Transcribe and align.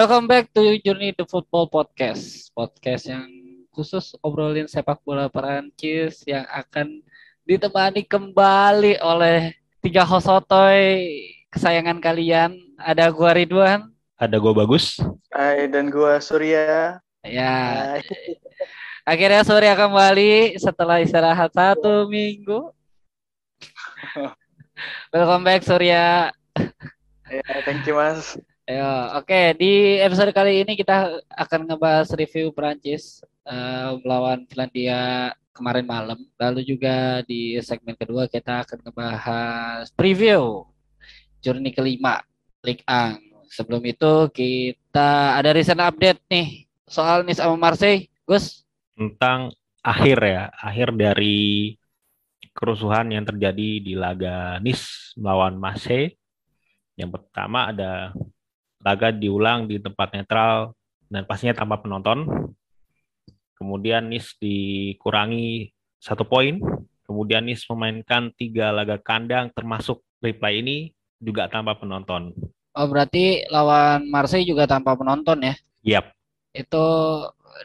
Welcome 0.00 0.32
back 0.32 0.48
to 0.56 0.80
Journey 0.80 1.12
the 1.12 1.28
Football 1.28 1.68
Podcast. 1.68 2.48
Podcast 2.56 3.04
yang 3.04 3.28
khusus 3.68 4.16
obrolin 4.24 4.64
sepak 4.64 4.96
bola 5.04 5.28
Perancis 5.28 6.24
yang 6.24 6.48
akan 6.48 7.04
ditemani 7.44 8.08
kembali 8.08 8.96
oleh 9.04 9.52
tiga 9.84 10.00
hosotoy 10.08 11.04
kesayangan 11.52 12.00
kalian. 12.00 12.56
Ada 12.80 13.12
gua 13.12 13.36
Ridwan. 13.36 13.92
Ada 14.16 14.40
gua 14.40 14.56
Bagus. 14.56 15.04
Hai, 15.36 15.68
dan 15.68 15.92
gua 15.92 16.16
Surya. 16.16 16.96
Ya. 17.20 18.00
Akhirnya 19.04 19.44
Surya 19.44 19.76
kembali 19.76 20.56
setelah 20.56 21.04
istirahat 21.04 21.52
satu 21.52 22.08
minggu. 22.08 22.72
Welcome 25.12 25.44
back 25.44 25.60
Surya. 25.60 26.32
Ya, 27.28 27.44
thank 27.68 27.84
you 27.84 28.00
Mas. 28.00 28.40
Ayo, 28.70 28.86
oke 29.18 29.26
okay. 29.26 29.50
di 29.58 29.98
episode 29.98 30.30
kali 30.30 30.62
ini 30.62 30.78
kita 30.78 31.18
akan 31.26 31.66
ngebahas 31.66 32.06
review 32.14 32.54
Prancis 32.54 33.18
uh, 33.42 33.98
melawan 33.98 34.46
Finlandia 34.46 35.34
kemarin 35.50 35.82
malam. 35.82 36.22
Lalu 36.38 36.62
juga 36.62 37.18
di 37.26 37.58
segmen 37.66 37.98
kedua 37.98 38.30
kita 38.30 38.62
akan 38.62 38.78
ngebahas 38.86 39.90
preview 39.98 40.62
journey 41.42 41.74
kelima 41.74 42.22
Ligue 42.62 42.86
1. 42.86 43.18
Sebelum 43.50 43.82
itu 43.82 44.30
kita 44.30 45.34
ada 45.34 45.50
recent 45.50 45.82
update 45.82 46.22
nih 46.30 46.70
soal 46.86 47.26
Nice 47.26 47.42
sama 47.42 47.58
Marseille. 47.58 48.06
Gus? 48.22 48.62
Tentang 48.94 49.50
akhir 49.82 50.22
ya, 50.22 50.46
akhir 50.62 50.94
dari 50.94 51.74
kerusuhan 52.54 53.10
yang 53.10 53.26
terjadi 53.26 53.82
di 53.82 53.98
laga 53.98 54.62
Nice 54.62 55.10
melawan 55.18 55.58
Marseille. 55.58 56.14
Yang 56.94 57.18
pertama 57.18 57.74
ada 57.74 58.14
laga 58.80 59.12
diulang 59.12 59.68
di 59.68 59.76
tempat 59.76 60.16
netral 60.16 60.72
dan 61.12 61.28
pastinya 61.28 61.54
tanpa 61.56 61.80
penonton. 61.80 62.24
Kemudian 63.60 64.08
Nis 64.08 64.32
dikurangi 64.40 65.68
satu 66.00 66.24
poin. 66.24 66.56
Kemudian 67.04 67.44
Nis 67.44 67.68
memainkan 67.68 68.32
tiga 68.32 68.72
laga 68.72 68.96
kandang 68.96 69.52
termasuk 69.52 70.00
replay 70.24 70.64
ini 70.64 70.76
juga 71.20 71.50
tanpa 71.52 71.76
penonton. 71.76 72.32
Oh 72.72 72.86
berarti 72.88 73.44
lawan 73.52 74.08
Marseille 74.08 74.48
juga 74.48 74.64
tanpa 74.64 74.96
penonton 74.96 75.44
ya? 75.44 75.54
Yap. 75.84 76.16
Itu 76.56 76.86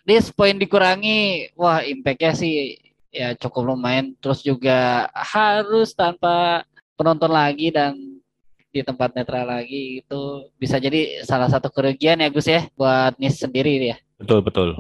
Nis 0.03 0.33
poin 0.33 0.57
dikurangi, 0.59 1.53
wah 1.55 1.79
impactnya 1.85 2.33
sih 2.35 2.75
ya 3.13 3.31
cukup 3.39 3.71
lumayan. 3.71 4.17
Terus 4.19 4.43
juga 4.43 5.07
harus 5.13 5.95
tanpa 5.95 6.67
penonton 6.99 7.31
lagi 7.31 7.71
dan 7.71 8.14
di 8.75 8.83
tempat 8.83 9.15
netral 9.15 9.47
lagi 9.47 10.03
itu 10.03 10.51
bisa 10.59 10.75
jadi 10.75 11.23
salah 11.23 11.47
satu 11.47 11.71
kerugian 11.71 12.19
ya 12.19 12.27
Gus 12.27 12.51
ya 12.51 12.67
buat 12.75 13.15
NIS 13.15 13.47
sendiri 13.47 13.95
ya. 13.95 13.97
Betul 14.19 14.43
betul. 14.43 14.75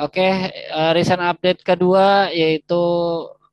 Oke, 0.00 0.24
uh, 0.72 0.96
recent 0.96 1.20
update 1.20 1.60
kedua 1.60 2.32
yaitu 2.32 2.80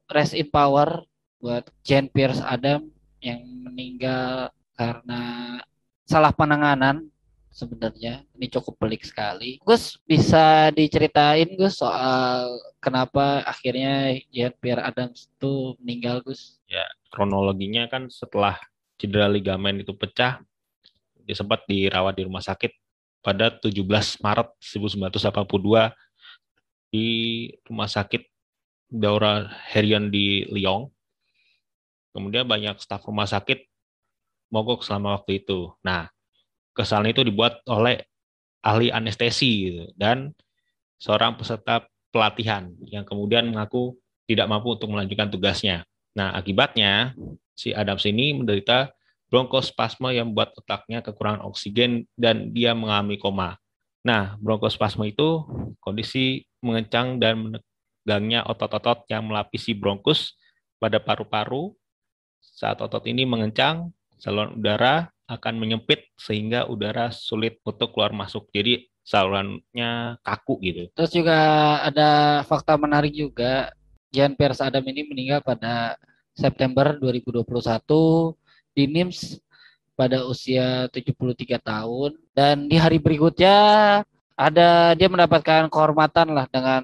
rest 0.08 0.32
in 0.32 0.48
power 0.48 1.04
buat 1.44 1.68
Jean 1.84 2.08
Pierce 2.08 2.40
Adam 2.40 2.88
yang 3.20 3.44
meninggal 3.68 4.56
karena 4.80 5.60
salah 6.08 6.32
penanganan 6.32 7.12
sebenarnya 7.52 8.24
ini 8.40 8.48
cukup 8.48 8.80
pelik 8.80 9.04
sekali. 9.04 9.60
Gus 9.68 10.00
bisa 10.08 10.72
diceritain 10.72 11.52
Gus 11.60 11.84
soal 11.84 12.48
kenapa 12.80 13.44
akhirnya 13.44 14.16
Jean 14.32 14.56
Pierre 14.56 14.88
Adams 14.88 15.28
itu 15.28 15.76
meninggal 15.84 16.24
Gus? 16.24 16.64
Ya 16.72 16.88
kronologinya 17.12 17.92
kan 17.92 18.08
setelah 18.08 18.56
cedera 19.02 19.26
ligamen 19.26 19.82
itu 19.82 19.98
pecah, 19.98 20.38
dia 21.26 21.34
sempat 21.34 21.66
dirawat 21.66 22.14
di 22.14 22.30
rumah 22.30 22.46
sakit 22.46 22.70
pada 23.26 23.50
17 23.50 23.82
Maret 24.22 24.50
1982 24.62 25.90
di 26.94 27.10
rumah 27.66 27.90
sakit 27.90 28.22
Daura 28.92 29.50
Herion 29.74 30.14
di 30.14 30.46
Lyon. 30.54 30.86
Kemudian 32.14 32.46
banyak 32.46 32.78
staf 32.78 33.08
rumah 33.08 33.26
sakit 33.26 33.66
mogok 34.52 34.84
selama 34.84 35.18
waktu 35.18 35.42
itu. 35.42 35.72
Nah, 35.82 36.12
kesalahan 36.76 37.16
itu 37.16 37.24
dibuat 37.24 37.64
oleh 37.66 38.04
ahli 38.62 38.94
anestesi 38.94 39.72
gitu, 39.72 39.84
dan 39.98 40.36
seorang 41.02 41.40
peserta 41.40 41.88
pelatihan 42.14 42.70
yang 42.86 43.08
kemudian 43.08 43.50
mengaku 43.50 43.98
tidak 44.28 44.46
mampu 44.52 44.76
untuk 44.76 44.92
melanjutkan 44.92 45.32
tugasnya. 45.32 45.88
Nah, 46.18 46.36
akibatnya 46.36 47.16
si 47.56 47.72
Adams 47.72 48.04
ini 48.04 48.36
menderita 48.36 48.92
bronkospasme 49.32 50.12
yang 50.12 50.36
membuat 50.36 50.52
otaknya 50.60 51.00
kekurangan 51.00 51.48
oksigen 51.48 52.04
dan 52.20 52.52
dia 52.52 52.76
mengalami 52.76 53.16
koma. 53.16 53.56
Nah, 54.04 54.36
bronkospasme 54.44 55.08
itu 55.08 55.46
kondisi 55.80 56.44
mengencang 56.60 57.22
dan 57.22 57.48
menegangnya 57.48 58.44
otot-otot 58.44 59.08
yang 59.08 59.30
melapisi 59.30 59.72
bronkus 59.72 60.36
pada 60.82 61.00
paru-paru. 61.00 61.72
Saat 62.42 62.84
otot 62.84 63.08
ini 63.08 63.24
mengencang, 63.24 63.94
saluran 64.20 64.60
udara 64.60 65.10
akan 65.32 65.64
menyempit 65.64 66.12
sehingga 66.20 66.68
udara 66.68 67.14
sulit 67.16 67.64
untuk 67.64 67.96
keluar 67.96 68.12
masuk. 68.12 68.52
Jadi 68.52 68.92
salurannya 69.02 70.20
kaku 70.22 70.54
gitu. 70.62 70.84
Terus 70.94 71.12
juga 71.16 71.38
ada 71.82 72.42
fakta 72.46 72.76
menarik 72.76 73.16
juga 73.16 73.72
Jan 74.12 74.36
Pers 74.36 74.60
Adam 74.60 74.84
ini 74.92 75.08
meninggal 75.08 75.40
pada 75.40 75.96
September 76.36 77.00
2021 77.00 77.48
di 78.76 78.84
NIMS 78.88 79.40
pada 79.96 80.28
usia 80.28 80.92
73 80.92 81.60
tahun 81.64 82.20
dan 82.36 82.68
di 82.68 82.76
hari 82.76 83.00
berikutnya 83.00 83.56
ada 84.36 84.70
dia 85.00 85.08
mendapatkan 85.08 85.72
kehormatan 85.72 86.36
lah 86.36 86.44
dengan 86.52 86.84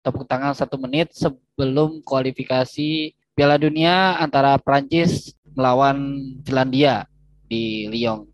tepuk 0.00 0.24
tangan 0.24 0.56
satu 0.56 0.80
menit 0.80 1.12
sebelum 1.12 2.00
kualifikasi 2.00 3.12
Piala 3.36 3.60
Dunia 3.60 4.16
antara 4.20 4.56
Prancis 4.56 5.36
melawan 5.52 6.16
Finlandia 6.44 7.04
di 7.44 7.90
Lyon. 7.92 8.24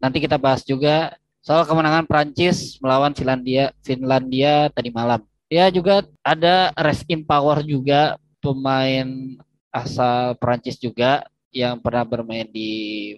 Nanti 0.00 0.20
kita 0.20 0.36
bahas 0.36 0.66
juga 0.66 1.16
soal 1.40 1.64
kemenangan 1.64 2.04
Prancis 2.04 2.76
melawan 2.82 3.16
Finlandia 3.16 3.72
Finlandia 3.80 4.68
tadi 4.68 4.92
malam. 4.92 5.24
Ya 5.54 5.70
juga 5.70 6.02
ada 6.26 6.74
rest 6.74 7.06
in 7.06 7.22
power 7.22 7.62
juga 7.62 8.18
pemain 8.42 9.38
asal 9.70 10.34
Prancis 10.42 10.74
juga 10.82 11.30
yang 11.54 11.78
pernah 11.78 12.02
bermain 12.02 12.50
di 12.50 13.14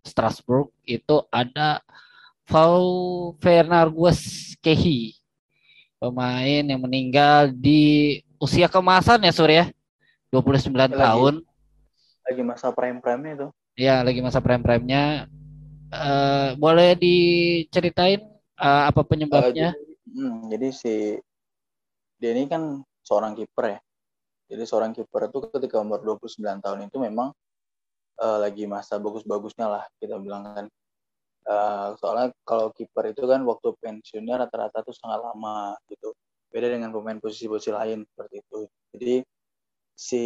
Strasbourg. 0.00 0.72
Itu 0.88 1.28
ada 1.28 1.84
Fau 2.48 3.36
Fernargues 3.44 4.56
Kehi 4.64 5.20
pemain 6.00 6.64
yang 6.64 6.80
meninggal 6.80 7.52
di 7.52 8.16
usia 8.40 8.64
kemasan 8.64 9.20
ya 9.20 9.32
Surya 9.36 9.64
29 10.32 10.72
lagi, 10.72 10.96
tahun. 10.96 11.34
Lagi 12.24 12.40
masa 12.40 12.72
prime 12.72 13.04
prime 13.04 13.36
itu. 13.36 13.46
Ya 13.76 14.00
lagi 14.00 14.24
masa 14.24 14.40
prime 14.40 14.64
prime-nya 14.64 15.28
uh, 15.92 16.56
boleh 16.56 16.96
diceritain 16.96 18.24
uh, 18.56 18.88
apa 18.88 19.04
penyebabnya? 19.04 19.76
Uh, 19.76 19.76
jadi, 19.76 19.92
hmm, 20.08 20.38
jadi 20.48 20.68
si 20.72 20.94
dia 22.20 22.36
ini 22.36 22.44
kan 22.46 22.84
seorang 23.00 23.32
kiper 23.32 23.64
ya. 23.74 23.78
Jadi 24.52 24.62
seorang 24.68 24.92
kiper 24.92 25.32
itu 25.32 25.38
ketika 25.56 25.80
umur 25.80 26.04
29 26.04 26.60
tahun 26.60 26.78
itu 26.92 26.96
memang 27.00 27.32
uh, 28.20 28.38
lagi 28.44 28.68
masa 28.68 29.00
bagus-bagusnya 29.00 29.66
lah 29.66 29.84
kita 29.96 30.20
bilang 30.20 30.44
kan. 30.44 30.66
Uh, 31.48 31.96
soalnya 31.96 32.36
kalau 32.44 32.68
kiper 32.76 33.16
itu 33.16 33.24
kan 33.24 33.40
waktu 33.48 33.72
pensiunnya 33.80 34.44
rata-rata 34.44 34.84
tuh 34.84 34.92
sangat 34.92 35.24
lama 35.24 35.74
gitu. 35.88 36.12
Beda 36.52 36.68
dengan 36.68 36.92
pemain 36.92 37.16
posisi-posisi 37.16 37.72
lain 37.72 38.04
seperti 38.04 38.44
itu. 38.44 38.60
Jadi 38.92 39.16
si 39.96 40.22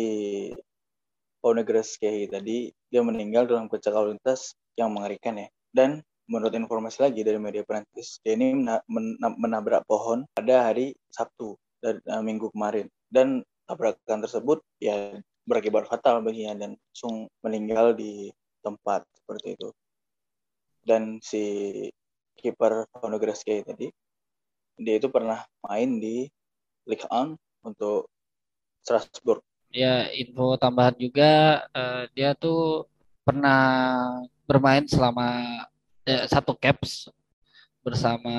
Onegreski 1.45 2.27
tadi 2.27 2.73
dia 2.89 3.03
meninggal 3.05 3.45
dalam 3.47 3.71
kecelakaan 3.71 4.19
lintas 4.19 4.57
yang 4.75 4.91
mengerikan 4.91 5.37
ya. 5.39 5.49
Dan 5.71 6.01
menurut 6.25 6.57
informasi 6.57 7.05
lagi 7.05 7.21
dari 7.21 7.37
media 7.37 7.61
Prancis, 7.69 8.19
dia 8.25 8.33
ini 8.33 8.65
menabrak 9.37 9.85
pohon 9.85 10.25
pada 10.33 10.73
hari 10.73 10.97
Sabtu 11.13 11.61
dari 11.85 12.01
uh, 12.09 12.25
minggu 12.25 12.49
kemarin. 12.57 12.89
Dan 13.13 13.45
tabrakan 13.69 14.25
tersebut 14.25 14.65
ya 14.81 15.21
berakibat 15.45 15.85
fatal 15.85 16.25
baginya 16.25 16.57
dan 16.57 16.81
langsung 16.81 17.29
meninggal 17.45 17.93
di 17.93 18.33
tempat 18.65 19.05
seperti 19.13 19.61
itu. 19.61 19.69
Dan 20.81 21.21
si 21.21 21.45
kiper 22.41 22.89
Fonogreski 22.97 23.61
tadi 23.61 23.93
dia 24.81 24.99
itu 24.99 25.07
pernah 25.13 25.45
main 25.63 26.01
di 26.01 26.27
Ligue 26.89 27.07
1 27.07 27.37
untuk 27.69 28.11
Strasbourg. 28.83 29.41
Ya 29.75 30.09
info 30.13 30.55
tambahan 30.59 30.95
juga 30.99 31.65
uh, 31.73 32.05
dia 32.15 32.35
tuh 32.37 32.87
pernah 33.25 34.21
bermain 34.45 34.85
selama 34.85 35.65
eh, 36.05 36.29
satu 36.29 36.53
caps 36.53 37.09
bersama 37.81 38.37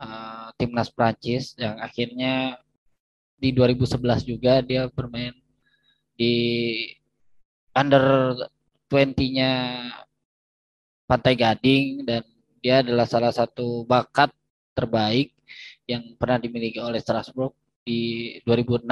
uh, 0.00 0.48
timnas 0.56 0.88
Prancis 0.90 1.54
yang 1.60 1.76
akhirnya 1.78 2.56
di 3.40 3.52
2011 3.52 4.24
juga 4.28 4.60
dia 4.60 4.88
bermain 4.92 5.32
di 6.16 6.34
under 7.72 8.36
20-nya 8.90 9.52
Pantai 11.08 11.34
Gading 11.38 12.04
dan 12.04 12.22
Dia 12.60 12.84
adalah 12.84 13.08
salah 13.08 13.32
satu 13.32 13.88
bakat 13.88 14.28
terbaik 14.76 15.32
yang 15.88 16.12
pernah 16.20 16.36
dimiliki 16.36 16.76
oleh 16.76 17.00
Strasbourg 17.00 17.56
di 17.88 18.36
2006 18.44 18.84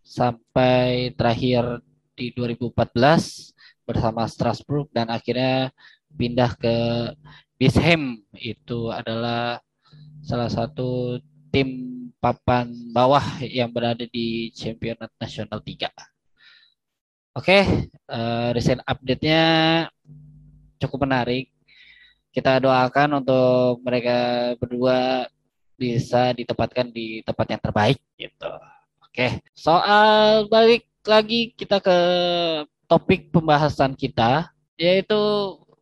sampai 0.00 1.12
terakhir 1.12 1.84
di 2.16 2.32
2014 2.32 3.84
bersama 3.84 4.24
Strasbourg 4.24 4.88
dan 4.88 5.12
akhirnya 5.12 5.68
pindah 6.16 6.56
ke 6.56 6.76
Bisham. 7.60 8.24
Itu 8.32 8.88
adalah 8.88 9.60
salah 10.28 10.52
satu 10.52 11.16
tim 11.48 11.88
papan 12.20 12.68
bawah 12.92 13.40
yang 13.40 13.72
berada 13.72 14.04
di 14.04 14.52
Championat 14.52 15.08
Nasional 15.16 15.64
3. 15.64 15.88
Oke, 17.32 17.88
uh, 18.12 18.52
recent 18.52 18.84
update-nya 18.84 19.44
cukup 20.76 21.08
menarik. 21.08 21.48
Kita 22.28 22.60
doakan 22.60 23.24
untuk 23.24 23.80
mereka 23.80 24.52
berdua 24.60 25.24
bisa 25.80 26.36
ditempatkan 26.36 26.92
di 26.92 27.24
tempat 27.24 27.46
yang 27.48 27.62
terbaik 27.64 27.98
gitu. 28.20 28.52
Oke, 29.00 29.40
soal 29.56 30.44
balik 30.52 30.84
lagi 31.08 31.56
kita 31.56 31.80
ke 31.80 31.98
topik 32.84 33.32
pembahasan 33.32 33.96
kita 33.96 34.52
yaitu 34.76 35.16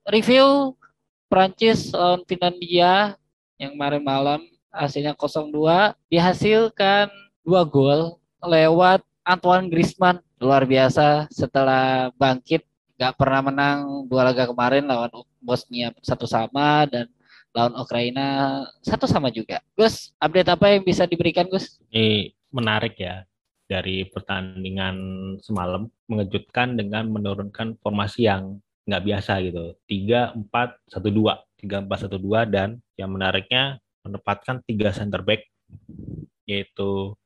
review 0.06 0.78
Prancis 1.26 1.90
lawan 1.90 2.22
Finlandia 2.30 3.18
yang 3.56 3.76
kemarin 3.76 4.04
malam 4.04 4.40
hasilnya 4.68 5.16
0-2 5.16 5.96
dihasilkan 6.12 7.08
dua 7.40 7.62
gol 7.64 8.20
lewat 8.44 9.00
Antoine 9.24 9.72
Griezmann 9.72 10.20
luar 10.36 10.68
biasa 10.68 11.26
setelah 11.32 12.12
bangkit 12.20 12.62
gak 13.00 13.16
pernah 13.16 13.40
menang 13.44 14.08
dua 14.08 14.28
laga 14.32 14.48
kemarin 14.48 14.84
lawan 14.84 15.12
Bosnia 15.40 15.92
satu 16.04 16.28
sama 16.28 16.84
dan 16.88 17.08
lawan 17.56 17.72
Ukraina 17.80 18.60
satu 18.84 19.08
sama 19.08 19.32
juga. 19.32 19.64
Gus, 19.72 20.12
update 20.20 20.52
apa 20.52 20.76
yang 20.76 20.84
bisa 20.84 21.08
diberikan 21.08 21.48
Gus? 21.48 21.80
Ini 21.88 22.36
menarik 22.52 23.00
ya 23.00 23.24
dari 23.64 24.04
pertandingan 24.12 24.96
semalam 25.40 25.88
mengejutkan 26.06 26.76
dengan 26.76 27.08
menurunkan 27.08 27.80
formasi 27.80 28.28
yang 28.28 28.60
nggak 28.86 29.02
biasa 29.02 29.42
gitu. 29.42 29.74
tiga 29.88 30.30
empat 30.36 30.78
satu 30.86 31.10
dua 31.10 31.42
tiga 31.56 31.82
empat 31.82 32.06
satu 32.06 32.20
dua 32.20 32.44
dan 32.44 32.80
yang 32.96 33.12
menariknya 33.12 33.80
menempatkan 34.06 34.62
tiga 34.64 34.94
center 34.94 35.20
back 35.24 35.44
yaitu 36.46 37.16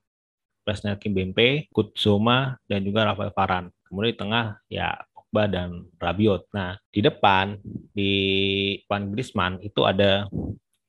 Presnel 0.64 0.96
Kimpembe, 0.96 1.66
Kutsuma, 1.72 2.56
dan 2.68 2.84
juga 2.84 3.08
Rafael 3.10 3.34
Varane. 3.34 3.72
Kemudian 3.84 4.12
di 4.12 4.18
tengah 4.20 4.46
ya 4.70 4.96
Pogba 5.10 5.44
dan 5.50 5.88
Rabiot. 5.98 6.46
Nah, 6.54 6.78
di 6.94 7.00
depan 7.02 7.58
di 7.94 8.12
Van 8.86 9.10
Griezmann 9.10 9.58
itu 9.62 9.82
ada 9.82 10.30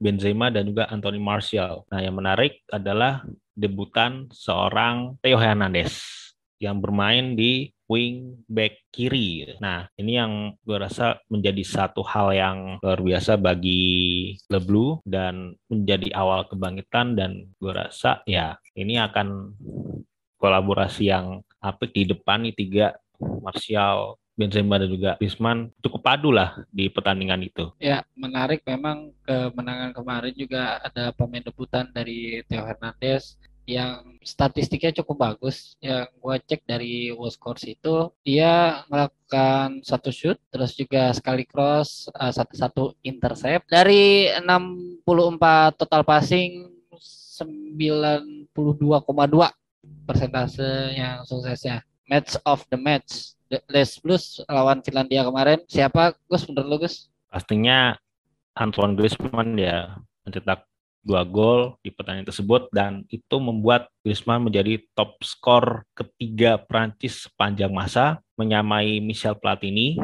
Benzema 0.02 0.50
dan 0.50 0.66
juga 0.66 0.90
Anthony 0.90 1.22
Martial. 1.22 1.86
Nah, 1.90 2.02
yang 2.02 2.18
menarik 2.18 2.62
adalah 2.70 3.22
debutan 3.54 4.30
seorang 4.34 5.18
Theo 5.22 5.38
Hernandez 5.38 6.02
yang 6.62 6.82
bermain 6.82 7.38
di 7.38 7.70
wing 7.92 8.40
back 8.48 8.88
kiri. 8.88 9.44
Nah, 9.60 9.92
ini 10.00 10.16
yang 10.16 10.56
gue 10.64 10.78
rasa 10.80 11.20
menjadi 11.28 11.60
satu 11.68 12.00
hal 12.08 12.32
yang 12.32 12.58
luar 12.80 13.04
biasa 13.04 13.36
bagi 13.36 14.32
Le 14.48 14.60
Blue 14.64 15.04
dan 15.04 15.60
menjadi 15.68 16.16
awal 16.16 16.48
kebangkitan 16.48 17.20
dan 17.20 17.52
gue 17.60 17.74
rasa 17.76 18.24
ya 18.24 18.56
ini 18.80 18.96
akan 18.96 19.52
kolaborasi 20.40 21.12
yang 21.12 21.44
apik 21.60 21.92
di 21.92 22.08
depan 22.08 22.48
nih 22.48 22.56
tiga 22.56 22.88
Martial, 23.22 24.18
Benzema 24.34 24.82
dan 24.82 24.90
juga 24.90 25.14
Griezmann 25.22 25.70
cukup 25.86 26.02
padu 26.02 26.34
lah 26.34 26.66
di 26.74 26.90
pertandingan 26.90 27.46
itu. 27.46 27.70
Ya, 27.78 28.02
menarik 28.18 28.66
memang 28.66 29.14
kemenangan 29.22 29.94
kemarin 29.94 30.34
juga 30.34 30.82
ada 30.82 31.14
pemain 31.14 31.46
debutan 31.46 31.92
dari 31.94 32.42
Theo 32.50 32.66
Hernandez 32.66 33.38
yang 33.72 34.20
statistiknya 34.20 34.92
cukup 35.02 35.32
bagus. 35.32 35.80
Yang 35.80 36.12
gue 36.20 36.36
cek 36.52 36.62
dari 36.68 36.94
Scores 37.32 37.64
itu 37.64 38.12
dia 38.28 38.84
melakukan 38.92 39.80
satu 39.82 40.12
shoot, 40.12 40.38
terus 40.52 40.76
juga 40.76 41.16
sekali 41.16 41.48
cross, 41.48 42.12
uh, 42.14 42.32
satu-satu 42.32 43.00
intercept. 43.08 43.72
Dari 43.72 44.28
64 44.44 45.80
total 45.80 46.04
passing 46.04 46.68
92,2 46.92 48.46
persentase 50.06 50.72
yang 50.94 51.24
suksesnya. 51.24 51.82
Match 52.12 52.36
of 52.44 52.68
the 52.68 52.78
match. 52.78 53.40
Les 53.72 54.00
Blues 54.00 54.40
lawan 54.48 54.80
Finlandia 54.80 55.28
kemarin. 55.28 55.60
Siapa 55.68 56.16
Gus 56.28 56.48
menurut 56.48 56.68
lu 56.68 56.78
Gus? 56.88 57.12
Pastinya 57.28 57.96
Antoine 58.56 58.96
Griezmann 58.96 59.60
ya 59.60 59.96
mencetak 60.24 60.71
dua 61.02 61.26
gol 61.26 61.76
di 61.82 61.90
pertandingan 61.90 62.30
tersebut 62.30 62.70
dan 62.70 63.04
itu 63.10 63.42
membuat 63.42 63.90
Griezmann 64.06 64.46
menjadi 64.46 64.82
top 64.94 65.18
skor 65.26 65.86
ketiga 65.98 66.62
Prancis 66.62 67.26
sepanjang 67.26 67.74
masa 67.74 68.22
menyamai 68.38 69.02
Michel 69.02 69.38
Platini. 69.38 69.98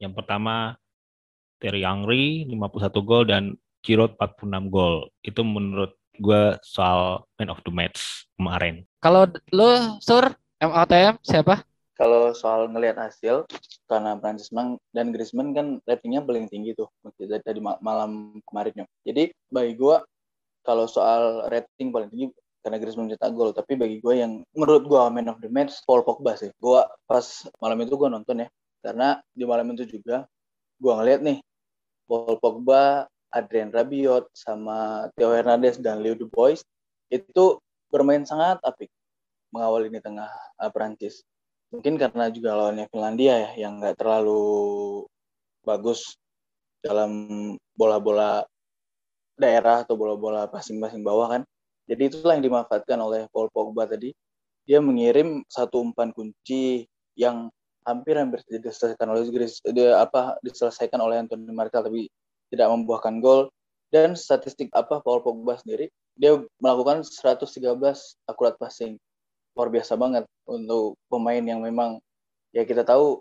Yang 0.00 0.12
pertama 0.16 0.80
Thierry 1.60 1.84
Henry 1.84 2.48
51 2.48 3.04
gol 3.04 3.22
dan 3.28 3.44
Giroud 3.84 4.16
46 4.16 4.72
gol. 4.72 5.12
Itu 5.20 5.44
menurut 5.44 5.92
gue 6.18 6.56
soal 6.64 7.22
man 7.38 7.52
of 7.52 7.60
the 7.62 7.72
match 7.72 8.26
kemarin. 8.34 8.82
Kalau 9.04 9.30
lo 9.54 10.00
Sur 10.02 10.34
MOTM 10.58 11.22
siapa? 11.22 11.67
Kalau 11.98 12.30
soal 12.30 12.70
ngelihat 12.70 12.94
hasil 12.94 13.42
karena 13.90 14.14
Prancis 14.14 14.54
menang 14.54 14.78
dan 14.94 15.10
Griezmann 15.10 15.50
kan 15.50 15.82
ratingnya 15.82 16.22
paling 16.22 16.46
tinggi 16.46 16.70
tuh 16.78 16.86
dari 17.18 17.58
malam 17.58 18.38
kemarinnya. 18.46 18.86
Jadi 19.02 19.34
bagi 19.50 19.74
gue 19.74 19.98
kalau 20.62 20.86
soal 20.86 21.50
rating 21.50 21.90
paling 21.90 22.06
tinggi 22.14 22.30
karena 22.62 22.78
Griezmann 22.78 23.10
mencetak 23.10 23.34
gol 23.34 23.50
tapi 23.50 23.74
bagi 23.74 23.98
gue 23.98 24.14
yang 24.14 24.46
menurut 24.54 24.86
gue 24.86 25.00
man 25.10 25.30
of 25.30 25.42
the 25.42 25.50
match 25.50 25.74
Paul 25.86 26.06
Pogba 26.06 26.38
sih 26.38 26.54
gue 26.54 26.80
pas 27.06 27.26
malam 27.58 27.78
itu 27.82 27.94
gue 27.94 28.08
nonton 28.10 28.44
ya 28.44 28.48
karena 28.82 29.18
di 29.34 29.44
malam 29.46 29.72
itu 29.74 29.98
juga 29.98 30.26
gue 30.78 30.92
ngeliat 30.92 31.20
nih 31.22 31.38
Paul 32.06 32.36
Pogba 32.38 33.06
Adrian 33.32 33.72
Rabiot 33.72 34.28
sama 34.36 35.08
Theo 35.16 35.32
Hernandez 35.32 35.80
dan 35.80 36.02
Leo 36.04 36.14
Dubois 36.18 36.60
itu 37.08 37.58
bermain 37.88 38.24
sangat 38.28 38.60
apik 38.60 38.92
mengawali 39.48 39.88
di 39.88 40.00
tengah 40.04 40.28
uh, 40.60 40.70
Perancis 40.72 41.24
mungkin 41.68 42.00
karena 42.00 42.32
juga 42.32 42.56
lawannya 42.56 42.88
Finlandia 42.88 43.34
ya 43.36 43.50
yang 43.68 43.80
nggak 43.80 44.00
terlalu 44.00 45.04
bagus 45.64 46.16
dalam 46.80 47.10
bola-bola 47.76 48.46
daerah 49.38 49.84
atau 49.84 49.94
bola-bola 49.94 50.48
passing-passing 50.50 51.04
bawah 51.04 51.38
kan. 51.38 51.42
Jadi 51.88 52.12
itulah 52.12 52.36
yang 52.36 52.44
dimanfaatkan 52.44 52.98
oleh 53.00 53.30
Paul 53.32 53.48
Pogba 53.48 53.88
tadi. 53.88 54.12
Dia 54.68 54.82
mengirim 54.84 55.40
satu 55.48 55.80
umpan 55.80 56.12
kunci 56.12 56.84
yang 57.16 57.48
hampir 57.88 58.20
hampir 58.20 58.44
diselesaikan 58.44 59.08
oleh 59.08 59.24
apa 59.96 60.36
diselesaikan 60.44 61.00
oleh 61.00 61.24
Anthony 61.24 61.48
Martial 61.48 61.80
tapi 61.80 62.12
tidak 62.52 62.68
membuahkan 62.68 63.24
gol 63.24 63.48
dan 63.88 64.12
statistik 64.12 64.68
apa 64.76 65.00
Paul 65.00 65.24
Pogba 65.24 65.56
sendiri 65.56 65.88
dia 66.12 66.36
melakukan 66.60 67.00
113 67.00 67.48
akurat 68.28 68.54
passing 68.60 69.00
luar 69.58 69.74
biasa 69.74 69.98
banget 69.98 70.24
untuk 70.46 70.94
pemain 71.10 71.42
yang 71.42 71.58
memang 71.58 71.98
ya 72.54 72.62
kita 72.62 72.86
tahu 72.86 73.18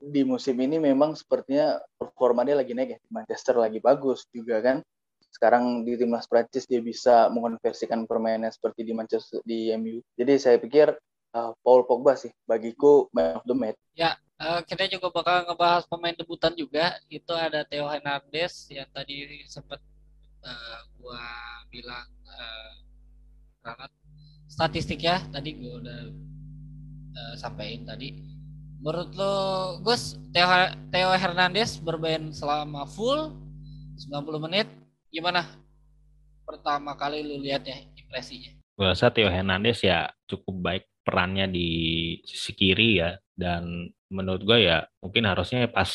di 0.00 0.24
musim 0.24 0.56
ini 0.56 0.80
memang 0.80 1.12
sepertinya 1.12 1.76
performa 2.00 2.42
dia 2.42 2.56
lagi 2.56 2.72
naik 2.72 2.96
ya. 2.96 2.98
Manchester 3.12 3.60
lagi 3.60 3.78
bagus 3.84 4.24
juga 4.32 4.64
kan. 4.64 4.80
Sekarang 5.28 5.84
di 5.84 6.00
timnas 6.00 6.24
Prancis 6.24 6.64
dia 6.64 6.80
bisa 6.80 7.28
mengonversikan 7.28 8.08
permainannya 8.08 8.48
seperti 8.48 8.88
di 8.88 8.92
Manchester 8.96 9.44
di 9.44 9.68
MU 9.76 10.00
jadi 10.16 10.40
saya 10.40 10.56
pikir 10.56 10.96
uh, 11.36 11.52
Paul 11.60 11.84
Pogba 11.84 12.16
sih 12.16 12.32
bagiku 12.48 13.12
man 13.12 13.36
of 13.36 13.44
the 13.44 13.52
match. 13.52 13.78
Ya 13.92 14.16
uh, 14.40 14.64
kita 14.64 14.88
juga 14.88 15.12
bakal 15.12 15.44
ngebahas 15.44 15.84
pemain 15.84 16.16
debutan 16.16 16.56
juga. 16.56 16.96
Itu 17.12 17.36
ada 17.36 17.64
Theo 17.68 17.88
Hernandez 17.92 18.72
yang 18.72 18.88
tadi 18.92 19.44
sempat 19.48 19.80
uh, 20.44 20.80
gua 20.96 21.20
bilang 21.68 22.08
uh, 22.24 22.72
statistik 24.52 25.00
ya 25.00 25.24
tadi 25.32 25.56
gue 25.56 25.72
udah 25.80 26.00
uh, 27.16 27.34
sampaikan 27.40 27.88
tadi. 27.96 28.12
Menurut 28.84 29.14
lo 29.16 29.34
Gus 29.80 30.20
Theo, 30.36 30.44
Theo 30.92 31.10
Hernandez 31.16 31.80
bermain 31.80 32.34
selama 32.36 32.84
full 32.84 33.32
90 33.96 34.44
menit 34.44 34.68
gimana? 35.08 35.48
Pertama 36.44 36.92
kali 36.98 37.24
lu 37.24 37.40
lihatnya 37.40 37.80
impresinya. 37.96 38.52
Gue 38.76 38.86
rasa 38.92 39.08
Theo 39.08 39.32
Hernandez 39.32 39.80
ya 39.80 40.12
cukup 40.28 40.60
baik 40.60 40.84
perannya 41.00 41.48
di 41.48 41.68
sisi 42.28 42.52
kiri 42.52 43.00
ya 43.00 43.16
dan 43.32 43.88
menurut 44.12 44.44
gue 44.44 44.68
ya 44.68 44.84
mungkin 45.00 45.24
harusnya 45.24 45.64
pas 45.72 45.88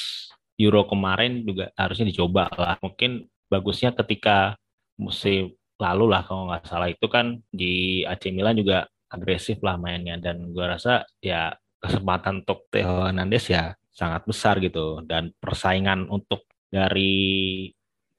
Euro 0.58 0.90
kemarin 0.90 1.46
juga 1.46 1.70
harusnya 1.78 2.10
dicoba 2.10 2.50
lah. 2.58 2.82
Mungkin 2.82 3.30
bagusnya 3.46 3.94
ketika 3.94 4.58
musim 4.98 5.54
lalu 5.77 6.05
lah 6.10 6.22
kalau 6.25 6.50
nggak 6.50 6.65
salah 6.65 6.89
itu 6.89 7.05
kan 7.05 7.38
di 7.53 8.01
AC 8.03 8.34
Milan 8.34 8.57
juga 8.57 8.89
agresif 9.07 9.62
lah 9.63 9.79
mainnya 9.79 10.19
dan 10.19 10.51
gue 10.51 10.65
rasa 10.65 11.05
ya 11.24 11.53
kesempatan 11.79 12.43
untuk 12.43 12.67
Theo 12.74 13.07
Hernandez 13.07 13.46
ya 13.48 13.77
sangat 13.93 14.25
besar 14.25 14.60
gitu 14.62 15.01
dan 15.05 15.31
persaingan 15.38 16.10
untuk 16.10 16.46
dari 16.67 17.69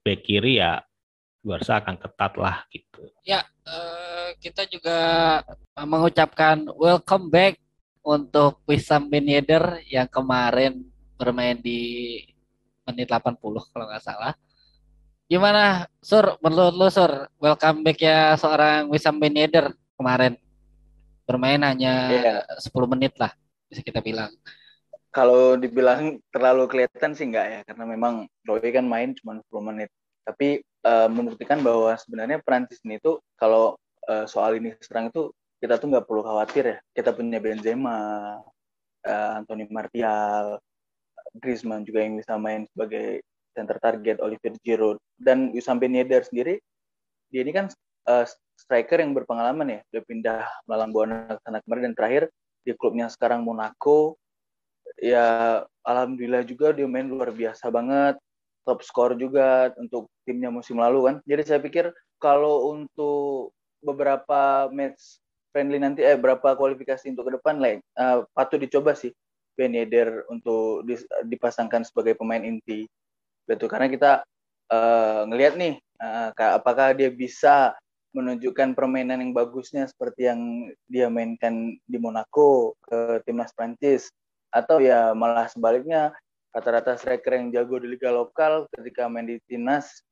back 0.02 0.24
kiri 0.24 0.62
ya 0.62 0.80
gue 1.42 1.54
rasa 1.54 1.80
akan 1.80 1.96
ketat 1.96 2.32
lah 2.34 2.66
gitu. 2.68 3.08
Ya, 3.22 3.46
uh, 3.64 4.34
kita 4.42 4.66
juga 4.66 4.98
mengucapkan 5.78 6.66
welcome 6.74 7.30
back 7.30 7.56
untuk 8.02 8.60
Wissam 8.66 9.06
Ben 9.06 9.24
Yedder 9.24 9.80
yang 9.86 10.10
kemarin 10.10 10.82
bermain 11.14 11.56
di 11.60 12.20
menit 12.88 13.08
80 13.08 13.38
kalau 13.40 13.86
nggak 13.86 14.04
salah. 14.04 14.34
Gimana, 15.28 15.84
Sur? 16.00 16.40
Menurut 16.40 16.72
lo, 16.72 16.88
Sur, 16.88 17.28
welcome 17.36 17.84
back 17.84 18.00
ya 18.00 18.32
seorang 18.40 18.88
Wissam 18.88 19.20
Ben 19.20 19.36
Yedder 19.36 19.76
kemarin. 20.00 20.40
Bermain 21.28 21.60
hanya 21.60 22.08
yeah. 22.08 22.40
Iya. 22.56 22.64
10 22.72 22.92
menit 22.96 23.12
lah, 23.20 23.36
bisa 23.68 23.84
kita 23.84 24.00
bilang. 24.00 24.32
Kalau 25.12 25.60
dibilang 25.60 26.16
terlalu 26.32 26.64
kelihatan 26.72 27.12
sih 27.12 27.28
enggak 27.28 27.44
ya, 27.44 27.60
karena 27.68 27.84
memang 27.84 28.24
Roy 28.48 28.72
kan 28.72 28.88
main 28.88 29.12
cuma 29.20 29.36
10 29.52 29.68
menit. 29.68 29.92
Tapi 30.24 30.64
uh, 30.88 31.12
membuktikan 31.12 31.60
bahwa 31.60 31.92
sebenarnya 32.00 32.40
Perancis 32.40 32.80
ini 32.88 32.96
tuh 32.96 33.20
kalau 33.36 33.76
uh, 34.08 34.24
soal 34.24 34.56
ini 34.56 34.80
serang 34.80 35.12
itu 35.12 35.28
kita 35.60 35.76
tuh 35.76 35.92
nggak 35.92 36.08
perlu 36.08 36.24
khawatir 36.24 36.64
ya. 36.72 36.78
Kita 36.96 37.12
punya 37.12 37.36
Benzema, 37.36 38.00
uh, 39.04 39.30
Anthony 39.36 39.68
Martial, 39.68 40.56
Griezmann 41.36 41.84
juga 41.84 42.00
yang 42.00 42.16
bisa 42.16 42.40
main 42.40 42.64
sebagai 42.72 43.20
center 43.58 43.82
target, 43.82 44.22
Olivier 44.22 44.54
Giroud 44.62 45.02
dan 45.18 45.50
Wissam 45.50 45.82
Ben 45.82 45.98
sendiri 46.22 46.62
dia 47.28 47.40
ini 47.42 47.52
kan 47.52 47.66
uh, 48.08 48.24
striker 48.56 48.98
yang 49.02 49.12
berpengalaman 49.12 49.66
ya, 49.68 49.80
udah 49.92 50.02
pindah 50.06 50.40
melalang 50.64 50.90
buana 50.94 51.16
sana 51.44 51.60
kemarin 51.62 51.92
dan 51.92 51.94
terakhir 51.94 52.22
di 52.64 52.72
klubnya 52.74 53.10
sekarang 53.10 53.42
Monaco 53.44 54.16
ya 54.98 55.62
alhamdulillah 55.84 56.42
juga 56.42 56.74
dia 56.74 56.88
main 56.88 57.06
luar 57.06 57.30
biasa 57.30 57.70
banget 57.70 58.18
top 58.66 58.80
skor 58.84 59.16
juga 59.16 59.72
untuk 59.80 60.12
timnya 60.28 60.52
musim 60.52 60.76
lalu 60.76 61.08
kan. 61.08 61.16
Jadi 61.24 61.42
saya 61.48 61.60
pikir 61.62 61.88
kalau 62.20 62.72
untuk 62.74 63.56
beberapa 63.80 64.68
match 64.74 65.22
friendly 65.54 65.80
nanti 65.80 66.04
eh 66.04 66.18
berapa 66.18 66.58
kualifikasi 66.58 67.08
untuk 67.08 67.30
ke 67.30 67.32
depan 67.40 67.56
lah 67.62 67.80
uh, 67.96 68.26
patut 68.36 68.60
dicoba 68.60 68.92
sih 68.92 69.14
Ben 69.56 69.72
Yedder 69.72 70.28
untuk 70.28 70.86
dipasangkan 71.26 71.82
sebagai 71.82 72.14
pemain 72.14 72.42
inti. 72.42 72.86
Betul 73.48 73.72
karena 73.72 73.88
kita 73.88 74.12
uh, 74.68 75.24
ngelihat 75.24 75.56
nih 75.56 75.74
uh, 75.98 76.30
apakah 76.36 76.92
dia 76.92 77.08
bisa 77.08 77.72
menunjukkan 78.12 78.76
permainan 78.76 79.20
yang 79.24 79.32
bagusnya 79.32 79.88
seperti 79.88 80.28
yang 80.28 80.68
dia 80.88 81.08
mainkan 81.08 81.76
di 81.84 81.98
Monaco 82.00 82.76
ke 82.84 83.24
timnas 83.24 83.52
Prancis 83.56 84.12
atau 84.52 84.80
ya 84.80 85.12
malah 85.12 85.48
sebaliknya 85.48 86.12
rata-rata 86.52 86.96
striker 86.96 87.36
yang 87.36 87.52
jago 87.52 87.80
di 87.80 87.88
liga 87.88 88.08
lokal 88.08 88.68
ketika 88.72 89.08
main 89.08 89.28
di 89.28 89.36
timnas 89.44 90.04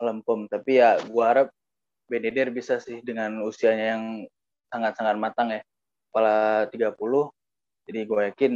lempem. 0.00 0.48
Tapi 0.48 0.80
ya 0.80 1.00
gua 1.08 1.24
harap 1.32 1.48
Beneder 2.04 2.52
bisa 2.52 2.76
sih 2.76 3.00
dengan 3.00 3.40
usianya 3.48 3.96
yang 3.96 4.04
sangat-sangat 4.68 5.16
matang 5.16 5.48
ya 5.56 5.64
kepala 6.12 6.68
30 6.68 6.94
jadi 7.88 8.00
gue 8.04 8.20
yakin 8.30 8.52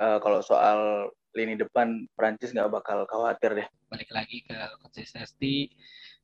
uh, 0.00 0.18
kalau 0.18 0.40
soal 0.42 1.08
lini 1.32 1.56
depan 1.56 2.04
Prancis 2.12 2.52
nggak 2.52 2.68
bakal 2.68 3.04
khawatir 3.08 3.56
deh. 3.56 3.68
Balik 3.88 4.10
lagi 4.12 4.44
ke 4.44 4.56
konsistensi. 4.80 5.72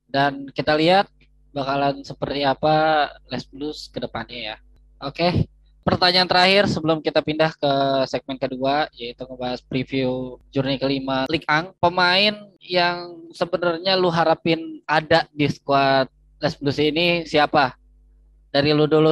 Dan 0.09 0.49
kita 0.49 0.73
lihat 0.77 1.09
bakalan 1.53 2.01
seperti 2.05 2.45
apa 2.45 3.09
Les 3.29 3.45
Blues 3.49 3.89
ke 3.89 3.97
depannya 4.01 4.53
ya. 4.53 4.57
Oke 5.01 5.49
pertanyaan 5.89 6.29
terakhir 6.29 6.69
sebelum 6.69 7.01
kita 7.01 7.17
pindah 7.25 7.49
ke 7.57 7.73
segmen 8.05 8.37
kedua 8.37 8.85
yaitu 8.93 9.25
ngebahas 9.25 9.57
preview 9.65 10.37
journey 10.53 10.77
kelima. 10.77 11.25
League 11.25 11.47
Ang 11.49 11.73
pemain 11.81 12.45
yang 12.61 13.25
sebenarnya 13.33 13.97
lu 13.97 14.13
harapin 14.13 14.85
ada 14.85 15.25
di 15.33 15.49
squad 15.49 16.05
Les 16.37 16.53
Blues 16.53 16.77
ini 16.77 17.25
siapa? 17.25 17.73
Dari 18.53 18.69
lu 18.69 18.85
dulu 18.85 19.09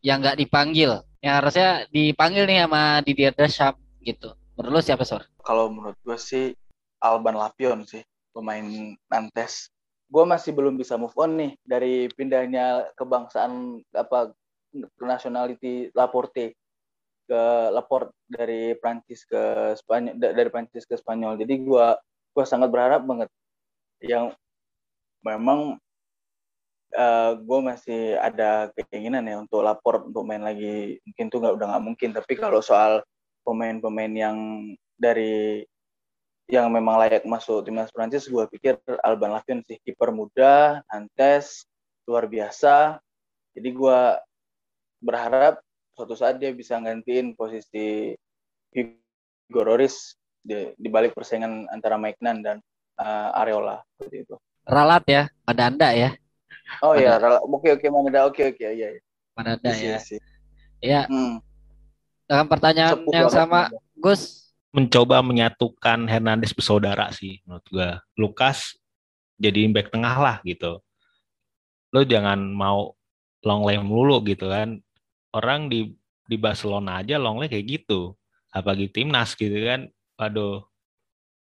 yang 0.00 0.24
nggak 0.24 0.40
dipanggil. 0.40 1.04
Yang 1.20 1.34
harusnya 1.34 1.68
dipanggil 1.92 2.44
nih 2.48 2.58
sama 2.64 2.82
Didier 3.04 3.34
Deschamps 3.36 3.82
gitu 4.00 4.32
menurut 4.58 4.72
lu 4.74 4.82
siapa 4.82 5.06
sur 5.06 5.22
kalau 5.46 5.70
menurut 5.70 5.94
gue 6.02 6.18
sih 6.18 6.52
Alban 6.98 7.38
Lapion 7.38 7.86
sih 7.86 8.02
pemain 8.34 8.94
Nantes. 9.10 9.70
Gue 10.08 10.24
masih 10.24 10.56
belum 10.56 10.74
bisa 10.80 10.96
move 10.96 11.14
on 11.20 11.36
nih 11.36 11.52
dari 11.62 12.08
pindahnya 12.10 12.88
kebangsaan 12.96 13.82
apa 13.92 14.32
nationality 14.98 15.92
Laporte 15.92 16.56
ke 17.28 17.42
Laporte 17.76 18.16
dari 18.24 18.72
Prancis 18.80 19.28
ke 19.28 19.76
Spanyol 19.76 20.16
dari 20.16 20.48
Prancis 20.48 20.88
ke 20.88 20.96
Spanyol. 20.96 21.36
Jadi 21.36 21.60
gua 21.60 22.00
gua 22.32 22.44
sangat 22.48 22.72
berharap 22.72 23.04
banget. 23.04 23.28
Yang 24.00 24.32
memang 25.20 25.76
uh, 26.96 27.32
gue 27.36 27.58
masih 27.60 28.16
ada 28.16 28.72
keinginan 28.88 29.28
ya 29.28 29.36
untuk 29.44 29.60
lapor 29.60 30.08
untuk 30.08 30.24
main 30.24 30.40
lagi. 30.40 30.96
Mungkin 31.04 31.26
tuh 31.28 31.38
nggak 31.44 31.54
udah 31.60 31.66
nggak 31.76 31.84
mungkin. 31.84 32.10
Tapi 32.16 32.32
kalau 32.40 32.64
soal 32.64 33.04
pemain-pemain 33.48 34.12
yang 34.12 34.36
dari 35.00 35.64
yang 36.48 36.68
memang 36.68 37.00
layak 37.00 37.24
masuk 37.24 37.64
timnas 37.64 37.88
Prancis 37.88 38.28
gue 38.28 38.44
pikir 38.52 38.76
Alban 39.00 39.32
Lavin 39.32 39.64
sih 39.64 39.80
kiper 39.80 40.12
muda 40.12 40.84
Nantes 40.92 41.64
luar 42.04 42.28
biasa 42.28 43.00
jadi 43.56 43.68
gue 43.72 44.00
berharap 45.00 45.64
suatu 45.96 46.14
saat 46.14 46.36
dia 46.36 46.52
bisa 46.52 46.76
gantiin 46.78 47.32
posisi 47.32 48.12
Hugo 48.70 49.62
di, 50.44 50.56
di 50.76 50.88
balik 50.88 51.16
persaingan 51.16 51.66
antara 51.72 51.98
Mike 51.98 52.20
Nan 52.22 52.44
dan 52.44 52.56
uh, 53.00 53.40
Areola 53.42 53.82
seperti 53.96 54.28
itu. 54.28 54.36
Ralat 54.68 55.04
ya, 55.08 55.22
Madanda 55.48 55.88
ya. 55.96 56.10
Oh 56.84 56.92
iya, 56.92 57.16
ralat. 57.16 57.40
Oke 57.48 57.72
oke 57.72 57.86
Madanda. 57.88 58.28
Oke 58.28 58.52
oke 58.52 58.60
iya. 58.60 58.92
iya. 58.94 59.00
Madanda 59.32 59.70
ya. 59.72 59.98
Iya. 60.84 61.02
Hmm. 61.08 61.40
Dengan 62.28 62.44
pertanyaan 62.44 63.00
Sepuluh 63.00 63.16
yang 63.16 63.32
sama, 63.32 63.72
juga. 63.72 63.96
Gus? 63.96 64.22
Mencoba 64.68 65.24
menyatukan 65.24 66.04
Hernandez 66.04 66.52
bersaudara 66.52 67.08
sih 67.08 67.40
menurut 67.48 67.64
gua. 67.72 67.90
Lukas 68.20 68.76
jadi 69.40 69.64
back 69.72 69.88
tengah 69.88 70.12
lah 70.20 70.36
gitu. 70.44 70.84
Lo 71.88 72.04
jangan 72.04 72.36
mau 72.52 72.92
long 73.40 73.64
lane 73.64 73.80
mulu 73.80 74.20
gitu 74.28 74.52
kan. 74.52 74.76
Orang 75.32 75.72
di 75.72 75.96
di 76.28 76.36
Barcelona 76.36 77.00
aja 77.00 77.16
Longley 77.16 77.48
kayak 77.48 77.80
gitu. 77.80 78.12
Apalagi 78.52 78.92
timnas 78.92 79.32
gitu 79.32 79.56
kan. 79.64 79.88
Waduh. 80.20 80.68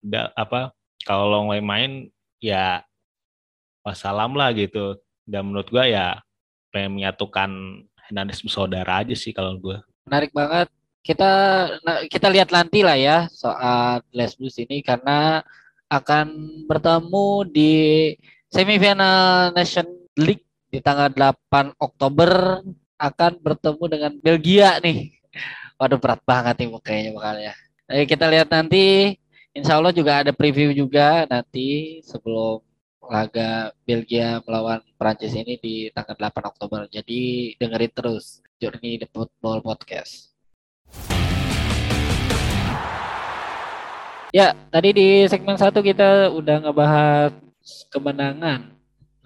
Udah 0.05 0.29
apa 0.37 0.77
kalau 1.01 1.25
Longley 1.25 1.57
main 1.57 2.13
ya 2.37 2.85
wassalam 3.81 4.37
lah 4.37 4.53
gitu. 4.53 4.93
Dan 5.25 5.49
menurut 5.49 5.73
gua 5.73 5.89
ya 5.89 6.21
pengen 6.69 7.01
menyatukan 7.01 7.49
Hernandez 8.05 8.45
bersaudara 8.45 9.01
aja 9.01 9.17
sih 9.17 9.33
kalau 9.33 9.57
gua 9.57 9.81
menarik 10.07 10.31
banget 10.31 10.71
kita 11.03 11.31
nah, 11.83 12.03
kita 12.07 12.27
lihat 12.31 12.51
nanti 12.51 12.83
lah 12.83 12.95
ya 12.99 13.27
soal 13.31 14.03
Les 14.11 14.35
Blues 14.35 14.55
ini 14.59 14.83
karena 14.83 15.43
akan 15.87 16.27
bertemu 16.67 17.47
di 17.47 17.73
semifinal 18.51 19.51
Nation 19.55 19.87
League 20.19 20.43
di 20.67 20.83
tanggal 20.83 21.07
8 21.15 21.79
Oktober 21.79 22.59
akan 22.99 23.31
bertemu 23.39 23.83
dengan 23.87 24.11
Belgia 24.19 24.69
nih. 24.83 25.15
Waduh 25.79 26.01
berat 26.01 26.21
banget 26.25 26.59
nih 26.59 26.67
kayaknya 26.81 27.11
bakalnya. 27.15 27.53
Jadi 27.87 28.05
kita 28.09 28.25
lihat 28.27 28.49
nanti. 28.51 29.15
Insya 29.57 29.81
Allah 29.81 29.89
juga 29.89 30.21
ada 30.21 30.29
preview 30.29 30.69
juga 30.69 31.25
nanti 31.25 31.97
sebelum 32.05 32.61
laga 33.01 33.73
Belgia 33.89 34.37
melawan 34.45 34.85
Prancis 35.01 35.33
ini 35.33 35.57
di 35.57 35.89
tanggal 35.89 36.13
8 36.29 36.51
Oktober. 36.51 36.85
Jadi 36.93 37.53
dengerin 37.57 37.89
terus 37.89 38.45
Journey 38.57 38.97
the 38.97 39.05
Football 39.13 39.61
Podcast. 39.61 40.33
Ya, 44.33 44.57
tadi 44.73 44.97
di 44.97 45.07
segmen 45.29 45.55
satu 45.55 45.85
kita 45.85 46.33
udah 46.33 46.65
ngebahas 46.65 47.37
kemenangan 47.93 48.73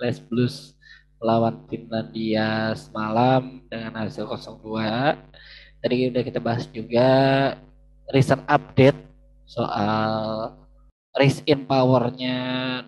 Les 0.03 0.19
Blues 0.19 0.75
melawan 1.23 1.63
Finlandia 1.71 2.75
semalam 2.75 3.63
dengan 3.71 4.03
hasil 4.03 4.27
0-2. 4.27 5.15
Tadi 5.79 5.95
udah 6.11 6.21
kita 6.27 6.39
bahas 6.43 6.67
juga 6.67 7.09
recent 8.11 8.43
update 8.51 8.99
soal 9.47 10.51
race 11.15 11.39
in 11.47 11.63
powernya 11.63 12.37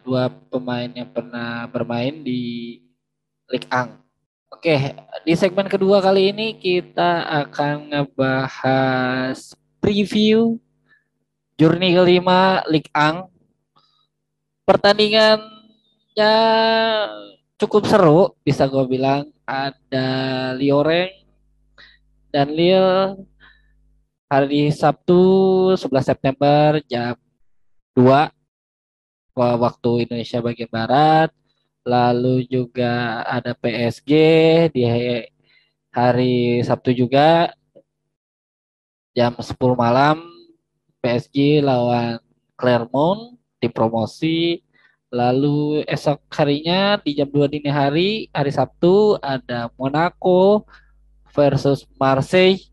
dua 0.04 0.28
pemain 0.52 0.92
yang 0.92 1.08
pernah 1.08 1.72
bermain 1.72 2.20
di 2.20 2.84
League 3.48 3.68
Ang. 3.72 4.03
Oke, 4.54 4.94
di 5.26 5.34
segmen 5.34 5.66
kedua 5.66 5.98
kali 5.98 6.30
ini 6.30 6.54
kita 6.54 7.26
akan 7.26 7.90
ngebahas 7.90 9.58
preview 9.82 10.62
journey 11.58 11.98
kelima 11.98 12.62
League 12.70 12.94
Ang. 12.94 13.34
Pertandingannya 14.62 16.36
cukup 17.58 17.90
seru 17.90 18.38
bisa 18.46 18.70
gue 18.70 18.86
bilang 18.86 19.34
ada 19.42 20.54
Lioreng 20.54 21.10
dan 22.30 22.54
Lil 22.54 23.26
hari 24.30 24.70
Sabtu 24.70 25.74
11 25.82 26.14
September 26.14 26.78
jam 26.86 27.18
2 27.98 28.06
waktu 29.34 29.90
Indonesia 30.06 30.46
bagian 30.46 30.70
barat. 30.70 31.34
Lalu 31.84 32.48
juga 32.48 33.24
ada 33.28 33.52
PSG 33.52 34.12
di 34.72 34.88
hari 35.92 36.64
Sabtu 36.64 36.96
juga. 36.96 37.52
Jam 39.14 39.36
10 39.36 39.60
malam 39.78 40.26
PSG 41.04 41.60
lawan 41.60 42.24
Clermont 42.56 43.36
di 43.60 43.68
promosi. 43.68 44.64
Lalu 45.14 45.86
esok 45.86 46.26
harinya 46.34 46.98
di 47.04 47.14
jam 47.14 47.30
2 47.30 47.46
dini 47.52 47.70
hari, 47.70 48.26
hari 48.34 48.50
Sabtu 48.50 49.20
ada 49.22 49.70
Monaco 49.78 50.66
versus 51.36 51.86
Marseille. 52.00 52.64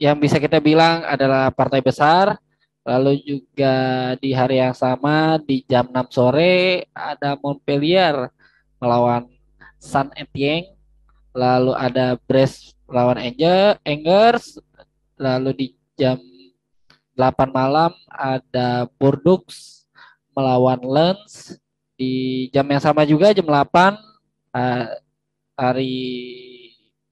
Yang 0.00 0.16
bisa 0.24 0.36
kita 0.40 0.62
bilang 0.62 1.04
adalah 1.04 1.52
partai 1.52 1.84
besar 1.84 2.40
Lalu 2.80 3.20
juga 3.20 3.76
di 4.16 4.32
hari 4.32 4.56
yang 4.56 4.72
sama 4.72 5.36
di 5.44 5.60
jam 5.68 5.84
6 5.92 6.16
sore 6.16 6.88
ada 6.96 7.36
Montpellier 7.36 8.32
melawan 8.80 9.28
San 9.76 10.08
Etienne. 10.16 10.72
Lalu 11.36 11.76
ada 11.76 12.16
Brest 12.24 12.72
melawan 12.88 13.20
Angers. 13.20 14.56
Lalu 15.20 15.50
di 15.52 15.66
jam 16.00 16.16
8 17.14 17.52
malam 17.52 17.92
ada 18.08 18.88
Bordeaux 18.96 19.44
melawan 20.32 20.80
Lens. 20.80 21.60
Di 22.00 22.48
jam 22.48 22.64
yang 22.64 22.80
sama 22.80 23.04
juga 23.04 23.36
jam 23.36 23.44
8 23.44 23.92
uh, 24.56 24.88
hari 25.52 26.00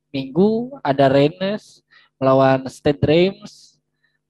Minggu 0.09 0.73
ada 0.81 1.13
Rennes 1.13 1.85
melawan 2.17 2.65
Stade 2.73 3.05
Reims. 3.05 3.77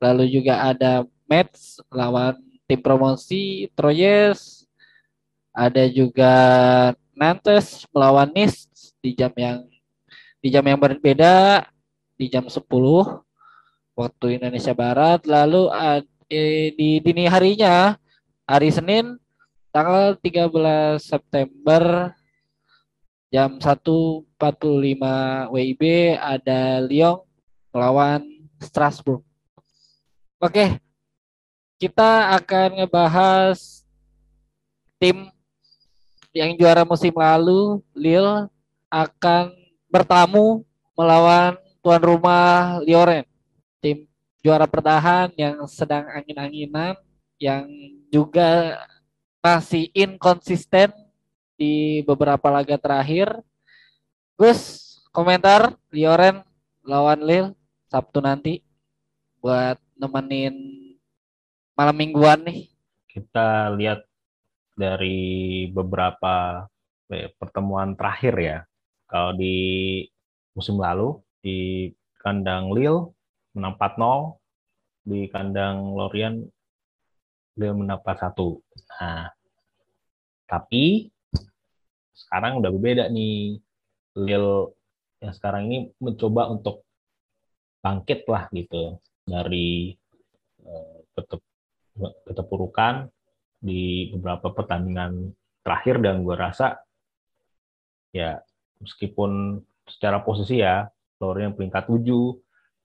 Lalu 0.02 0.34
juga 0.34 0.66
ada 0.66 1.06
match 1.28 1.84
lawan 1.92 2.40
tim 2.64 2.80
promosi 2.80 3.68
Troyes. 3.76 4.64
Ada 5.52 5.86
juga 5.90 6.34
Nantes 7.12 7.84
melawan 7.92 8.30
Nice 8.32 8.94
di 9.02 9.12
jam 9.14 9.30
yang 9.36 9.66
di 10.38 10.48
jam 10.48 10.62
yang 10.62 10.78
berbeda 10.78 11.66
di 12.14 12.30
jam 12.30 12.46
10 12.46 12.62
waktu 13.98 14.26
Indonesia 14.38 14.74
Barat. 14.74 15.26
Lalu 15.26 15.68
eh, 16.30 16.72
di 16.74 17.02
dini 17.02 17.26
harinya 17.26 17.98
hari 18.46 18.70
Senin 18.70 19.18
tanggal 19.74 20.16
13 20.18 20.98
September 21.02 22.14
jam 23.28 23.60
1.45 23.60 24.40
WIB 25.52 25.82
ada 26.16 26.80
Lyon 26.80 27.20
melawan 27.74 28.24
Strasbourg. 28.62 29.20
Oke, 30.38 30.78
kita 31.78 32.34
akan 32.34 32.82
ngebahas 32.82 33.86
tim 34.98 35.30
yang 36.34 36.58
juara 36.58 36.82
musim 36.82 37.14
lalu, 37.14 37.78
Lille 37.94 38.50
akan 38.90 39.54
bertamu 39.86 40.66
melawan 40.98 41.54
tuan 41.78 42.02
rumah 42.02 42.82
Lioren. 42.82 43.24
Tim 43.78 44.10
juara 44.42 44.66
bertahan 44.66 45.30
yang 45.38 45.62
sedang 45.70 46.10
angin-anginan, 46.10 46.98
yang 47.38 47.70
juga 48.10 48.82
masih 49.38 49.86
inkonsisten 49.94 50.90
di 51.54 52.02
beberapa 52.02 52.50
laga 52.50 52.74
terakhir. 52.74 53.30
Gus, 54.34 54.98
komentar 55.14 55.78
Lioren 55.94 56.42
lawan 56.82 57.22
Lille 57.22 57.54
Sabtu 57.86 58.18
nanti 58.18 58.66
buat 59.38 59.78
nemenin 59.94 60.87
malam 61.78 61.94
mingguan 61.94 62.42
nih? 62.42 62.66
Kita 63.06 63.70
lihat 63.78 64.02
dari 64.74 65.70
beberapa 65.70 66.66
eh, 67.14 67.30
pertemuan 67.38 67.94
terakhir 67.94 68.34
ya. 68.34 68.58
Kalau 69.06 69.38
di 69.38 70.02
musim 70.58 70.74
lalu 70.74 71.22
di 71.38 71.86
kandang 72.18 72.74
Lille 72.74 73.14
menang 73.54 73.78
4-0, 73.78 75.06
di 75.06 75.30
kandang 75.30 75.94
Lorient 75.94 76.42
Lille 77.54 77.74
menang 77.78 78.02
4-1. 78.02 78.58
Nah, 78.98 79.30
tapi 80.50 81.14
sekarang 82.10 82.58
udah 82.58 82.70
berbeda 82.74 83.06
nih. 83.06 83.62
Lille 84.18 84.74
yang 85.22 85.30
sekarang 85.30 85.70
ini 85.70 85.78
mencoba 86.02 86.50
untuk 86.50 86.82
bangkit 87.78 88.26
lah 88.26 88.50
gitu 88.50 88.98
dari 89.22 89.94
eh, 90.66 90.98
keterpurukan 92.26 93.10
di 93.58 94.12
beberapa 94.14 94.54
pertandingan 94.54 95.34
terakhir 95.66 95.98
dan 95.98 96.22
gue 96.22 96.36
rasa 96.38 96.78
ya 98.14 98.38
meskipun 98.78 99.60
secara 99.84 100.22
posisi 100.22 100.62
ya 100.62 100.86
Lorient 101.18 101.58
peringkat 101.58 101.90
7, 101.90 102.06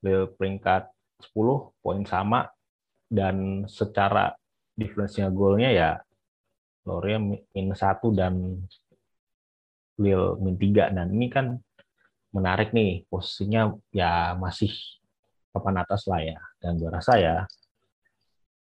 Lille 0.01 0.27
peringkat 0.33 0.89
10, 1.29 1.37
poin 1.79 2.01
sama 2.09 2.49
dan 3.07 3.69
secara 3.69 4.33
difference-nya 4.73 5.29
golnya 5.29 5.69
ya 5.69 5.91
Lorient 6.89 7.45
minus 7.53 7.79
1 7.85 8.01
dan 8.17 8.65
Lille 10.01 10.41
min 10.41 10.57
3 10.57 10.89
dan 10.97 11.07
ini 11.13 11.29
kan 11.29 11.61
menarik 12.33 12.73
nih 12.73 13.05
posisinya 13.07 13.77
ya 13.93 14.33
masih 14.33 14.73
papan 15.53 15.85
atas 15.85 16.09
lah 16.09 16.19
ya. 16.25 16.41
Dan 16.57 16.81
gue 16.81 16.89
rasa 16.89 17.21
ya 17.21 17.45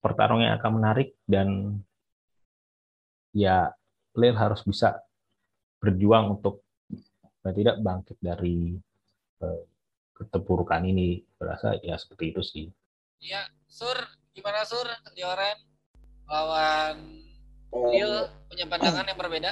pertarungan 0.03 0.51
yang 0.51 0.57
akan 0.59 0.73
menarik 0.83 1.15
dan 1.25 1.79
ya 3.33 3.71
Lille 4.19 4.37
harus 4.37 4.61
bisa 4.67 5.01
berjuang 5.79 6.37
untuk 6.39 6.67
tidak 7.43 7.81
bangkit 7.81 8.19
dari 8.21 8.77
uh, 9.41 9.63
keterpurukan 10.19 10.85
ini. 10.85 11.23
Berasa 11.39 11.79
ya 11.81 11.97
seperti 11.97 12.35
itu 12.35 12.43
sih. 12.45 12.67
Iya, 13.23 13.47
Sur, 13.71 13.97
gimana 14.35 14.67
Sur? 14.67 14.85
Lioren 15.15 15.59
lawan 16.27 17.23
Lille 17.73 18.29
punya 18.51 18.67
pandangan 18.69 19.09
yang 19.09 19.19
berbeda? 19.19 19.51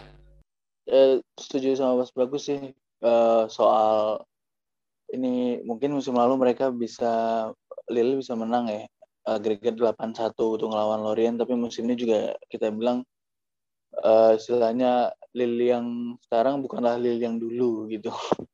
Eh, 0.91 1.23
setuju 1.39 1.79
sama 1.79 2.03
Mas 2.03 2.11
Bagus 2.11 2.51
sih 2.51 2.75
uh, 3.07 3.45
soal 3.47 4.21
ini 5.15 5.63
mungkin 5.63 5.95
musim 5.95 6.19
lalu 6.19 6.35
mereka 6.35 6.75
bisa 6.75 7.47
Lille 7.87 8.19
bisa 8.19 8.35
menang 8.35 8.67
ya 8.67 8.87
agregat 9.25 9.77
8-1 9.77 10.33
untuk 10.37 10.69
ngelawan 10.73 11.01
Lorient 11.05 11.37
tapi 11.37 11.53
musim 11.57 11.85
ini 11.89 11.97
juga 11.97 12.35
kita 12.49 12.73
bilang 12.73 13.05
uh, 13.99 14.33
istilahnya 14.37 15.13
Lille 15.35 15.67
yang 15.71 15.87
sekarang 16.27 16.63
bukanlah 16.63 16.99
Lille 16.99 17.23
yang 17.23 17.39
dulu 17.39 17.87
gitu. 17.91 18.11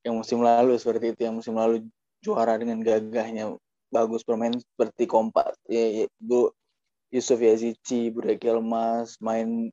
Yang 0.00 0.14
musim 0.16 0.38
lalu 0.40 0.80
seperti 0.80 1.12
itu. 1.12 1.20
Yang 1.28 1.34
musim 1.44 1.54
lalu 1.56 1.84
juara 2.24 2.56
dengan 2.56 2.80
gagahnya. 2.80 3.56
Bagus 3.92 4.24
bermain 4.24 4.56
seperti 4.56 5.04
kompak. 5.04 5.52
Ya, 5.68 6.04
ya 6.04 6.06
Bu 6.16 6.48
Yusuf 7.12 7.36
Yazici, 7.42 8.08
Budek 8.08 8.48
Elmas 8.48 9.20
main 9.20 9.68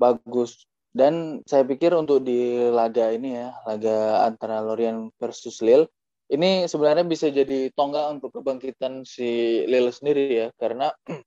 bagus. 0.00 0.64
Dan 0.96 1.44
saya 1.44 1.60
pikir 1.68 1.92
untuk 1.92 2.24
di 2.24 2.56
laga 2.72 3.12
ini 3.12 3.36
ya 3.36 3.52
laga 3.68 4.24
antara 4.24 4.64
Lorient 4.64 5.12
versus 5.20 5.60
Lille 5.60 5.92
ini 6.26 6.66
sebenarnya 6.66 7.06
bisa 7.06 7.30
jadi 7.30 7.70
tonggak 7.74 8.18
untuk 8.18 8.30
kebangkitan 8.34 9.06
si 9.06 9.62
Lille 9.70 9.94
sendiri 9.94 10.46
ya 10.46 10.48
karena 10.58 10.90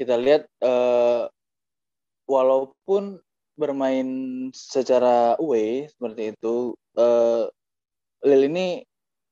kita 0.00 0.16
lihat 0.16 0.48
uh, 0.64 1.28
walaupun 2.24 3.20
bermain 3.56 4.08
secara 4.52 5.36
away 5.40 5.88
seperti 5.88 6.36
itu 6.36 6.76
uh, 6.96 7.48
Lille 8.24 8.48
ini 8.48 8.68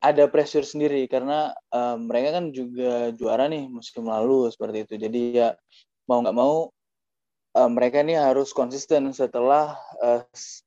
ada 0.05 0.29
pressure 0.29 0.69
sendiri 0.69 1.09
karena 1.09 1.57
uh, 1.73 1.97
mereka 1.97 2.37
kan 2.37 2.53
juga 2.53 3.09
juara 3.17 3.49
nih 3.49 3.73
musim 3.73 4.05
lalu 4.05 4.53
seperti 4.53 4.85
itu. 4.85 4.95
Jadi 5.01 5.21
ya 5.41 5.57
mau 6.05 6.21
nggak 6.21 6.37
mau 6.37 6.69
uh, 7.57 7.71
mereka 7.73 8.05
ini 8.05 8.13
harus 8.13 8.53
konsisten 8.53 9.09
setelah 9.17 9.81
uh, 10.05 10.21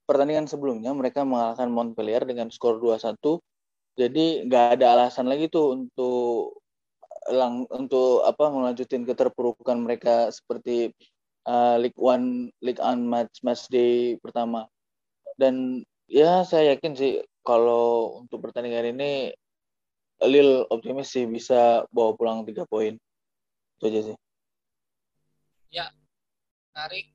pertandingan 0.10 0.50
sebelumnya 0.50 0.90
mereka 0.98 1.22
mengalahkan 1.22 1.70
Montpellier 1.70 2.26
dengan 2.26 2.50
skor 2.50 2.82
2-1 2.82 3.14
jadi 3.98 4.46
nggak 4.46 4.78
ada 4.78 4.94
alasan 4.94 5.26
lagi 5.26 5.50
tuh 5.50 5.74
untuk 5.74 6.62
lang 7.34 7.66
untuk 7.74 8.24
apa 8.24 8.48
melanjutin 8.48 9.04
keterpurukan 9.04 9.82
mereka 9.82 10.30
seperti 10.30 10.94
uh, 11.50 11.76
League 11.82 11.98
One 11.98 12.54
League 12.62 12.80
One 12.80 13.04
match 13.04 13.42
match 13.42 13.68
day 13.74 14.16
pertama. 14.22 14.70
Dan 15.36 15.82
ya 16.08 16.46
saya 16.46 16.78
yakin 16.78 16.94
sih 16.94 17.14
kalau 17.42 18.22
untuk 18.24 18.46
pertandingan 18.46 18.96
ini 18.96 19.34
Lil 20.26 20.66
optimis 20.74 21.14
sih 21.14 21.26
bisa 21.26 21.86
bawa 21.90 22.14
pulang 22.14 22.46
tiga 22.46 22.70
poin. 22.70 22.98
Itu 23.78 23.84
aja 23.90 24.02
sih. 24.14 24.18
Ya 25.74 25.90
tarik 26.72 27.10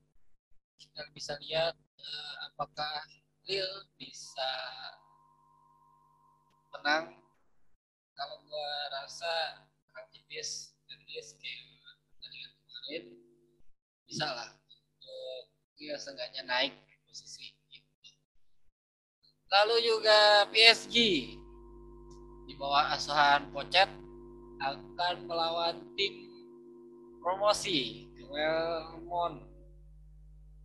kita 0.82 1.06
bisa 1.14 1.38
lihat 1.38 1.78
uh, 1.78 2.34
apakah 2.50 3.06
Lil 3.46 3.86
bisa 3.94 4.50
menang. 6.82 7.14
Kalau 8.18 8.36
gue 8.42 8.70
rasa 8.90 9.62
aktivis 9.94 10.74
dan 10.90 10.98
DSK 11.06 11.42
pertandingan 12.10 12.52
kemarin 12.58 13.02
bisa 14.10 14.26
lah. 14.26 14.50
Untuk 14.50 15.42
ya 15.78 15.94
seenggaknya 15.94 16.42
naik 16.42 16.74
posisi 17.06 17.54
lalu 19.52 19.84
juga 19.84 20.48
PSG 20.48 20.96
di 22.48 22.54
bawah 22.56 22.96
asuhan 22.96 23.52
Pochet 23.52 23.90
akan 24.64 25.14
melawan 25.28 25.76
tim 25.92 26.24
promosi 27.20 28.08
Clermont 28.16 29.44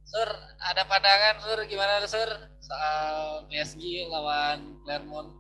Sur, 0.08 0.30
ada 0.64 0.88
pandangan 0.88 1.36
Sur? 1.44 1.60
Gimana 1.68 2.08
Sur? 2.08 2.32
Soal 2.64 3.44
PSG 3.52 4.08
lawan 4.08 4.80
Clermont 4.88 5.36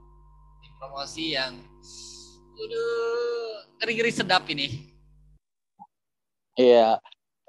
promosi 0.77 1.33
yang 1.33 1.57
udah 2.57 2.89
ngeri-ngeri 3.81 4.11
sedap 4.13 4.45
ini. 4.49 4.93
Iya, 6.57 6.97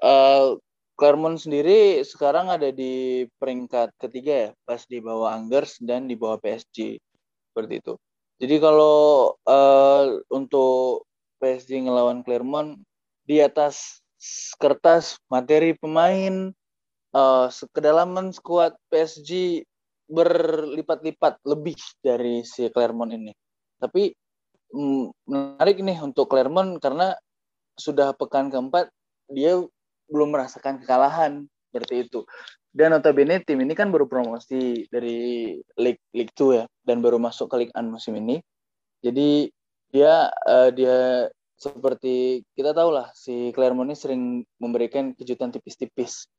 uh, 0.05 0.57
Clermont 0.93 1.41
sendiri 1.41 2.03
sekarang 2.05 2.51
ada 2.53 2.69
di 2.69 3.25
peringkat 3.41 3.95
ketiga 3.97 4.33
ya, 4.33 4.49
pas 4.67 4.85
di 4.85 5.01
bawah 5.01 5.33
Angers 5.33 5.81
dan 5.81 6.05
di 6.05 6.13
bawah 6.13 6.37
PSG 6.37 7.01
seperti 7.49 7.81
itu. 7.81 7.93
Jadi 8.39 8.55
kalau 8.61 9.33
uh, 9.49 10.05
untuk 10.29 11.09
PSG 11.41 11.87
ngelawan 11.87 12.21
Clermont 12.21 12.77
di 13.25 13.41
atas 13.41 14.03
kertas 14.59 15.15
materi 15.31 15.73
pemain 15.79 16.51
uh, 17.15 17.47
kedalaman 17.71 18.35
skuad 18.35 18.75
PSG 18.91 19.63
berlipat-lipat 20.09 21.45
lebih 21.45 21.77
dari 22.01 22.41
si 22.41 22.65
Clermont 22.73 23.13
ini. 23.13 23.29
Tapi 23.77 24.09
mm, 24.73 25.29
menarik 25.29 25.77
nih 25.79 26.01
untuk 26.01 26.27
Clermont 26.27 26.81
karena 26.81 27.13
sudah 27.77 28.11
pekan 28.17 28.49
keempat 28.51 28.89
dia 29.29 29.61
belum 30.09 30.33
merasakan 30.33 30.81
kekalahan 30.81 31.45
seperti 31.69 32.09
itu. 32.09 32.25
Dan 32.69 32.93
notabene 32.93 33.41
tim 33.45 33.61
ini 33.61 33.73
kan 33.77 33.89
baru 33.93 34.05
promosi 34.09 34.85
dari 34.89 35.57
League 35.77 36.01
League 36.13 36.33
2 36.37 36.59
ya 36.59 36.65
dan 36.85 37.01
baru 37.01 37.17
masuk 37.21 37.49
ke 37.49 37.65
League 37.65 37.75
1 37.77 37.89
musim 37.89 38.17
ini. 38.17 38.41
Jadi 39.01 39.49
dia 39.89 40.29
uh, 40.29 40.69
dia 40.73 41.29
seperti 41.59 42.45
kita 42.55 42.71
tahu 42.71 42.89
lah 42.93 43.09
si 43.13 43.51
Clermont 43.51 43.89
ini 43.89 43.97
sering 43.97 44.23
memberikan 44.61 45.11
kejutan 45.17 45.49
tipis-tipis 45.49 46.29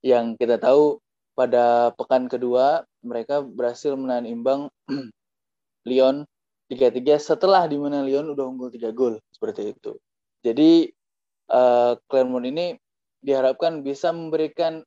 yang 0.00 0.38
kita 0.38 0.56
tahu 0.56 1.02
pada 1.36 1.92
pekan 1.98 2.30
kedua 2.30 2.86
mereka 3.00 3.40
berhasil 3.44 3.96
menahan 3.96 4.28
imbang 4.28 4.68
Lyon 5.88 6.28
3-3 6.70 7.18
setelah 7.18 7.66
di 7.66 7.80
mana 7.80 8.04
Lyon 8.06 8.30
udah 8.30 8.44
unggul 8.46 8.70
3 8.70 8.94
gol 8.94 9.18
seperti 9.34 9.74
itu. 9.74 9.98
Jadi 10.40 10.88
uh, 11.50 11.98
Clermont 12.06 12.46
ini 12.46 12.78
diharapkan 13.20 13.82
bisa 13.82 14.14
memberikan 14.14 14.80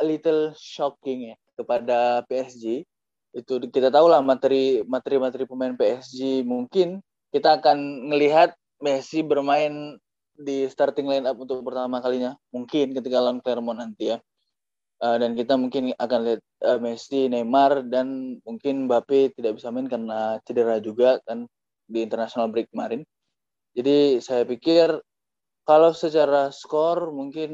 a 0.00 0.04
little 0.04 0.54
shocking 0.56 1.34
ya 1.34 1.36
kepada 1.58 2.22
PSG. 2.28 2.86
Itu 3.36 3.60
kita 3.68 3.92
tahu 3.92 4.06
lah 4.08 4.24
materi 4.24 4.80
materi 4.86 5.20
materi 5.20 5.44
pemain 5.44 5.76
PSG 5.76 6.46
mungkin 6.46 7.04
kita 7.34 7.60
akan 7.60 8.08
melihat 8.08 8.56
Messi 8.76 9.24
bermain 9.24 9.96
di 10.36 10.68
starting 10.68 11.08
line 11.08 11.24
up 11.24 11.36
untuk 11.40 11.64
pertama 11.64 11.96
kalinya 12.04 12.36
mungkin 12.52 12.92
ketika 12.92 13.24
lawan 13.24 13.40
Clermont 13.40 13.80
nanti 13.80 14.12
ya 14.12 14.20
uh, 15.02 15.16
dan 15.20 15.36
kita 15.36 15.54
mungkin 15.56 15.92
akan 15.96 16.20
lihat 16.24 16.42
uh, 16.64 16.78
Messi, 16.80 17.28
Neymar 17.28 17.84
dan 17.88 18.38
mungkin 18.44 18.88
Mbappe 18.88 19.36
tidak 19.36 19.60
bisa 19.60 19.68
main 19.72 19.88
karena 19.90 20.40
cedera 20.44 20.80
juga 20.80 21.20
kan 21.24 21.44
di 21.86 22.02
international 22.02 22.50
break 22.50 22.72
kemarin. 22.72 23.04
Jadi 23.76 24.22
saya 24.24 24.48
pikir 24.48 24.98
kalau 25.66 25.92
secara 25.92 26.48
skor 26.54 27.12
mungkin 27.12 27.50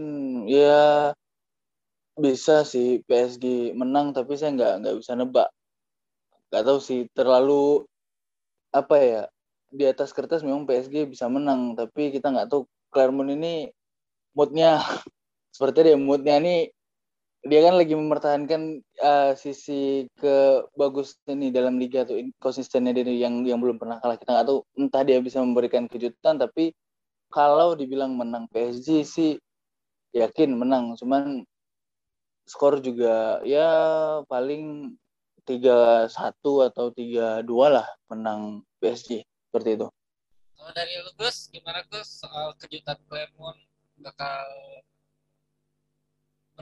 ya 0.47 1.11
bisa 2.13 2.63
sih 2.69 3.01
PSG 3.09 3.73
menang 3.73 4.13
tapi 4.13 4.37
saya 4.37 4.53
nggak 4.55 4.75
nggak 4.85 4.97
bisa 5.01 5.13
nebak. 5.17 5.49
Gak 6.53 6.69
tahu 6.69 6.79
sih 6.85 7.09
terlalu 7.17 7.89
apa 8.77 8.97
ya 9.01 9.23
di 9.73 9.89
atas 9.89 10.13
kertas 10.13 10.45
memang 10.45 10.69
PSG 10.69 11.09
bisa 11.09 11.25
menang 11.33 11.73
tapi 11.73 12.13
kita 12.13 12.29
nggak 12.29 12.49
tahu 12.53 12.69
Clermont 12.93 13.33
ini 13.33 13.73
moodnya 14.37 14.81
seperti 15.57 15.93
dia 15.93 15.97
moodnya 15.97 16.37
ini 16.41 16.69
dia 17.43 17.61
kan 17.67 17.75
lagi 17.75 17.95
mempertahankan 17.99 18.63
uh, 19.03 19.33
sisi 19.35 20.07
kebagus 20.15 21.19
ini 21.27 21.51
dalam 21.51 21.75
liga 21.75 22.07
tuh 22.07 22.23
konsistennya 22.39 22.95
dia 22.95 23.03
yang 23.11 23.43
yang 23.43 23.59
belum 23.59 23.83
pernah 23.83 23.99
kalah 23.99 24.15
kita 24.15 24.31
nggak 24.31 24.47
tahu 24.47 24.59
entah 24.79 25.03
dia 25.03 25.19
bisa 25.19 25.43
memberikan 25.43 25.91
kejutan 25.91 26.39
tapi 26.39 26.71
kalau 27.35 27.75
dibilang 27.75 28.15
menang 28.15 28.47
PSG 28.55 29.03
sih 29.03 29.33
yakin 30.15 30.55
menang 30.55 30.95
cuman 30.95 31.43
skor 32.47 32.79
juga 32.79 33.43
ya 33.43 33.67
paling 34.31 34.95
tiga 35.43 36.07
satu 36.07 36.63
atau 36.63 36.95
tiga 36.95 37.43
dua 37.43 37.83
lah 37.83 37.89
menang 38.07 38.63
PSG 38.79 39.27
seperti 39.51 39.75
itu. 39.79 39.89
Kalau 40.55 40.71
dari 40.71 40.95
lu 41.03 41.11
Gus, 41.19 41.51
gimana 41.51 41.83
Gus 41.91 42.23
soal 42.23 42.55
kejutan 42.55 42.95
Clermont 43.11 43.59
bakal 43.99 44.47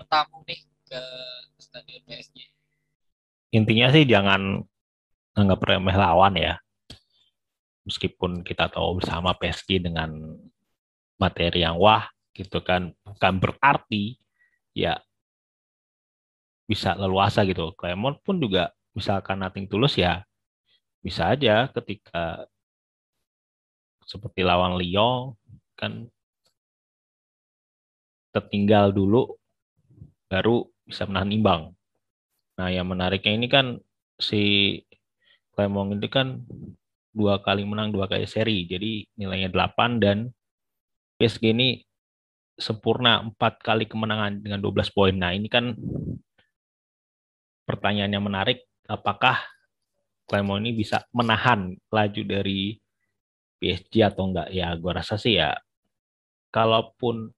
bertamu 0.00 0.40
nih 0.48 0.64
ke 0.88 1.02
stadion 1.60 2.00
PSG. 2.08 2.36
Intinya 3.52 3.92
sih 3.92 4.08
jangan 4.08 4.64
anggap 5.36 5.60
remeh 5.60 5.96
lawan 5.96 6.40
ya. 6.40 6.56
Meskipun 7.84 8.40
kita 8.40 8.72
tahu 8.72 9.04
bersama 9.04 9.36
PSG 9.36 9.84
dengan 9.84 10.08
materi 11.20 11.60
yang 11.60 11.76
wah 11.76 12.08
gitu 12.32 12.64
kan 12.64 12.96
bukan 13.04 13.34
berarti 13.36 14.16
ya 14.72 14.96
bisa 16.64 16.96
leluasa 16.96 17.44
gitu. 17.44 17.76
Clermont 17.76 18.16
pun 18.24 18.40
juga 18.40 18.72
misalkan 18.96 19.44
nating 19.44 19.68
tulus 19.68 20.00
ya 20.00 20.24
bisa 21.00 21.32
aja 21.32 21.68
ketika 21.72 22.44
seperti 24.04 24.44
lawan 24.44 24.76
Lyon 24.76 25.38
kan 25.78 26.10
tertinggal 28.30 28.92
dulu 28.94 29.39
baru 30.30 30.62
bisa 30.86 31.10
menahan 31.10 31.34
imbang. 31.34 31.62
Nah, 32.54 32.70
yang 32.70 32.86
menariknya 32.86 33.34
ini 33.34 33.50
kan 33.50 33.66
si 34.14 34.76
Clermont 35.50 35.98
itu 35.98 36.06
kan 36.06 36.46
dua 37.10 37.42
kali 37.42 37.66
menang 37.66 37.90
dua 37.90 38.06
kali 38.06 38.30
seri, 38.30 38.70
jadi 38.70 39.02
nilainya 39.18 39.50
8 39.50 39.98
dan 39.98 40.30
PSG 41.18 41.50
ini 41.50 41.82
sempurna 42.54 43.26
empat 43.26 43.58
kali 43.58 43.90
kemenangan 43.90 44.38
dengan 44.38 44.62
12 44.62 44.94
poin. 44.94 45.16
Nah, 45.16 45.34
ini 45.34 45.50
kan 45.50 45.74
pertanyaannya 47.66 48.20
menarik, 48.22 48.58
apakah 48.86 49.42
Clermont 50.30 50.62
ini 50.62 50.78
bisa 50.78 51.02
menahan 51.10 51.74
laju 51.90 52.22
dari 52.22 52.78
PSG 53.58 54.06
atau 54.06 54.30
enggak? 54.30 54.54
Ya, 54.54 54.70
gue 54.78 54.92
rasa 54.94 55.18
sih 55.18 55.42
ya, 55.42 55.58
kalaupun 56.54 57.34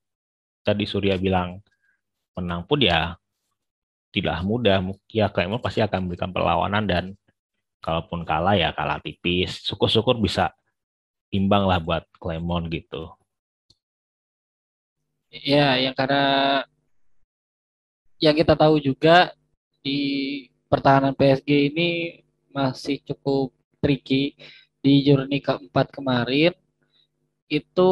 tadi 0.60 0.84
Surya 0.84 1.16
bilang 1.16 1.64
menang 2.36 2.64
pun 2.64 2.80
ya 2.80 3.16
tidak 4.12 4.44
mudah. 4.44 4.84
Ya 5.08 5.32
Clermont 5.32 5.64
pasti 5.64 5.80
akan 5.80 6.06
memberikan 6.06 6.30
perlawanan 6.30 6.84
dan 6.84 7.04
kalaupun 7.80 8.22
kalah 8.22 8.54
ya 8.54 8.70
kalah 8.76 9.00
tipis. 9.00 9.64
Syukur-syukur 9.64 10.20
bisa 10.20 10.52
imbang 11.32 11.64
lah 11.64 11.80
buat 11.80 12.04
Clermont 12.20 12.68
gitu. 12.68 13.08
Ya, 15.32 15.80
yang 15.80 15.96
karena 15.96 16.60
yang 18.20 18.36
kita 18.36 18.52
tahu 18.52 18.76
juga 18.78 19.32
di 19.80 19.98
pertahanan 20.68 21.16
PSG 21.16 21.72
ini 21.72 22.20
masih 22.52 23.00
cukup 23.00 23.50
tricky 23.80 24.36
di 24.84 25.00
journey 25.08 25.40
keempat 25.40 25.88
kemarin 25.88 26.52
itu 27.48 27.90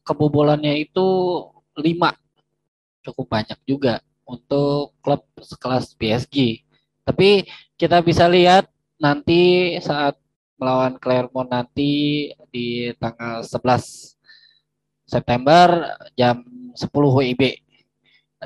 kebobolannya 0.00 0.80
itu 0.80 1.08
lima 1.76 2.16
cukup 3.08 3.26
banyak 3.32 3.58
juga 3.64 4.04
untuk 4.28 4.92
klub 5.00 5.24
sekelas 5.40 5.96
PSG. 5.96 6.62
Tapi 7.08 7.48
kita 7.80 8.04
bisa 8.04 8.28
lihat 8.28 8.68
nanti 9.00 9.72
saat 9.80 10.20
melawan 10.60 11.00
Clermont 11.00 11.48
nanti 11.48 12.28
di 12.52 12.92
tanggal 13.00 13.46
11 13.46 14.18
September 15.08 15.96
jam 16.18 16.44
10 16.76 16.84
WIB 16.92 17.64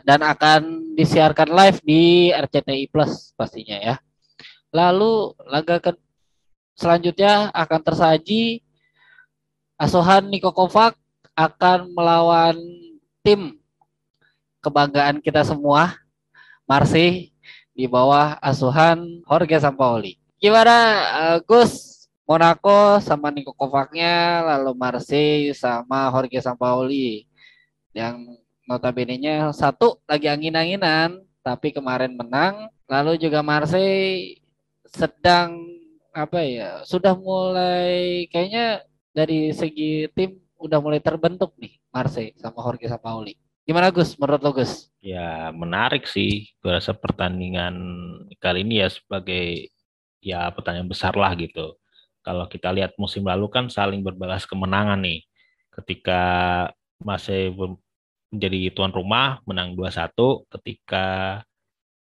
dan 0.07 0.23
akan 0.23 0.95
disiarkan 0.95 1.51
live 1.51 1.79
di 1.83 2.31
RCTI 2.31 2.87
Plus 2.93 3.35
pastinya 3.35 3.77
ya. 3.77 3.95
Lalu 4.73 5.37
laga 5.49 5.83
ke 5.83 5.93
selanjutnya 6.79 7.53
akan 7.53 7.81
tersaji 7.83 8.65
Asuhan 9.77 10.31
Niko 10.31 10.55
Kovac 10.55 10.95
akan 11.35 11.91
melawan 11.93 12.57
tim 13.25 13.62
kebanggaan 14.63 15.19
kita 15.19 15.43
semua, 15.43 15.99
Marsi 16.65 17.35
di 17.75 17.85
bawah 17.91 18.39
asuhan 18.39 19.21
Jorge 19.27 19.59
Sampaoli. 19.59 20.17
Gimana 20.39 20.77
uh, 21.13 21.39
Gus? 21.43 21.93
Monaco 22.23 23.03
sama 23.03 23.29
Niko 23.29 23.53
Kovacnya, 23.53 24.41
lalu 24.47 24.73
Marseille 24.79 25.53
sama 25.53 26.09
Jorge 26.09 26.39
Sampaoli 26.41 27.27
yang 27.93 28.39
notabene-nya 28.65 29.51
satu 29.53 30.01
lagi 30.09 30.31
angin-anginan, 30.31 31.21
tapi 31.43 31.75
kemarin 31.75 32.15
menang. 32.15 32.71
Lalu 32.87 33.21
juga 33.21 33.43
Marseille 33.43 34.39
sedang 34.87 35.61
apa 36.13 36.45
ya 36.45 36.85
sudah 36.85 37.17
mulai 37.17 38.29
kayaknya 38.29 38.85
dari 39.17 39.49
segi 39.57 40.13
tim 40.13 40.37
udah 40.61 40.77
mulai 40.77 41.01
terbentuk 41.01 41.57
nih 41.57 41.81
Marseille 41.93 42.37
sama 42.39 42.65
Jorge 42.65 42.87
Sampaoli. 42.87 43.35
Gimana 43.63 43.95
Gus 43.95 44.19
menurut 44.19 44.43
lo 44.43 44.51
Gus? 44.51 44.91
Ya 44.99 45.55
menarik 45.55 46.11
sih. 46.11 46.51
Gue 46.59 46.75
rasa 46.75 46.91
pertandingan 46.99 47.75
kali 48.43 48.67
ini 48.67 48.83
ya 48.83 48.91
sebagai 48.91 49.71
ya 50.19 50.51
pertandingan 50.51 50.91
besar 50.91 51.15
lah 51.15 51.31
gitu. 51.39 51.79
Kalau 52.27 52.47
kita 52.51 52.75
lihat 52.75 52.99
musim 52.99 53.23
lalu 53.23 53.47
kan 53.51 53.71
saling 53.71 54.03
berbalas 54.03 54.47
kemenangan 54.51 54.99
nih. 55.03 55.23
Ketika 55.71 56.23
masih 56.99 57.55
menjadi 58.31 58.75
tuan 58.75 58.91
rumah 58.91 59.39
menang 59.47 59.79
2-1, 59.79 60.47
ketika 60.59 61.07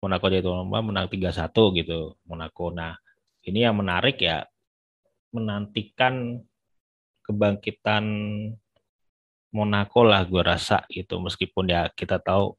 Monaco 0.01 0.25
jadi 0.29 0.45
tuan 0.45 0.69
rumah 0.69 0.81
menang 0.85 1.09
3-1 1.09 1.49
gitu 1.81 2.13
Monaco. 2.29 2.69
Nah, 2.69 2.93
ini 3.45 3.65
yang 3.65 3.77
menarik 3.77 4.21
ya 4.21 4.45
menantikan 5.33 6.41
kebangkitan 7.25 8.05
Monaco 9.49 10.05
lah 10.05 10.25
gue 10.25 10.41
rasa 10.45 10.85
gitu 10.93 11.17
meskipun 11.17 11.69
ya 11.69 11.89
kita 11.93 12.21
tahu 12.21 12.53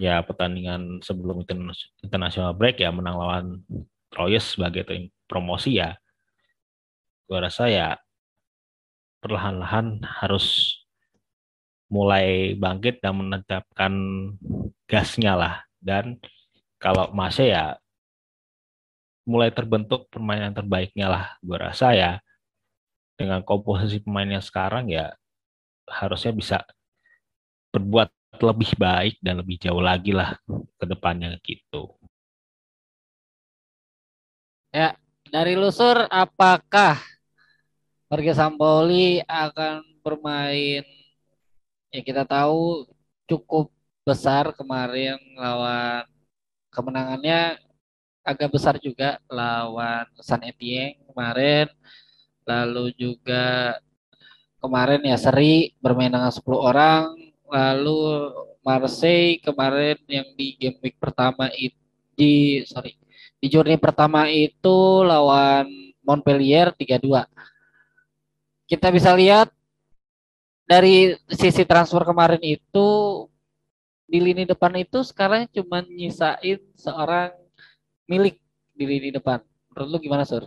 ya 0.00 0.24
pertandingan 0.24 1.04
sebelum 1.04 1.44
international 2.02 2.56
break 2.56 2.80
ya 2.80 2.90
menang 2.90 3.16
lawan 3.16 3.46
Troyes 4.10 4.58
sebagai 4.58 4.82
tim 4.82 5.12
promosi 5.30 5.78
ya 5.78 5.94
gue 7.30 7.38
rasa 7.38 7.70
ya 7.70 7.94
perlahan-lahan 9.22 10.02
harus 10.02 10.74
mulai 11.92 12.54
bangkit 12.54 13.02
dan 13.04 13.18
menetapkan 13.18 13.92
gasnya 14.86 15.34
lah. 15.36 15.54
Dan 15.82 16.22
kalau 16.80 17.10
masih 17.12 17.52
ya 17.52 17.64
mulai 19.28 19.52
terbentuk 19.52 20.08
permainan 20.08 20.56
terbaiknya 20.56 21.06
lah 21.06 21.24
gue 21.44 21.58
rasa 21.58 21.92
ya. 21.92 22.12
Dengan 23.14 23.44
komposisi 23.44 24.00
pemainnya 24.00 24.40
sekarang 24.40 24.88
ya 24.88 25.12
harusnya 25.90 26.32
bisa 26.32 26.58
berbuat 27.74 28.10
lebih 28.40 28.72
baik 28.78 29.14
dan 29.20 29.42
lebih 29.42 29.60
jauh 29.60 29.82
lagi 29.82 30.14
lah 30.14 30.38
ke 30.78 30.84
depannya 30.86 31.36
gitu. 31.42 31.98
Ya, 34.70 34.94
dari 35.26 35.58
Lusur 35.58 36.06
apakah 36.06 37.02
Jorge 38.10 38.34
Sampoli 38.34 39.22
akan 39.26 39.82
bermain 40.02 40.86
ya 41.90 42.00
kita 42.02 42.22
tahu 42.26 42.86
cukup 43.26 43.70
besar 44.06 44.54
kemarin 44.54 45.18
lawan 45.38 46.06
kemenangannya 46.70 47.58
agak 48.26 48.50
besar 48.54 48.78
juga 48.78 49.18
lawan 49.30 50.06
San 50.22 50.42
Etienne 50.46 51.02
kemarin 51.10 51.66
lalu 52.46 52.94
juga 52.94 53.78
kemarin 54.60 55.02
ya 55.02 55.16
seri 55.16 55.72
bermain 55.80 56.12
dengan 56.12 56.30
10 56.30 56.44
orang. 56.54 57.16
Lalu 57.50 57.98
Marseille 58.62 59.40
kemarin 59.42 59.98
yang 60.06 60.28
di 60.36 60.54
game 60.60 60.78
week 60.84 60.96
pertama 61.00 61.48
itu 61.56 61.76
di 62.14 62.60
sorry 62.68 62.92
di 63.40 63.48
journey 63.48 63.80
pertama 63.80 64.28
itu 64.28 65.00
lawan 65.00 65.64
Montpellier 66.04 66.76
3-2 66.76 67.24
kita 68.68 68.92
bisa 68.92 69.16
lihat 69.16 69.48
dari 70.68 71.18
sisi 71.26 71.66
transfer 71.66 72.06
kemarin 72.06 72.38
itu 72.44 72.88
di 74.06 74.18
lini 74.22 74.46
depan 74.46 74.70
itu 74.78 75.02
sekarang 75.02 75.50
cuma 75.50 75.82
nyisain 75.82 76.62
seorang 76.78 77.34
milik 78.06 78.38
di 78.74 78.84
lini 78.86 79.10
depan. 79.10 79.42
Menurut 79.74 79.88
lu 79.90 79.98
gimana 79.98 80.22
Sur? 80.22 80.46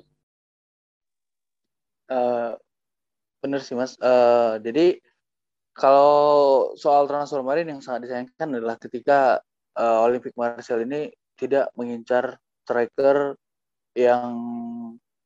Uh, 2.07 2.55
Bener 3.43 3.59
sih 3.59 3.75
mas. 3.75 3.99
Uh, 3.99 4.55
jadi 4.63 5.03
kalau 5.75 6.71
soal 6.79 7.11
transfer 7.11 7.43
kemarin 7.43 7.67
yang 7.67 7.81
sangat 7.83 8.07
disayangkan 8.07 8.55
adalah 8.55 8.79
ketika 8.79 9.43
uh, 9.75 9.99
Olympic 10.07 10.31
Marseille 10.39 10.87
ini 10.87 11.11
tidak 11.35 11.67
mengincar 11.75 12.39
striker 12.63 13.35
yang 13.91 14.31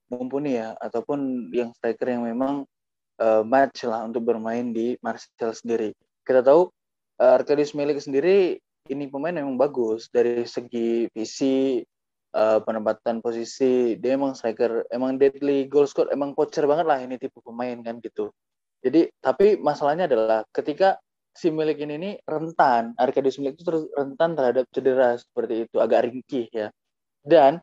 mumpuni 0.10 0.58
ya 0.58 0.74
ataupun 0.82 1.52
yang 1.54 1.70
striker 1.78 2.10
yang 2.10 2.26
memang 2.26 2.66
uh, 3.22 3.46
match 3.46 3.86
lah 3.86 4.02
untuk 4.10 4.26
bermain 4.26 4.74
di 4.74 4.98
Marseille 5.06 5.54
sendiri. 5.54 5.90
Kita 6.26 6.42
tahu 6.42 6.74
uh, 7.22 7.38
Arkadius 7.38 7.78
Milik 7.78 8.02
sendiri 8.02 8.58
ini 8.88 9.06
pemain 9.14 9.36
memang 9.36 9.62
bagus 9.62 10.10
dari 10.10 10.48
segi 10.48 11.06
visi 11.14 11.86
uh, 12.36 12.60
penempatan 12.64 13.24
posisi 13.24 13.96
dia 13.96 14.18
emang 14.18 14.36
striker 14.36 14.84
emang 14.92 15.16
deadly 15.16 15.70
goal 15.70 15.88
score 15.88 16.10
emang 16.12 16.34
poacher 16.36 16.66
banget 16.68 16.86
lah 16.88 17.00
ini 17.00 17.16
tipe 17.16 17.40
pemain 17.40 17.78
kan 17.86 18.02
gitu. 18.04 18.34
Jadi 18.84 19.08
tapi 19.22 19.56
masalahnya 19.60 20.10
adalah 20.10 20.44
ketika 20.52 21.00
si 21.38 21.54
milik 21.54 21.78
ini 21.86 22.18
rentan 22.26 22.98
Arkadius 22.98 23.38
milik 23.38 23.62
itu 23.62 23.64
terus 23.66 23.84
rentan 23.94 24.34
terhadap 24.34 24.66
cedera 24.74 25.14
seperti 25.22 25.70
itu 25.70 25.78
agak 25.78 26.10
ringkih 26.10 26.50
ya. 26.50 26.74
Dan 27.22 27.62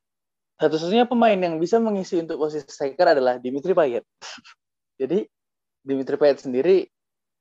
satu-satunya 0.55 1.11
pemain 1.11 1.35
yang 1.35 1.59
bisa 1.59 1.83
mengisi 1.83 2.23
untuk 2.23 2.39
posisi 2.39 2.71
striker 2.71 3.19
adalah 3.19 3.43
Dimitri 3.43 3.75
Payet. 3.75 4.07
Jadi 5.01 5.27
Dimitri 5.83 6.15
Payet 6.15 6.39
sendiri 6.39 6.87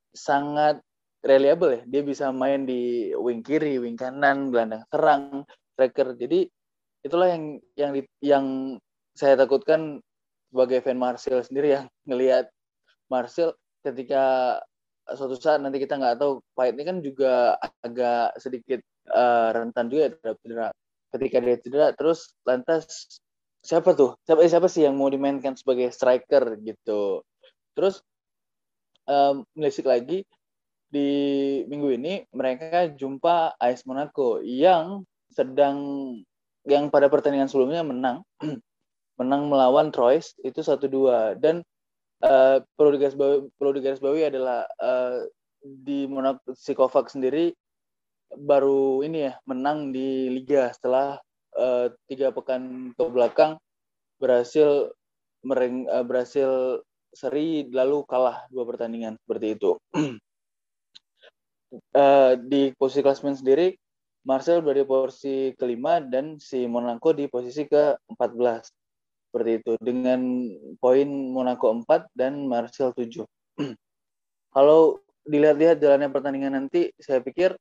sangat 0.09 0.81
reliable 1.21 1.77
ya. 1.77 1.81
Dia 1.85 2.01
bisa 2.01 2.33
main 2.33 2.65
di 2.65 3.13
wing 3.13 3.45
kiri 3.45 3.77
wing 3.77 3.93
kanan 3.93 4.49
gelandang 4.49 4.81
serang 4.89 5.45
striker. 5.77 6.17
Jadi 6.17 6.49
itulah 7.03 7.27
yang 7.29 7.43
yang 7.75 7.91
yang 8.23 8.45
saya 9.13 9.37
takutkan 9.37 10.01
sebagai 10.49 10.81
fan 10.81 10.97
Marcel 10.97 11.43
sendiri 11.43 11.77
yang 11.77 11.85
ngelihat 12.09 12.49
Marcel 13.11 13.53
ketika 13.83 14.57
suatu 15.03 15.35
saat 15.35 15.59
nanti 15.59 15.83
kita 15.83 15.99
nggak 15.99 16.15
tahu 16.15 16.39
Pahit 16.55 16.79
ini 16.79 16.83
kan 16.87 16.97
juga 17.03 17.59
agak 17.83 18.39
sedikit 18.39 18.79
uh, 19.11 19.51
rentan 19.51 19.91
juga 19.91 20.01
ya 20.07 20.11
terhadap 20.15 20.37
cedera. 20.39 20.67
Ketika 21.13 21.37
dia 21.43 21.55
cedera 21.59 21.87
terus 21.91 22.19
lantas 22.47 22.83
siapa 23.59 23.91
tuh? 23.93 24.15
Siapa 24.23 24.47
siapa 24.47 24.67
sih 24.71 24.87
yang 24.87 24.95
mau 24.95 25.11
dimainkan 25.11 25.59
sebagai 25.59 25.91
striker 25.91 26.55
gitu. 26.63 27.21
Terus 27.75 27.99
um, 29.05 29.43
melisik 29.59 29.83
lagi 29.83 30.23
di 30.87 31.09
minggu 31.67 31.89
ini 31.97 32.13
mereka 32.31 32.87
jumpa 32.93 33.57
AS 33.57 33.83
Monaco 33.83 34.39
yang 34.45 35.03
sedang 35.33 35.77
yang 36.67 36.87
pada 36.87 37.11
pertandingan 37.11 37.47
sebelumnya 37.51 37.83
menang. 37.83 38.23
Menang 39.13 39.45
melawan 39.45 39.93
Troyes 39.93 40.33
itu 40.41 40.65
satu 40.65 40.89
dua. 40.89 41.37
Dan 41.37 41.61
uh, 42.25 42.65
perlu 42.73 42.97
digarisbawahi 42.97 43.53
perlu 43.61 44.25
adalah 44.25 44.65
uh, 44.81 45.21
di 45.61 46.09
Monaco 46.09 46.41
si 46.57 46.73
Kovac 46.73 47.13
sendiri 47.13 47.53
baru 48.33 49.05
ini 49.05 49.29
ya 49.29 49.33
menang 49.45 49.93
di 49.93 50.27
liga 50.33 50.73
setelah 50.73 51.21
uh, 51.55 51.87
tiga 52.09 52.33
pekan 52.33 52.91
ke 52.97 53.03
belakang 53.05 53.61
berhasil 54.17 54.89
mereng 55.45 55.85
uh, 55.87 56.01
berhasil 56.01 56.81
seri 57.13 57.69
lalu 57.69 58.01
kalah 58.09 58.49
dua 58.49 58.65
pertandingan 58.65 59.15
seperti 59.21 59.53
itu. 59.53 59.77
Uh, 61.93 62.33
di 62.51 62.73
posisi 62.73 63.05
klasmen 63.05 63.37
sendiri 63.37 63.77
Marcel 64.23 64.63
berada 64.63 64.83
di 64.83 64.87
posisi 64.87 65.35
kelima 65.59 65.99
dan 65.99 66.39
si 66.39 66.63
Monaco 66.63 67.11
di 67.11 67.27
posisi 67.27 67.67
ke-14. 67.67 68.71
Seperti 69.27 69.51
itu. 69.59 69.71
Dengan 69.83 70.47
poin 70.79 71.07
Monaco 71.07 71.67
4 71.67 72.07
dan 72.15 72.47
Marcel 72.47 72.95
7. 72.95 73.27
Kalau 74.55 75.03
dilihat-lihat 75.27 75.83
jalannya 75.83 76.07
pertandingan 76.07 76.55
nanti, 76.55 76.87
saya 77.03 77.19
pikir 77.19 77.51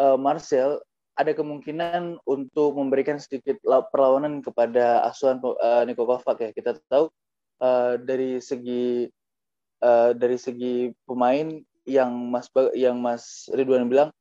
uh, 0.00 0.16
Marcel 0.16 0.80
ada 1.18 1.34
kemungkinan 1.34 2.22
untuk 2.24 2.78
memberikan 2.78 3.18
sedikit 3.18 3.58
perlawanan 3.90 4.40
kepada 4.40 5.02
asuhan 5.04 5.42
uh, 5.42 5.82
Niko 5.84 6.06
Kovac 6.06 6.38
ya. 6.40 6.54
Kita 6.54 6.78
tahu 6.88 7.10
uh, 7.60 7.98
dari 7.98 8.38
segi 8.38 9.10
uh, 9.82 10.14
dari 10.14 10.38
segi 10.38 10.94
pemain 11.04 11.58
yang 11.84 12.14
Mas 12.30 12.46
yang 12.72 13.02
Mas 13.02 13.50
Ridwan 13.50 13.90
bilang 13.90 14.14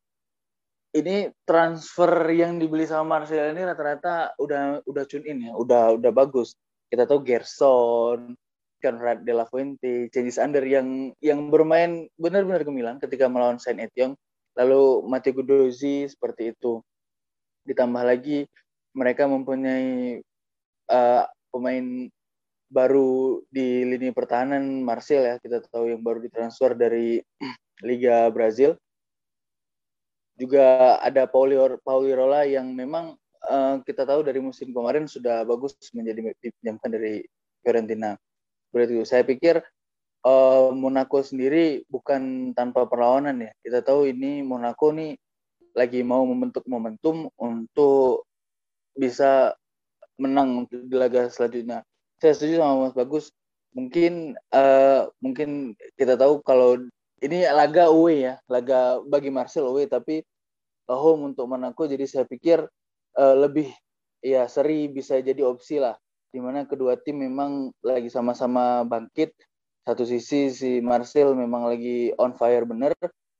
ini 0.95 1.28
transfer 1.43 2.12
yang 2.32 2.62
dibeli 2.62 2.88
sama 2.88 3.19
Marcel 3.19 3.52
ini 3.52 3.63
rata-rata 3.63 4.38
udah 4.39 4.86
udah 4.88 5.04
tune 5.04 5.28
in 5.28 5.52
ya, 5.52 5.54
udah 5.56 6.00
udah 6.00 6.12
bagus. 6.15 6.56
Kita 6.88 7.04
tahu 7.04 7.28
Gerson, 7.28 8.39
Conrad 8.80 9.28
De 9.28 9.34
La 9.36 9.43
Fuente, 9.43 10.08
Cengiz 10.13 10.39
Under 10.39 10.63
yang 10.63 11.12
yang 11.19 11.52
bermain 11.52 12.08
benar-benar 12.15 12.63
gemilang 12.63 12.97
ketika 13.04 13.28
melawan 13.28 13.60
Saint 13.60 13.84
Etienne. 13.84 14.15
Lalu 14.56 15.06
Mati 15.06 15.30
Gudozi 15.36 16.08
seperti 16.08 16.56
itu. 16.56 16.82
Ditambah 17.67 18.04
lagi 18.08 18.47
mereka 18.95 19.30
mempunyai 19.30 20.23
uh, 20.89 21.23
pemain 21.52 22.10
baru 22.67 23.39
di 23.47 23.88
lini 23.88 24.12
pertahanan 24.12 24.84
Marcel 24.84 25.23
ya 25.23 25.36
kita 25.39 25.63
tahu 25.71 25.88
yang 25.88 26.04
baru 26.04 26.19
ditransfer 26.19 26.76
dari 26.76 27.23
Liga 27.88 28.28
Brazil 28.34 28.76
juga 30.38 30.97
ada 31.02 31.26
Paulirola 31.28 32.45
yang 32.45 32.69
memang 32.71 33.17
uh, 33.50 33.82
kita 33.82 34.06
tahu 34.06 34.21
dari 34.21 34.38
musim 34.38 34.69
kemarin 34.69 35.10
sudah 35.10 35.41
bagus 35.43 35.73
menjadi 35.91 36.34
dipinjamkan 36.38 36.89
dari 36.93 37.26
Fiorentina. 37.65 38.13
Berarti 38.69 39.02
saya 39.04 39.26
pikir 39.26 39.60
uh, 40.23 40.69
Monaco 40.71 41.26
sendiri 41.26 41.82
bukan 41.89 42.54
tanpa 42.54 42.86
perlawanan 42.86 43.50
ya. 43.50 43.52
Kita 43.65 43.82
tahu 43.82 44.13
ini 44.13 44.45
Monaco 44.45 44.93
nih 44.93 45.17
lagi 45.73 46.02
mau 46.02 46.26
membentuk 46.26 46.65
momentum 46.65 47.30
untuk 47.38 48.26
bisa 48.97 49.54
menang 50.17 50.65
di 50.69 50.93
laga 50.93 51.30
selanjutnya. 51.30 51.86
Saya 52.17 52.34
setuju 52.34 52.62
sama 52.62 52.89
Mas 52.89 52.95
Bagus. 52.97 53.26
Mungkin 53.78 54.34
uh, 54.54 55.06
mungkin 55.21 55.78
kita 55.97 56.17
tahu 56.17 56.41
kalau 56.41 56.82
ini 57.23 57.47
laga 57.49 57.89
away 57.89 58.30
ya, 58.30 58.36
laga 58.45 59.01
bagi 59.06 59.34
Marcel 59.34 59.65
away 59.69 59.89
tapi 59.89 60.21
home 60.88 61.34
untuk 61.34 61.49
Monaco 61.51 61.84
jadi 61.84 62.08
saya 62.08 62.23
pikir 62.23 62.63
uh, 63.19 63.36
lebih 63.36 63.67
ya 64.23 64.47
seri 64.47 64.88
bisa 64.88 65.19
jadi 65.19 65.43
opsi 65.43 65.84
lah 65.84 65.97
di 66.32 66.39
mana 66.39 66.63
kedua 66.63 66.95
tim 66.99 67.19
memang 67.23 67.71
lagi 67.84 68.08
sama-sama 68.08 68.88
bangkit 68.88 69.36
satu 69.84 70.03
sisi 70.03 70.51
si 70.51 70.80
Marcel 70.80 71.36
memang 71.36 71.67
lagi 71.67 72.12
on 72.19 72.36
fire 72.36 72.67
bener 72.67 72.95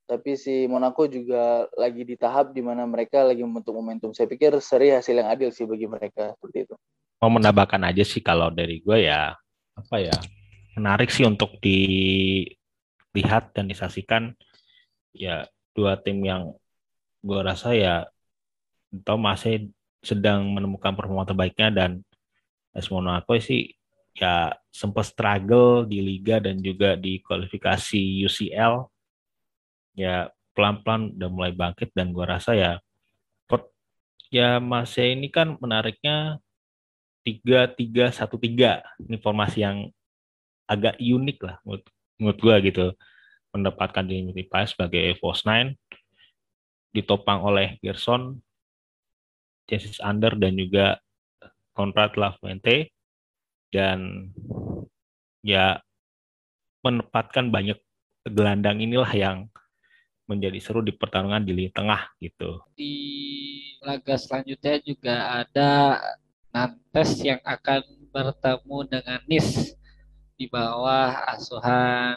tapi 0.08 0.40
si 0.40 0.64
Monaco 0.72 1.04
juga 1.12 1.68
lagi 1.76 2.08
di 2.08 2.16
tahap 2.16 2.56
di 2.56 2.64
mana 2.64 2.88
mereka 2.88 3.28
lagi 3.28 3.44
membentuk 3.44 3.76
momentum. 3.76 4.16
Saya 4.16 4.32
pikir 4.32 4.56
seri 4.64 4.96
hasil 4.96 5.20
yang 5.20 5.28
adil 5.28 5.52
sih 5.52 5.68
bagi 5.68 5.84
mereka 5.84 6.32
seperti 6.40 6.64
itu. 6.64 6.76
Mau 7.20 7.28
menambahkan 7.28 7.84
aja 7.92 8.08
sih 8.08 8.24
kalau 8.24 8.48
dari 8.48 8.80
gue 8.80 9.04
ya 9.04 9.36
apa 9.76 9.96
ya 10.00 10.16
menarik 10.80 11.12
sih 11.12 11.28
untuk 11.28 11.60
dilihat 13.18 13.50
dan 13.58 13.66
disaksikan 13.66 14.38
ya 15.10 15.50
dua 15.74 15.98
tim 15.98 16.22
yang 16.22 16.54
gue 17.26 17.40
rasa 17.42 17.74
ya 17.74 18.06
atau 18.94 19.18
masih 19.18 19.74
sedang 20.06 20.46
menemukan 20.54 20.94
performa 20.94 21.26
terbaiknya 21.26 21.74
dan 21.74 21.92
AS 22.78 22.94
Monaco 22.94 23.34
sih 23.42 23.74
ya 24.14 24.54
sempat 24.70 25.10
struggle 25.10 25.90
di 25.90 25.98
liga 25.98 26.38
dan 26.38 26.62
juga 26.62 26.94
di 26.94 27.18
kualifikasi 27.26 28.22
UCL 28.30 28.86
ya 29.98 30.30
pelan-pelan 30.54 31.18
udah 31.18 31.30
mulai 31.34 31.54
bangkit 31.58 31.90
dan 31.98 32.14
gua 32.14 32.38
rasa 32.38 32.54
ya 32.54 32.78
per, 33.50 33.66
ya 34.30 34.62
masih 34.62 35.18
ini 35.18 35.34
kan 35.34 35.58
menariknya 35.58 36.38
tiga 37.28 37.68
tiga 37.68 38.06
satu 38.16 38.40
tiga. 38.40 38.80
Ini 39.04 39.20
formasi 39.20 39.60
yang 39.60 39.92
agak 40.64 40.96
unik 40.96 41.38
lah 41.44 41.60
menurut, 41.68 41.84
menurut 42.18 42.40
gua 42.42 42.58
gitu 42.62 42.94
mendapatkan 43.54 44.06
Dimitri 44.06 44.46
Payet 44.46 44.74
sebagai 44.74 45.18
false 45.18 45.48
nine 45.48 45.78
ditopang 46.94 47.46
oleh 47.46 47.78
Gerson, 47.82 48.42
Jessis 49.70 50.02
Under 50.02 50.34
dan 50.34 50.58
juga 50.58 50.98
Conrad 51.78 52.18
Lafuente 52.18 52.90
dan 53.70 54.32
ya 55.46 55.78
menempatkan 56.82 57.54
banyak 57.54 57.78
gelandang 58.26 58.82
inilah 58.82 59.12
yang 59.14 59.38
menjadi 60.28 60.60
seru 60.60 60.84
di 60.84 60.92
pertarungan 60.92 61.44
di 61.46 61.56
lini 61.56 61.72
tengah 61.72 62.12
gitu. 62.20 62.60
Di 62.76 62.96
laga 63.80 64.20
selanjutnya 64.20 64.76
juga 64.84 65.16
ada 65.46 65.72
Nantes 66.52 67.22
yang 67.24 67.40
akan 67.46 67.84
bertemu 68.12 68.78
dengan 68.90 69.20
Nis 69.30 69.78
di 70.38 70.46
bawah 70.48 71.26
asuhan 71.34 72.16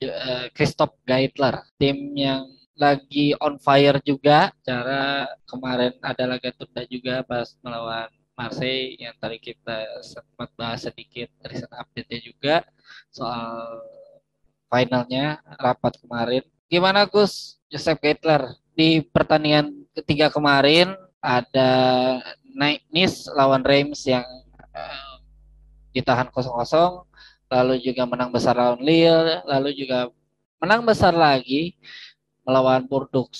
eh, 0.00 0.46
Christoph 0.56 0.96
Geitler, 1.04 1.62
tim 1.76 2.16
yang 2.16 2.48
lagi 2.76 3.32
on 3.40 3.56
fire 3.60 4.00
juga. 4.04 4.52
Cara 4.64 5.28
kemarin 5.48 5.96
ada 6.04 6.24
laga 6.28 6.52
tunda 6.56 6.82
juga 6.88 7.24
pas 7.24 7.56
melawan 7.64 8.08
Marseille 8.36 9.00
yang 9.00 9.16
tadi 9.16 9.40
kita 9.40 10.04
sempat 10.04 10.52
bahas 10.60 10.84
sedikit 10.84 11.32
recent 11.48 11.72
update-nya 11.72 12.20
juga 12.20 12.56
soal 13.08 13.80
finalnya 14.68 15.40
rapat 15.56 15.96
kemarin. 16.04 16.44
Gimana 16.68 17.08
Gus 17.08 17.56
Joseph 17.72 18.00
Geitler 18.04 18.52
di 18.76 19.00
pertandingan 19.00 19.72
ketiga 19.96 20.28
kemarin 20.28 20.92
ada 21.24 21.70
Nice 22.56 23.28
lawan 23.32 23.64
Reims 23.64 24.04
yang 24.04 24.24
uh, 24.72 25.05
ditahan 25.96 26.28
kosong-kosong, 26.28 27.08
lalu 27.48 27.80
juga 27.80 28.04
menang 28.04 28.28
besar 28.28 28.52
lawan 28.52 28.84
Lille, 28.84 29.40
lalu 29.48 29.72
juga 29.72 30.12
menang 30.60 30.84
besar 30.84 31.16
lagi 31.16 31.72
melawan 32.44 32.84
Bordeaux. 32.84 33.32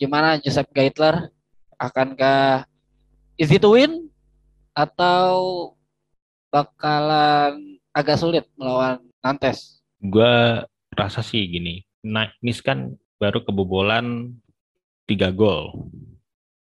Gimana 0.00 0.40
Joseph 0.40 0.72
Geitler? 0.72 1.28
Akankah 1.76 2.64
easy 3.36 3.60
to 3.60 3.76
win 3.76 4.08
atau 4.72 5.76
bakalan 6.48 7.76
agak 7.92 8.16
sulit 8.16 8.48
melawan 8.56 9.04
Nantes? 9.20 9.76
gue 10.00 10.62
rasa 10.94 11.20
sih 11.24 11.44
gini, 11.48 11.82
Nice 12.06 12.62
kan 12.62 12.94
baru 13.18 13.42
kebobolan 13.42 14.36
tiga 15.08 15.32
gol 15.32 15.90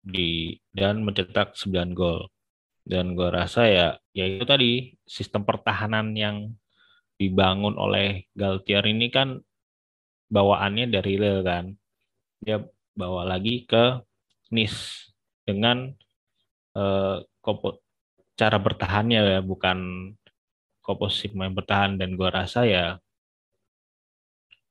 di 0.05 0.55
dan 0.71 1.03
mencetak 1.03 1.57
9 1.57 1.97
gol. 1.97 2.29
Dan 2.87 3.19
gue 3.19 3.27
rasa 3.27 3.67
ya 3.67 3.87
ya 4.15 4.23
itu 4.23 4.47
tadi 4.47 4.95
sistem 5.03 5.43
pertahanan 5.43 6.15
yang 6.15 6.55
dibangun 7.19 7.75
oleh 7.75 8.31
Galtier 8.31 8.87
ini 8.87 9.11
kan 9.11 9.43
bawaannya 10.31 10.87
dari 10.87 11.19
Lille 11.19 11.43
kan. 11.43 11.75
Dia 12.39 12.63
bawa 12.95 13.27
lagi 13.27 13.67
ke 13.67 13.99
Nice 14.47 15.11
dengan 15.43 15.91
uh, 16.79 17.19
cara 18.39 18.57
bertahannya 18.63 19.19
ya 19.19 19.41
bukan 19.43 20.11
komposisi 20.79 21.35
main 21.35 21.51
bertahan 21.51 21.99
dan 21.99 22.15
gue 22.15 22.29
rasa 22.31 22.63
ya 22.63 22.95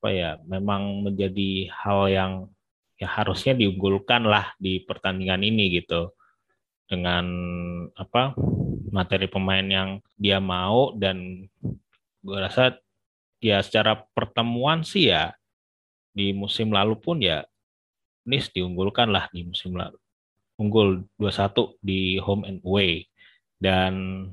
apa 0.01 0.09
ya 0.09 0.41
memang 0.49 1.05
menjadi 1.05 1.69
hal 1.73 2.09
yang 2.09 2.33
ya 2.97 3.05
harusnya 3.05 3.53
diunggulkan 3.53 4.25
lah 4.25 4.57
di 4.57 4.81
pertandingan 4.81 5.45
ini 5.45 5.77
gitu 5.77 6.16
dengan 6.87 7.27
apa 7.99 8.35
materi 8.95 9.27
pemain 9.27 9.67
yang 9.67 9.99
dia 10.15 10.39
mau 10.39 10.95
dan 10.95 11.47
gue 12.23 12.39
rasa 12.39 12.79
ya 13.43 13.61
secara 13.63 14.07
pertemuan 14.15 14.87
sih 14.87 15.11
ya 15.11 15.35
di 16.17 16.33
musim 16.33 16.73
lalu 16.73 16.97
pun 16.97 17.21
ya 17.21 17.45
Nis 18.27 18.51
diunggulkan 18.51 19.11
lah 19.11 19.31
di 19.31 19.47
musim 19.47 19.79
lalu 19.79 19.99
unggul 20.57 21.05
2-1 21.21 21.81
di 21.85 22.17
home 22.21 22.45
and 22.49 22.61
away. 22.65 23.05
Dan 23.57 24.25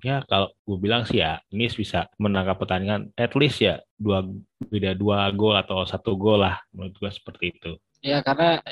ya 0.00 0.24
kalau 0.24 0.52
gue 0.64 0.78
bilang 0.80 1.04
sih 1.04 1.20
ya 1.20 1.40
ini 1.52 1.68
bisa 1.68 2.08
menangkap 2.16 2.56
pertandingan 2.56 3.12
at 3.16 3.32
least 3.36 3.60
ya 3.60 3.80
dua 4.00 4.24
beda 4.72 4.96
dua 4.96 5.28
gol 5.36 5.52
atau 5.52 5.84
satu 5.84 6.16
gol 6.16 6.40
lah 6.40 6.60
menurut 6.72 6.96
gue 6.96 7.10
seperti 7.12 7.52
itu. 7.52 7.72
Ya 8.00 8.24
karena 8.24 8.64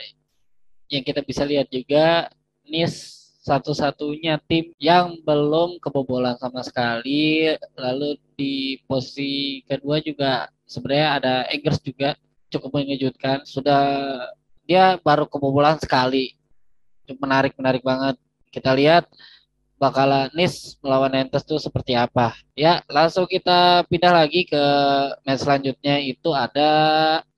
yang 0.88 1.04
kita 1.04 1.20
bisa 1.20 1.44
lihat 1.44 1.68
juga 1.68 2.32
Nis 2.64 3.17
satu-satunya 3.48 4.36
tim 4.44 4.76
yang 4.76 5.16
belum 5.24 5.80
kebobolan 5.80 6.36
sama 6.36 6.60
sekali 6.60 7.48
lalu 7.80 8.20
di 8.36 8.76
posisi 8.84 9.64
kedua 9.64 10.04
juga 10.04 10.52
sebenarnya 10.68 11.08
ada 11.16 11.34
Eggers 11.48 11.80
juga 11.80 12.12
cukup 12.52 12.76
mengejutkan 12.76 13.48
sudah 13.48 13.84
dia 14.68 15.00
baru 15.00 15.24
kebobolan 15.24 15.80
sekali 15.80 16.36
menarik 17.16 17.56
menarik 17.56 17.80
banget 17.80 18.20
kita 18.52 18.76
lihat 18.76 19.08
bakalan 19.78 20.28
Nis 20.34 20.76
melawan 20.82 21.14
Nantes 21.14 21.46
itu 21.46 21.56
seperti 21.62 21.94
apa. 21.94 22.34
Ya, 22.58 22.82
langsung 22.90 23.30
kita 23.30 23.86
pindah 23.86 24.10
lagi 24.10 24.44
ke 24.44 24.62
match 25.22 25.46
selanjutnya 25.46 26.02
itu 26.02 26.34
ada 26.34 26.70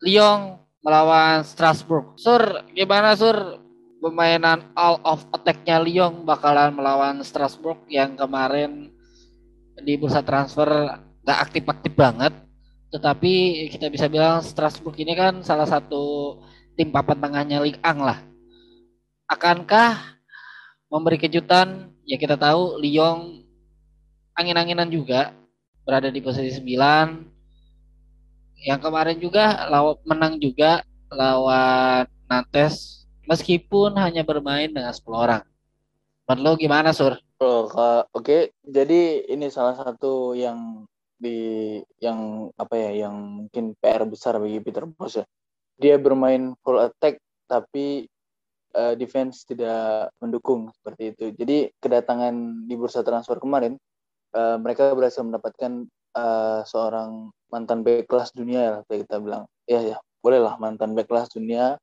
Lyon 0.01 0.57
melawan 0.81 1.45
Strasbourg. 1.45 2.17
Sur, 2.17 2.65
gimana 2.73 3.13
Sur? 3.13 3.60
Pemainan 4.01 4.73
all 4.73 4.97
of 5.05 5.29
attack-nya 5.37 5.77
Lyon 5.77 6.25
bakalan 6.25 6.73
melawan 6.73 7.21
Strasbourg 7.21 7.85
yang 7.93 8.17
kemarin 8.17 8.89
di 9.77 9.93
bursa 10.01 10.25
transfer 10.25 10.97
gak 11.21 11.41
aktif-aktif 11.49 11.93
banget. 11.93 12.33
Tetapi 12.89 13.69
kita 13.69 13.93
bisa 13.93 14.09
bilang 14.09 14.41
Strasbourg 14.41 14.97
ini 14.97 15.13
kan 15.13 15.45
salah 15.45 15.69
satu 15.69 16.37
tim 16.81 16.89
papan 16.89 17.21
tengahnya 17.21 17.61
Ligue 17.61 17.77
1 17.85 18.01
lah. 18.01 18.25
Akankah 19.29 20.17
memberi 20.89 21.21
kejutan 21.21 21.93
ya 22.09 22.17
kita 22.17 22.41
tahu 22.41 22.81
Lyon 22.81 23.45
angin-anginan 24.33 24.89
juga 24.89 25.37
berada 25.85 26.09
di 26.09 26.25
posisi 26.25 26.57
9 26.57 28.65
yang 28.65 28.81
kemarin 28.81 29.21
juga 29.21 29.69
menang 30.09 30.41
juga 30.41 30.81
lawan 31.13 32.09
Nantes 32.29 33.00
meskipun 33.31 33.95
hanya 33.95 34.27
bermain 34.27 34.67
dengan 34.67 34.91
10 34.91 35.07
orang. 35.15 35.43
Menurut 36.27 36.59
gimana 36.59 36.91
Sur? 36.91 37.15
Oh, 37.39 37.71
oke, 37.71 38.11
okay. 38.11 38.43
jadi 38.67 39.31
ini 39.31 39.47
salah 39.49 39.79
satu 39.79 40.35
yang 40.35 40.85
di 41.21 41.79
yang 42.01 42.49
apa 42.57 42.75
ya 42.81 43.07
yang 43.07 43.45
mungkin 43.45 43.77
PR 43.79 44.09
besar 44.09 44.41
bagi 44.41 44.59
Peter 44.65 44.89
Bos 44.89 45.21
ya. 45.21 45.27
dia 45.81 45.97
bermain 45.97 46.53
full 46.61 46.77
attack 46.77 47.17
tapi 47.49 48.05
uh, 48.77 48.93
defense 48.97 49.49
tidak 49.49 50.13
mendukung 50.21 50.69
seperti 50.77 51.17
itu. 51.17 51.25
Jadi 51.33 51.73
kedatangan 51.81 52.69
di 52.69 52.75
bursa 52.77 53.01
transfer 53.01 53.41
kemarin 53.41 53.81
uh, 54.37 54.61
mereka 54.61 54.93
berhasil 54.93 55.25
mendapatkan 55.25 55.89
uh, 56.17 56.61
seorang 56.69 57.33
mantan 57.49 57.81
back 57.81 58.07
kelas 58.07 58.31
dunia 58.37 58.85
ya 58.89 59.01
kita 59.01 59.17
bilang. 59.25 59.49
Ya 59.65 59.81
ya, 59.81 59.97
bolehlah 60.21 60.61
mantan 60.61 60.93
back 60.93 61.09
kelas 61.09 61.33
dunia, 61.33 61.81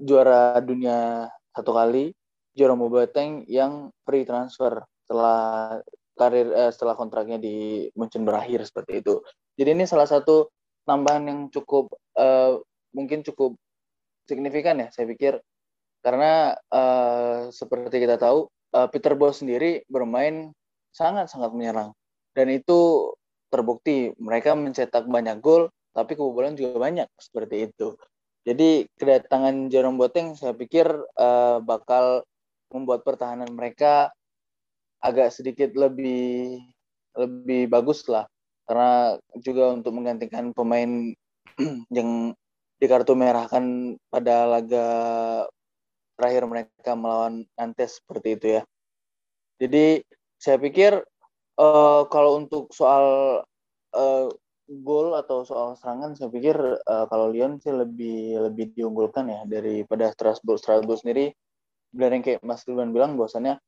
juara 0.00 0.58
dunia 0.64 1.28
satu 1.52 1.76
kali, 1.76 2.12
Jerome 2.56 2.90
Boateng 2.90 3.44
yang 3.46 3.94
free 4.02 4.26
transfer 4.26 4.82
setelah 5.06 5.78
karir 6.18 6.48
eh, 6.52 6.70
setelah 6.74 6.94
kontraknya 6.98 7.40
di 7.40 7.88
Munchen 7.96 8.26
berakhir 8.26 8.64
seperti 8.66 9.00
itu. 9.00 9.24
Jadi 9.56 9.70
ini 9.76 9.84
salah 9.88 10.08
satu 10.08 10.48
tambahan 10.88 11.28
yang 11.28 11.40
cukup 11.52 11.92
uh, 12.16 12.58
mungkin 12.96 13.22
cukup 13.22 13.54
signifikan 14.26 14.80
ya 14.80 14.88
saya 14.90 15.06
pikir 15.06 15.38
karena 16.00 16.56
uh, 16.72 17.52
seperti 17.52 18.00
kita 18.00 18.16
tahu 18.16 18.48
uh, 18.74 18.88
Peter 18.88 19.14
Bos 19.14 19.44
sendiri 19.44 19.84
bermain 19.86 20.50
sangat-sangat 20.96 21.52
menyerang 21.52 21.92
dan 22.34 22.46
itu 22.50 23.12
terbukti 23.52 24.14
mereka 24.16 24.56
mencetak 24.56 25.06
banyak 25.06 25.38
gol 25.38 25.68
tapi 25.90 26.14
kebobolan 26.14 26.54
juga 26.54 26.78
banyak 26.78 27.08
seperti 27.18 27.70
itu. 27.70 27.98
Jadi 28.40 28.88
kedatangan 28.96 29.68
Jerome 29.68 30.00
Boateng 30.00 30.32
saya 30.32 30.56
pikir 30.56 30.88
uh, 31.20 31.58
bakal 31.60 32.24
membuat 32.72 33.04
pertahanan 33.04 33.52
mereka 33.52 34.08
agak 35.04 35.32
sedikit 35.32 35.76
lebih 35.76 36.56
lebih 37.16 37.68
bagus 37.68 38.06
lah 38.08 38.24
karena 38.64 39.18
juga 39.42 39.74
untuk 39.74 39.92
menggantikan 39.92 40.54
pemain 40.54 41.12
yang 41.96 42.32
di 42.80 42.86
kartu 42.88 43.12
merah 43.12 43.44
kan 43.44 43.96
pada 44.08 44.48
laga 44.48 44.88
terakhir 46.16 46.48
mereka 46.48 46.92
melawan 46.96 47.44
Nantes 47.58 48.00
seperti 48.00 48.40
itu 48.40 48.46
ya. 48.60 48.62
Jadi 49.60 50.00
saya 50.40 50.56
pikir 50.56 50.96
uh, 51.60 52.02
kalau 52.08 52.40
untuk 52.40 52.72
soal 52.72 53.04
uh, 53.92 54.26
gol 54.70 55.18
atau 55.18 55.42
soal 55.42 55.74
serangan 55.74 56.14
saya 56.14 56.30
pikir 56.30 56.54
uh, 56.86 57.06
kalau 57.10 57.34
Lyon 57.34 57.58
sih 57.58 57.74
lebih 57.74 58.38
lebih 58.38 58.70
diunggulkan 58.78 59.26
ya 59.26 59.40
daripada 59.46 60.14
Strasbourg. 60.14 60.62
Strasbourg 60.62 61.02
sendiri 61.02 61.34
benar 61.90 62.14
yang 62.14 62.22
kayak 62.22 62.40
Mas 62.46 62.62
Ridwan 62.62 62.94
bilang 62.94 63.18
bahwasannya 63.18 63.58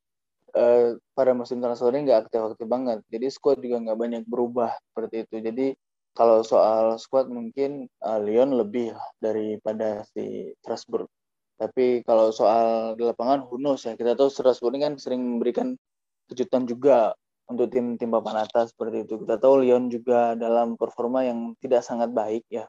uh, 0.54 0.94
pada 1.18 1.32
musim 1.34 1.58
transfer 1.58 1.90
ini 1.90 2.06
nggak 2.06 2.30
aktif-aktif 2.30 2.66
banget. 2.70 2.98
Jadi 3.10 3.26
squad 3.34 3.58
juga 3.58 3.82
nggak 3.82 3.98
banyak 3.98 4.22
berubah 4.30 4.78
seperti 4.92 5.26
itu. 5.26 5.36
Jadi 5.42 5.66
kalau 6.12 6.44
soal 6.44 7.00
squad 7.02 7.26
mungkin 7.32 7.90
uh, 8.04 8.20
Lyon 8.22 8.54
lebih 8.54 8.94
daripada 9.18 10.06
si 10.12 10.54
Strasbourg. 10.62 11.08
Tapi 11.56 12.02
kalau 12.02 12.34
soal 12.34 12.98
di 12.98 13.06
lapangan, 13.06 13.46
knows 13.54 13.86
ya. 13.86 13.94
Kita 13.94 14.18
tahu 14.18 14.28
Strasbourg 14.28 14.74
ini 14.76 14.82
kan 14.86 14.94
sering 14.98 15.22
memberikan 15.22 15.78
kejutan 16.26 16.66
juga 16.66 17.14
untuk 17.48 17.68
tim-tim 17.72 18.10
papan 18.10 18.46
atas 18.46 18.70
seperti 18.74 19.06
itu. 19.08 19.22
Kita 19.22 19.38
tahu 19.38 19.66
Lyon 19.66 19.90
juga 19.90 20.38
dalam 20.38 20.78
performa 20.78 21.26
yang 21.26 21.58
tidak 21.58 21.82
sangat 21.82 22.12
baik 22.14 22.46
ya. 22.48 22.66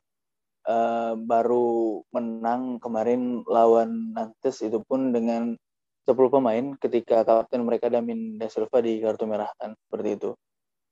Uh, 0.63 1.19
baru 1.19 1.99
menang 2.15 2.79
kemarin 2.79 3.43
lawan 3.43 4.15
Nantes 4.15 4.63
itu 4.63 4.79
pun 4.79 5.11
dengan 5.11 5.59
10 6.07 6.15
pemain 6.15 6.65
ketika 6.79 7.27
kapten 7.27 7.67
mereka 7.67 7.91
Damin 7.91 8.39
Da 8.39 8.47
Silva 8.47 8.79
di 8.79 9.03
kartu 9.03 9.27
merah 9.27 9.51
kan 9.59 9.75
seperti 9.87 10.09
itu. 10.19 10.31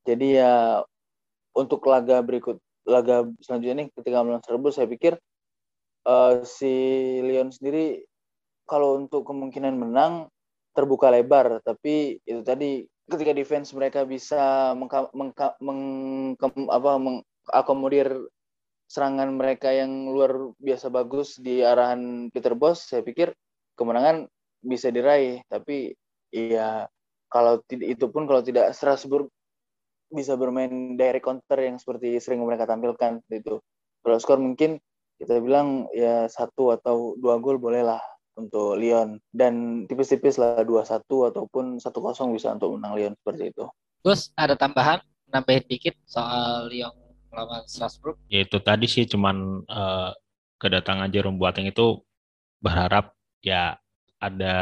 Jadi 0.04 0.28
ya 0.40 0.84
untuk 1.56 1.84
laga 1.88 2.20
berikut 2.24 2.60
laga 2.88 3.28
selanjutnya 3.44 3.86
nih 3.86 3.88
ketika 3.94 4.24
melawan 4.24 4.42
Strasbourg 4.42 4.74
saya 4.74 4.88
pikir 4.90 5.14
uh, 6.08 6.42
si 6.48 6.72
Lyon 7.22 7.52
sendiri 7.54 8.02
kalau 8.66 8.98
untuk 8.98 9.28
kemungkinan 9.28 9.76
menang 9.78 10.32
terbuka 10.72 11.12
lebar 11.12 11.60
tapi 11.62 12.24
itu 12.24 12.42
tadi 12.42 12.88
ketika 13.12 13.36
defense 13.36 13.76
mereka 13.76 14.08
bisa 14.08 14.72
mengka, 14.74 15.12
mengka, 15.12 15.54
meng, 15.60 15.82
mengakomodir 16.40 18.16
serangan 18.88 19.32
mereka 19.36 19.72
yang 19.72 20.12
luar 20.12 20.52
biasa 20.60 20.92
bagus 20.92 21.40
di 21.40 21.64
arahan 21.64 22.28
Peter 22.32 22.56
Bos 22.56 22.88
saya 22.88 23.04
pikir 23.04 23.32
kemenangan 23.76 24.28
bisa 24.64 24.92
diraih. 24.92 25.44
Tapi 25.48 25.96
ya 26.32 26.88
kalau 27.32 27.64
itu 27.72 28.06
pun 28.12 28.28
kalau 28.28 28.44
tidak 28.44 28.76
Strasbourg 28.76 29.32
bisa 30.12 30.36
bermain 30.36 31.00
direct 31.00 31.24
counter 31.24 31.60
yang 31.64 31.80
seperti 31.80 32.20
sering 32.20 32.44
mereka 32.44 32.68
tampilkan 32.68 33.24
itu. 33.32 33.64
Kalau 34.04 34.18
skor 34.20 34.44
mungkin 34.44 34.76
kita 35.16 35.40
bilang 35.40 35.88
ya 35.96 36.28
satu 36.28 36.76
atau 36.76 37.16
dua 37.16 37.40
gol 37.40 37.62
bolehlah 37.62 38.02
untuk 38.36 38.80
Lyon 38.80 39.20
dan 39.32 39.86
tipis-tipis 39.86 40.40
lah 40.40 40.64
dua 40.64 40.88
satu 40.88 41.28
ataupun 41.28 41.78
satu 41.78 42.00
kosong 42.00 42.32
bisa 42.32 42.56
untuk 42.56 42.80
menang 42.80 42.94
Lyon 42.96 43.14
seperti 43.20 43.52
itu. 43.52 43.66
Terus 44.02 44.32
ada 44.34 44.56
tambahan 44.56 45.00
nambahin 45.30 45.66
dikit 45.68 45.96
soal 46.08 46.72
Lyon 46.72 46.96
melawan 47.32 47.64
Strasbourg? 47.68 48.20
Ya 48.28 48.44
itu 48.44 48.58
tadi 48.60 48.86
sih 48.88 49.08
cuman 49.08 49.64
uh, 49.68 50.12
kedatangan 50.60 51.10
Jerome 51.10 51.40
Boateng 51.40 51.68
itu 51.68 52.04
berharap 52.62 53.16
ya 53.42 53.80
ada 54.22 54.56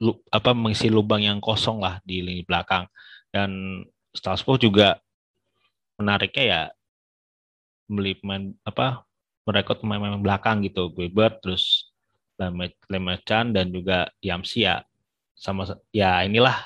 lu, 0.00 0.16
apa 0.32 0.56
mengisi 0.56 0.88
lubang 0.88 1.20
yang 1.20 1.38
kosong 1.38 1.84
lah 1.84 2.00
di 2.02 2.24
lini 2.24 2.42
belakang 2.42 2.88
dan 3.28 3.82
Strasbourg 4.16 4.58
juga 4.58 4.98
menariknya 6.00 6.44
ya 6.48 6.62
beli 7.90 8.16
pemain 8.16 8.56
apa 8.64 9.04
merekrut 9.44 9.84
pemain-pemain 9.84 10.22
belakang 10.22 10.64
gitu 10.64 10.88
Weber 10.96 11.36
terus 11.44 11.89
Lemechan 12.88 13.52
dan 13.52 13.68
juga 13.68 14.08
Yamsi 14.24 14.64
ya 14.64 14.80
sama 15.36 15.68
ya 15.92 16.24
inilah 16.24 16.56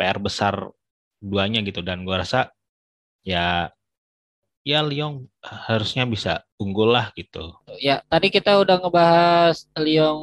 PR 0.00 0.16
besar 0.16 0.72
duanya 1.20 1.60
gitu 1.60 1.84
dan 1.84 2.08
gua 2.08 2.24
rasa 2.24 2.48
ya 3.22 3.68
ya 4.62 4.80
Lyon 4.82 5.26
harusnya 5.42 6.06
bisa 6.06 6.42
unggul 6.56 6.94
lah 6.94 7.10
gitu. 7.18 7.52
Ya, 7.82 8.02
tadi 8.06 8.30
kita 8.30 8.62
udah 8.62 8.78
ngebahas 8.78 9.66
Lyon 9.78 10.22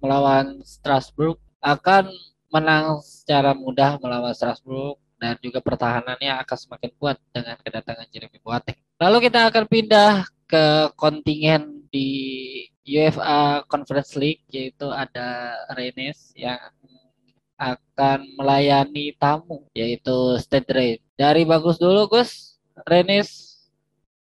melawan 0.00 0.64
Strasbourg 0.64 1.36
akan 1.60 2.08
menang 2.48 3.04
secara 3.04 3.52
mudah 3.52 4.00
melawan 4.00 4.32
Strasbourg 4.32 4.96
dan 5.20 5.36
juga 5.44 5.60
pertahanannya 5.60 6.40
akan 6.40 6.56
semakin 6.56 6.90
kuat 6.96 7.20
dengan 7.36 7.60
kedatangan 7.60 8.08
Jeremy 8.08 8.40
Boateng. 8.40 8.80
Lalu 8.96 9.28
kita 9.28 9.52
akan 9.52 9.64
pindah 9.68 10.24
ke 10.50 10.90
kontingen 10.98 11.86
di 11.94 12.10
UEFA 12.82 13.62
Conference 13.70 14.18
League 14.18 14.42
yaitu 14.50 14.90
ada 14.90 15.54
Rennes 15.78 16.34
yang 16.34 16.58
akan 17.54 18.26
melayani 18.34 19.14
tamu 19.14 19.70
yaitu 19.78 20.34
Stade 20.42 20.66
Rennes. 20.74 21.02
Dari 21.14 21.46
bagus 21.46 21.78
dulu 21.78 22.10
Gus, 22.10 22.58
Rennes 22.82 23.62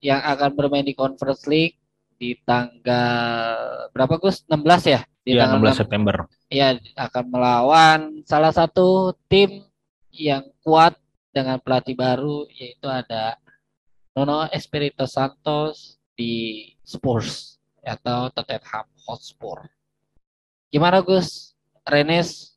yang 0.01 0.25
akan 0.25 0.57
bermain 0.57 0.87
di 0.87 0.97
Conference 0.97 1.45
League 1.45 1.77
di 2.16 2.39
tanggal 2.47 3.91
berapa 3.93 4.16
Gus? 4.16 4.49
16 4.49 4.95
ya? 4.97 5.01
Di 5.25 5.37
ya, 5.37 5.45
tanggal 5.45 5.77
16 5.77 5.83
September. 5.85 6.14
Ya, 6.49 6.79
akan 6.97 7.25
melawan 7.29 8.01
salah 8.25 8.55
satu 8.55 9.12
tim 9.29 9.66
yang 10.14 10.47
kuat 10.62 10.97
dengan 11.35 11.59
pelatih 11.59 11.99
baru 11.99 12.47
yaitu 12.55 12.87
ada 12.87 13.37
Nono 14.14 14.47
Espirito 14.55 15.11
Santos 15.11 15.99
di 16.15 16.73
Spurs 16.83 17.59
atau 17.85 18.33
Tottenham 18.33 18.87
Hotspur. 19.07 19.69
Gimana 20.73 21.05
Gus? 21.05 21.53
Rennes 21.85 22.57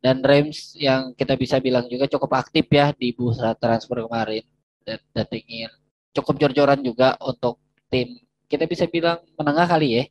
dan 0.00 0.24
Reims 0.24 0.72
yang 0.76 1.12
kita 1.12 1.36
bisa 1.36 1.60
bilang 1.60 1.84
juga 1.88 2.08
cukup 2.08 2.40
aktif 2.40 2.64
ya 2.72 2.96
di 2.96 3.12
bursa 3.12 3.52
transfer 3.60 4.00
kemarin 4.08 4.44
dan 4.88 5.00
datengin 5.12 5.68
cukup 6.16 6.40
jor-joran 6.40 6.80
juga 6.80 7.12
untuk 7.20 7.60
tim 7.92 8.16
kita 8.48 8.64
bisa 8.64 8.88
bilang 8.88 9.20
menengah 9.36 9.68
kali 9.68 9.88
ya 10.00 10.04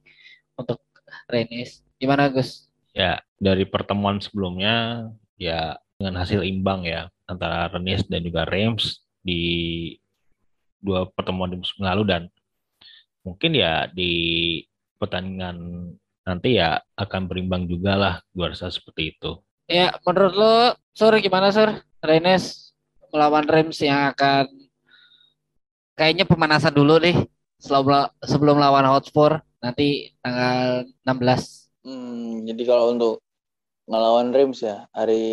untuk 0.57 0.81
Rennes. 1.29 1.81
Gimana 1.97 2.29
Gus? 2.29 2.69
Ya 2.93 3.21
dari 3.41 3.65
pertemuan 3.65 4.21
sebelumnya 4.21 5.09
ya 5.39 5.77
dengan 5.97 6.21
hasil 6.21 6.45
imbang 6.45 6.85
ya 6.85 7.09
antara 7.25 7.71
Rennes 7.73 8.05
dan 8.05 8.21
juga 8.21 8.45
Reims 8.45 9.01
di 9.23 9.41
dua 10.83 11.07
pertemuan 11.09 11.49
di 11.49 11.57
musim 11.57 11.79
lalu 11.79 12.03
dan 12.03 12.21
mungkin 13.23 13.51
ya 13.55 13.87
di 13.89 14.11
pertandingan 14.99 15.57
nanti 16.23 16.59
ya 16.59 16.79
akan 16.95 17.27
berimbang 17.27 17.67
juga 17.67 17.95
lah 17.99 18.15
gue 18.31 18.47
rasa 18.47 18.71
seperti 18.71 19.15
itu. 19.15 19.39
Ya 19.67 19.95
menurut 20.03 20.33
lo 20.35 20.55
Sur 20.93 21.15
gimana 21.17 21.49
Sur? 21.49 21.81
Rennes 22.03 22.75
melawan 23.15 23.47
Reims 23.47 23.79
yang 23.79 24.11
akan 24.11 24.51
kayaknya 25.95 26.27
pemanasan 26.27 26.75
dulu 26.75 26.99
nih 26.99 27.15
sebelum 27.63 28.11
sebelum 28.19 28.59
lawan 28.59 28.83
Hotspur 28.91 29.39
nanti 29.63 30.11
tanggal 30.19 30.83
16. 31.07 31.87
Hmm, 31.87 32.43
jadi 32.43 32.63
kalau 32.67 32.91
untuk 32.91 33.23
ngelawan 33.87 34.35
Reims 34.35 34.59
ya 34.63 34.87
hari 34.91 35.23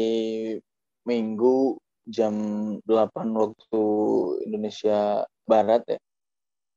Minggu 1.02 1.80
jam 2.06 2.34
8 2.86 3.34
waktu 3.34 3.82
Indonesia 4.46 5.26
Barat 5.48 5.82
ya. 5.90 5.98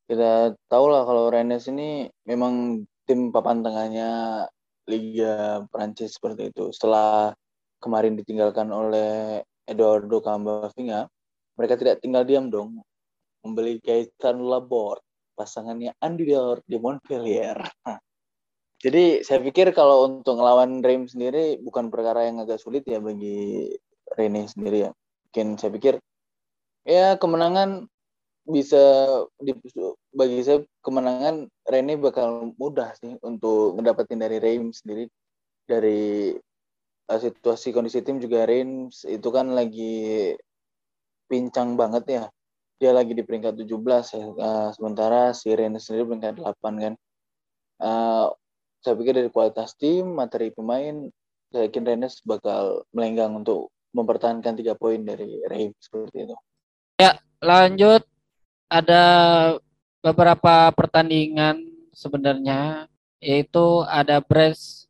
Kita 0.08 0.54
tahu 0.68 0.86
lah 0.91 1.08
kalau 1.08 1.32
Rennes 1.32 1.66
ini 1.72 2.12
memang 2.28 2.84
tim 3.08 3.32
papan 3.32 3.64
tengahnya 3.64 4.10
Liga 4.88 5.64
Prancis 5.72 6.20
seperti 6.20 6.51
itu. 6.51 6.72
Setelah 6.76 7.32
kemarin 7.80 8.20
ditinggalkan 8.20 8.68
oleh 8.72 9.39
Eduardo 9.64 10.20
Camavinga, 10.20 11.08
mereka 11.56 11.80
tidak 11.80 12.04
tinggal 12.04 12.28
diam 12.28 12.51
dong. 12.51 12.84
Membeli 13.43 13.80
Gaetan 13.84 14.39
Laborde, 14.39 15.04
pasangannya 15.36 15.91
Andy 15.99 16.32
Dior 16.32 16.64
di 16.64 16.80
Montpellier. 16.80 17.60
Jadi 18.84 19.24
saya 19.24 19.39
pikir 19.39 19.72
kalau 19.72 20.08
untuk 20.08 20.36
ngelawan 20.36 20.84
Reims 20.84 21.16
sendiri 21.16 21.56
bukan 21.64 21.88
perkara 21.88 22.28
yang 22.28 22.43
agak 22.43 22.60
sulit 22.60 22.84
ya 22.84 22.99
bagi 22.99 23.72
Rene 24.16 24.43
sendiri 24.43 24.88
ya. 24.88 24.91
Mungkin 24.91 25.56
saya 25.56 25.72
pikir 25.72 26.04
ya 26.84 27.16
kemenangan 27.16 27.88
bisa 28.44 28.84
di, 29.39 29.56
bagi 30.12 30.39
saya 30.44 30.60
kemenangan 30.84 31.48
Rene 31.64 31.96
bakal 31.96 32.52
mudah 32.60 32.91
sih 33.00 33.16
untuk 33.24 33.80
mendapatkan 33.80 34.20
dari 34.20 34.38
Reims 34.44 34.84
sendiri. 34.84 35.08
Dari 35.64 36.36
uh, 37.08 37.20
situasi 37.20 37.72
kondisi 37.72 38.04
tim 38.04 38.20
juga 38.20 38.44
Reims 38.44 39.08
itu 39.08 39.28
kan 39.32 39.56
lagi 39.56 40.36
pincang 41.32 41.80
banget 41.80 42.04
ya. 42.08 42.24
Dia 42.84 42.91
lagi 42.91 43.16
di 43.16 43.24
peringkat 43.24 43.56
17 43.56 43.72
ya 44.20 44.26
uh, 44.28 44.70
sementara 44.76 45.32
si 45.32 45.56
Rennes 45.56 45.88
sendiri 45.88 46.04
peringkat 46.12 46.44
8 46.44 46.84
kan. 46.84 46.94
Uh, 47.80 48.28
saya 48.84 49.00
pikir 49.00 49.16
dari 49.16 49.32
kualitas 49.32 49.72
tim 49.80 50.20
materi 50.20 50.52
pemain 50.52 51.08
saya 51.54 51.72
yakin 51.72 51.84
Rennes 51.88 52.20
bakal 52.28 52.84
melenggang 52.91 53.32
untuk 53.39 53.72
mempertahankan 53.96 54.58
tiga 54.60 54.76
poin 54.76 55.00
dari 55.00 55.39
Reims 55.48 55.80
seperti 55.80 56.28
itu. 56.28 56.36
Ya 57.00 57.16
lanjut 57.39 58.04
ada 58.74 59.04
beberapa 60.02 60.74
pertandingan 60.74 61.62
sebenarnya 61.94 62.90
yaitu 63.22 63.86
ada 63.86 64.18
Brest 64.20 64.90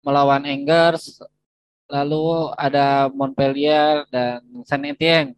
melawan 0.00 0.48
Angers, 0.48 1.20
lalu 1.92 2.48
ada 2.56 3.12
Montpellier 3.12 4.08
dan 4.08 4.40
Saint 4.64 4.88
Etienne. 4.88 5.36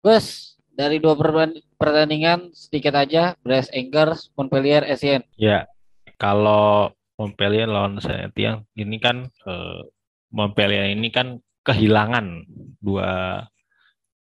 Gus, 0.00 0.56
dari 0.72 0.96
dua 0.96 1.12
pertandingan 1.76 2.50
sedikit 2.56 2.96
aja 2.96 3.36
Brest 3.44 3.70
Angers, 3.76 4.32
Montpellier, 4.34 4.88
Etienne. 4.88 5.28
Ya, 5.36 5.68
kalau 6.16 6.90
Montpellier 7.20 7.68
lawan 7.68 8.00
Saint 8.00 8.32
Etienne 8.32 8.64
ini 8.74 8.96
kan 8.96 9.28
eh, 9.28 9.80
Montpellier 10.32 10.88
ini 10.90 11.12
kan 11.12 11.38
kehilangan 11.62 12.48
dua 12.80 13.44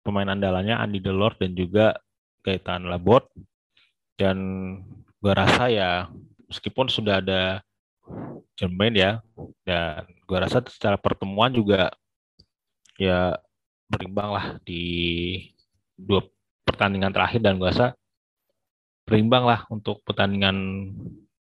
pemain 0.07 0.31
andalannya 0.31 0.79
Andy 0.79 1.03
Delors 1.03 1.37
dan 1.43 1.59
juga 1.59 1.99
Gaetan 2.43 2.90
Labot 2.90 3.26
dan 4.18 4.38
gue 5.22 5.32
rasa 5.32 5.70
ya 5.70 6.11
meskipun 6.51 6.90
sudah 6.90 7.22
ada 7.22 7.62
Jermain 8.59 8.93
ya 8.93 9.22
dan 9.64 10.05
gue 10.26 10.38
rasa 10.38 10.61
secara 10.66 11.01
pertemuan 11.01 11.55
juga 11.55 11.90
ya 13.01 13.38
berimbang 13.88 14.30
lah 14.30 14.47
di 14.66 14.84
dua 15.97 16.26
pertandingan 16.66 17.14
terakhir 17.14 17.40
dan 17.40 17.57
gue 17.57 17.68
rasa 17.70 17.97
berimbang 19.09 19.47
lah 19.47 19.64
untuk 19.72 20.03
pertandingan 20.05 20.90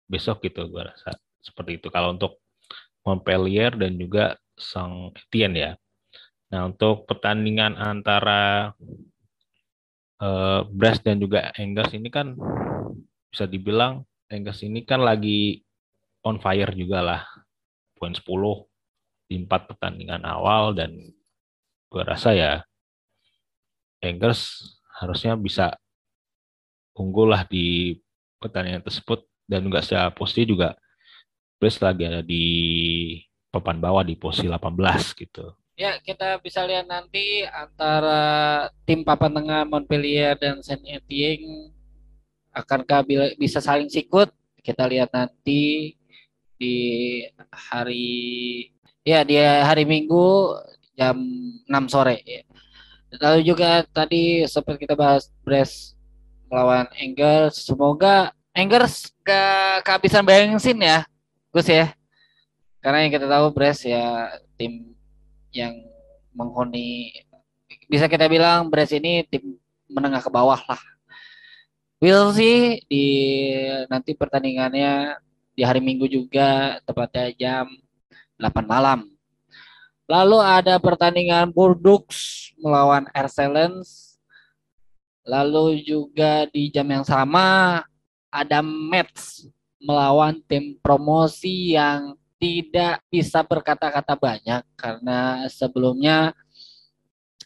besok 0.08 0.46
gitu 0.46 0.70
gue 0.70 0.84
rasa 0.86 1.18
seperti 1.42 1.78
itu 1.78 1.94
kalau 1.94 2.14
untuk 2.14 2.42
Montpellier 3.06 3.70
dan 3.78 4.02
juga 4.02 4.34
Sang 4.58 5.14
Etienne 5.14 5.56
ya. 5.56 5.72
Nah 6.50 6.74
untuk 6.74 7.06
pertandingan 7.06 7.78
antara 7.78 8.74
uh, 10.22 10.68
Brest 10.70 11.04
dan 11.04 11.20
juga 11.20 11.52
Enggas 11.56 11.92
ini 11.96 12.08
kan 12.12 12.36
bisa 13.32 13.50
dibilang 13.50 14.04
Enggas 14.32 14.64
ini 14.64 14.82
kan 14.84 15.02
lagi 15.04 15.62
on 16.26 16.42
fire 16.42 16.72
juga 16.74 17.00
lah. 17.02 17.22
Poin 17.96 18.12
10 18.12 18.22
di 19.26 19.36
empat 19.42 19.66
pertandingan 19.72 20.22
awal 20.22 20.78
dan 20.78 20.94
gue 21.90 22.04
rasa 22.04 22.36
ya 22.36 22.62
Engers 24.04 24.62
harusnya 25.02 25.34
bisa 25.34 25.74
unggul 26.94 27.34
lah 27.34 27.44
di 27.50 27.98
pertandingan 28.38 28.86
tersebut 28.86 29.26
dan 29.50 29.66
juga 29.66 29.82
secara 29.82 30.14
posisi 30.14 30.46
juga 30.46 30.78
Brest 31.56 31.80
lagi 31.82 32.04
ada 32.04 32.20
di 32.20 32.46
papan 33.48 33.80
bawah 33.80 34.04
di 34.04 34.20
posisi 34.20 34.52
18 34.52 34.60
gitu. 35.16 35.56
Ya, 35.76 36.00
kita 36.00 36.40
bisa 36.40 36.64
lihat 36.64 36.88
nanti 36.88 37.44
antara 37.52 38.24
tim 38.88 39.04
papan 39.04 39.36
tengah 39.36 39.68
Montpellier 39.68 40.40
dan 40.40 40.64
Saint 40.64 40.80
Etienne 40.88 41.76
akankah 42.56 43.04
bisa 43.36 43.60
saling 43.60 43.92
sikut? 43.92 44.32
Kita 44.64 44.88
lihat 44.88 45.12
nanti 45.12 45.92
di 46.56 46.76
hari 47.52 48.72
ya 49.04 49.28
di 49.28 49.36
hari 49.36 49.84
Minggu 49.84 50.56
jam 50.96 51.20
6 51.68 51.92
sore 51.92 52.24
ya. 52.24 52.48
Lalu 53.20 53.44
juga 53.44 53.84
tadi 53.92 54.48
seperti 54.48 54.88
kita 54.88 54.96
bahas 54.96 55.28
Brest 55.44 56.00
melawan 56.48 56.88
Angers, 56.96 57.68
semoga 57.68 58.32
Angers 58.56 59.12
gak 59.28 59.84
kehabisan 59.84 60.24
bensin 60.24 60.80
ya, 60.80 61.04
Gus 61.52 61.68
ya. 61.68 61.92
Karena 62.80 63.04
yang 63.04 63.12
kita 63.12 63.28
tahu 63.28 63.52
Brest 63.52 63.84
ya 63.84 64.32
tim 64.56 64.95
yang 65.56 65.80
menghuni 66.36 67.16
bisa 67.88 68.12
kita 68.12 68.28
bilang 68.28 68.68
Brest 68.68 68.92
ini 68.92 69.24
tim 69.24 69.56
menengah 69.88 70.20
ke 70.20 70.30
bawah 70.30 70.60
lah. 70.68 70.82
Will 72.04 72.36
sih 72.36 72.84
di 72.92 73.08
nanti 73.88 74.12
pertandingannya 74.12 75.16
di 75.56 75.64
hari 75.64 75.80
Minggu 75.80 76.12
juga 76.12 76.78
tepatnya 76.84 77.32
jam 77.40 77.66
8 78.36 78.68
malam. 78.68 79.08
Lalu 80.06 80.38
ada 80.44 80.78
pertandingan 80.78 81.50
Bordeaux 81.50 82.06
melawan 82.60 83.08
Excellence. 83.16 84.20
Lalu 85.26 85.82
juga 85.82 86.46
di 86.52 86.70
jam 86.70 86.86
yang 86.86 87.02
sama 87.02 87.82
ada 88.30 88.62
Mets 88.62 89.50
melawan 89.82 90.38
tim 90.46 90.78
promosi 90.84 91.74
yang 91.74 92.14
tidak 92.36 93.02
bisa 93.08 93.42
berkata-kata 93.42 94.14
banyak 94.20 94.62
karena 94.76 95.48
sebelumnya 95.48 96.36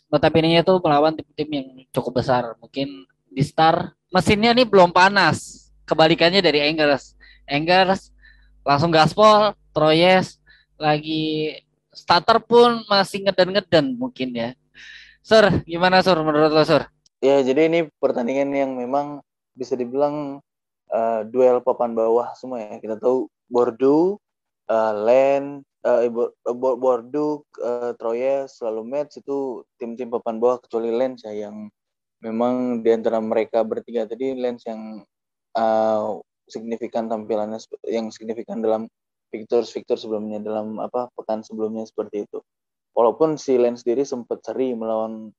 notabene 0.10 0.58
itu 0.58 0.74
melawan 0.82 1.14
tim-tim 1.14 1.50
yang 1.54 1.68
cukup 1.94 2.22
besar. 2.22 2.58
Mungkin 2.58 3.06
di 3.30 3.44
Star 3.46 3.94
mesinnya 4.10 4.52
ini 4.54 4.66
belum 4.66 4.90
panas. 4.90 5.70
Kebalikannya 5.86 6.42
dari 6.42 6.66
Engers. 6.70 7.18
Engers 7.50 8.14
langsung 8.62 8.94
gaspol, 8.94 9.58
Troyes 9.74 10.38
lagi 10.80 11.60
starter 11.92 12.40
pun 12.40 12.82
masih 12.88 13.28
ngeden-ngeden 13.28 14.00
mungkin 14.00 14.32
ya. 14.32 14.50
Sur, 15.20 15.46
gimana 15.68 16.00
Sur 16.00 16.18
menurut 16.24 16.50
lo 16.50 16.64
Sur? 16.64 16.88
Ya, 17.20 17.44
jadi 17.44 17.68
ini 17.68 17.92
pertandingan 18.00 18.50
yang 18.56 18.72
memang 18.80 19.20
bisa 19.52 19.76
dibilang 19.76 20.40
uh, 20.88 21.22
duel 21.28 21.60
papan 21.60 21.92
bawah 21.92 22.32
semua 22.40 22.64
ya. 22.64 22.80
Kita 22.80 22.96
tahu 22.96 23.28
Bordeaux 23.52 24.24
uh, 24.70 24.94
Len, 25.04 25.66
uh, 25.84 26.06
Bordeaux, 26.54 27.44
uh, 27.60 27.92
Troyes, 27.98 28.56
selalu 28.56 28.82
Mets 28.86 29.20
itu 29.20 29.66
tim-tim 29.82 30.14
papan 30.14 30.38
bawah 30.38 30.62
kecuali 30.62 30.94
Lens 30.94 31.26
ya 31.26 31.34
yang 31.34 31.68
memang 32.22 32.86
di 32.86 32.90
antara 32.94 33.20
mereka 33.20 33.66
bertiga 33.66 34.06
tadi 34.06 34.38
Lens 34.38 34.64
yang 34.70 35.04
uh, 35.58 36.20
signifikan 36.50 37.10
tampilannya 37.10 37.60
yang 37.88 38.10
signifikan 38.14 38.62
dalam 38.62 38.90
Victor-Victor 39.30 39.98
sebelumnya 40.02 40.42
dalam 40.42 40.82
apa 40.82 41.14
pekan 41.14 41.46
sebelumnya 41.46 41.86
seperti 41.86 42.26
itu. 42.26 42.42
Walaupun 42.98 43.38
si 43.38 43.56
Lens 43.56 43.86
sendiri 43.86 44.02
sempat 44.02 44.42
seri 44.42 44.74
melawan 44.74 45.30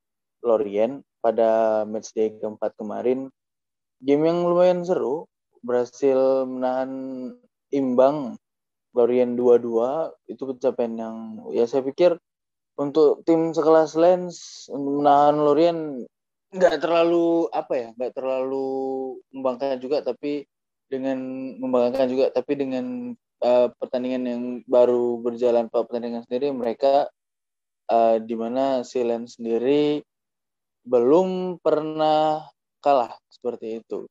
Lorient 0.40 1.04
pada 1.20 1.82
matchday 1.84 2.32
keempat 2.40 2.72
kemarin, 2.80 3.28
game 4.00 4.24
yang 4.24 4.46
lumayan 4.46 4.80
seru, 4.86 5.28
berhasil 5.60 6.48
menahan 6.48 6.92
imbang 7.68 8.40
Lorient 8.96 9.38
2-2 9.38 10.32
itu 10.32 10.42
pencapaian 10.42 10.94
yang 10.98 11.16
ya 11.54 11.64
saya 11.66 11.86
pikir 11.86 12.18
untuk 12.74 13.22
tim 13.22 13.54
sekelas 13.54 13.94
Lens 13.94 14.66
menahan 14.72 15.38
Lorient 15.38 16.06
nggak 16.50 16.82
terlalu 16.82 17.46
apa 17.54 17.72
ya 17.78 17.88
nggak 17.94 18.12
terlalu 18.18 18.66
membanggakan 19.30 19.78
juga 19.78 20.02
tapi 20.02 20.50
dengan 20.90 21.18
membanggakan 21.56 22.10
juga. 22.10 22.34
Tapi 22.34 22.52
dengan 22.58 23.14
uh, 23.40 23.70
pertandingan 23.78 24.24
yang 24.26 24.42
baru 24.66 25.22
berjalan 25.22 25.70
pada 25.70 25.86
pertandingan 25.86 26.26
sendiri 26.26 26.50
mereka 26.50 27.06
uh, 27.88 28.18
di 28.18 28.34
mana 28.34 28.82
si 28.82 29.00
Lens 29.06 29.38
sendiri 29.38 30.02
belum 30.82 31.62
pernah 31.62 32.50
kalah 32.82 33.14
seperti 33.30 33.80
itu. 33.80 34.10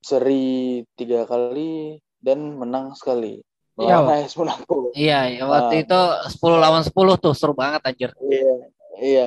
Seri 0.00 0.80
tiga 0.96 1.28
kali 1.28 1.98
dan 2.22 2.56
menang 2.56 2.94
sekali. 2.94 3.42
Iya, 3.76 4.04
AS 4.04 4.36
Monaco. 4.36 4.92
Iya, 4.92 5.20
ya, 5.32 5.42
waktu 5.48 5.74
uh, 5.80 5.82
itu 5.84 6.00
10 6.38 6.60
lawan 6.60 6.82
10 6.84 6.92
tuh 7.18 7.34
seru 7.34 7.56
banget 7.56 7.80
anjir. 7.88 8.10
Iya, 8.20 8.54
iya. 9.00 9.26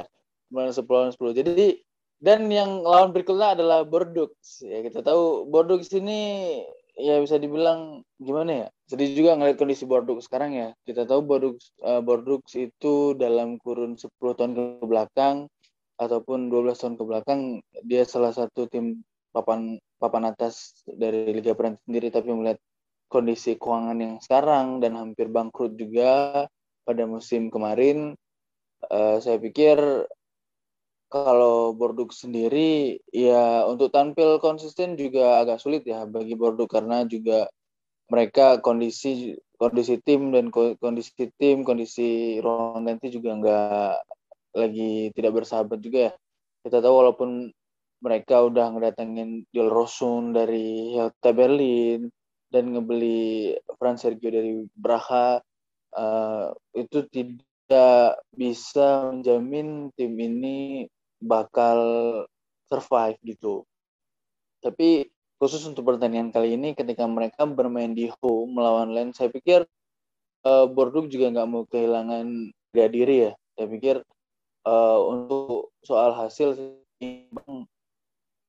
10 0.54 0.86
lawan 0.86 1.12
10. 1.12 1.40
Jadi 1.44 1.84
Dan 2.16 2.48
yang 2.48 2.82
lawan 2.82 3.12
berikutnya 3.12 3.54
adalah 3.60 3.84
Bordeaux. 3.84 4.34
Ya 4.64 4.82
kita 4.82 5.04
tahu 5.04 5.46
Bordeaux 5.46 5.84
ini 5.94 6.58
ya 6.96 7.20
bisa 7.20 7.36
dibilang 7.36 8.02
gimana 8.18 8.66
ya? 8.66 8.68
Sedih 8.88 9.12
juga 9.14 9.36
ngeliat 9.36 9.60
kondisi 9.60 9.84
Bordeaux 9.84 10.24
sekarang 10.24 10.56
ya. 10.56 10.74
Kita 10.88 11.06
tahu 11.06 11.22
Bordeaux 11.22 11.60
uh, 11.84 12.00
Bordeaux 12.02 12.42
itu 12.56 13.14
dalam 13.20 13.60
kurun 13.62 14.00
10 14.00 14.10
tahun 14.16 14.52
ke 14.56 14.64
belakang 14.88 15.52
ataupun 16.00 16.50
12 16.50 16.76
tahun 16.80 16.96
ke 16.96 17.04
belakang 17.04 17.40
dia 17.84 18.04
salah 18.08 18.32
satu 18.32 18.68
tim 18.68 19.04
papan 19.36 19.80
papan 20.00 20.32
atas 20.32 20.84
dari 20.88 21.32
Liga 21.32 21.56
Prancis 21.56 21.84
sendiri 21.84 22.12
tapi 22.12 22.32
melihat 22.32 22.60
kondisi 23.08 23.56
keuangan 23.56 23.98
yang 24.02 24.16
sekarang 24.20 24.82
dan 24.82 24.98
hampir 24.98 25.30
bangkrut 25.30 25.78
juga 25.78 26.44
pada 26.86 27.04
musim 27.06 27.50
kemarin 27.50 28.14
uh, 28.90 29.18
saya 29.22 29.38
pikir 29.42 29.78
kalau 31.10 31.72
Bordeaux 31.78 32.12
sendiri 32.12 33.00
ya 33.14 33.64
untuk 33.70 33.94
tampil 33.94 34.42
konsisten 34.42 34.98
juga 34.98 35.46
agak 35.46 35.62
sulit 35.62 35.86
ya 35.86 36.04
bagi 36.10 36.34
Bordeaux 36.34 36.68
karena 36.68 37.06
juga 37.06 37.48
mereka 38.10 38.62
kondisi 38.62 39.34
kondisi 39.56 39.98
tim 40.04 40.30
dan 40.36 40.52
kondisi 40.54 41.32
tim 41.40 41.64
kondisi 41.64 42.38
ruang 42.44 42.86
ganti 42.86 43.10
juga 43.10 43.32
nggak 43.38 43.94
lagi 44.56 45.12
tidak 45.14 45.32
bersahabat 45.42 45.80
juga 45.82 46.00
ya. 46.10 46.14
Kita 46.66 46.82
tahu 46.82 46.94
walaupun 47.06 47.50
mereka 48.02 48.46
udah 48.46 48.76
ngedatengin 48.76 49.46
Joel 49.54 49.72
Rosun 49.72 50.36
dari 50.36 50.94
Hertha 50.98 51.32
Berlin 51.32 52.10
dan 52.56 52.72
ngebeli 52.72 53.52
Fran 53.76 54.00
Sergio 54.00 54.32
dari 54.32 54.64
Braha 54.72 55.44
uh, 55.92 56.56
itu 56.72 57.04
tidak 57.12 58.24
bisa 58.32 59.12
menjamin 59.12 59.92
tim 60.00 60.16
ini 60.16 60.88
bakal 61.20 61.80
survive 62.72 63.20
gitu. 63.28 63.68
Tapi 64.64 65.04
khusus 65.36 65.68
untuk 65.68 65.84
pertandingan 65.84 66.32
kali 66.32 66.56
ini 66.56 66.72
ketika 66.72 67.04
mereka 67.04 67.44
bermain 67.44 67.92
di 67.92 68.08
home 68.24 68.56
melawan 68.56 68.96
Lens, 68.96 69.20
saya 69.20 69.28
pikir 69.28 69.68
uh, 70.48 70.66
Bordeaux 70.72 71.12
juga 71.12 71.36
nggak 71.36 71.50
mau 71.52 71.68
kehilangan 71.68 72.56
gak 72.72 72.92
diri 72.96 73.30
ya. 73.30 73.32
Saya 73.60 73.68
pikir 73.68 73.96
uh, 74.64 75.00
untuk 75.12 75.76
soal 75.84 76.16
hasil 76.16 76.56
imbang 77.04 77.68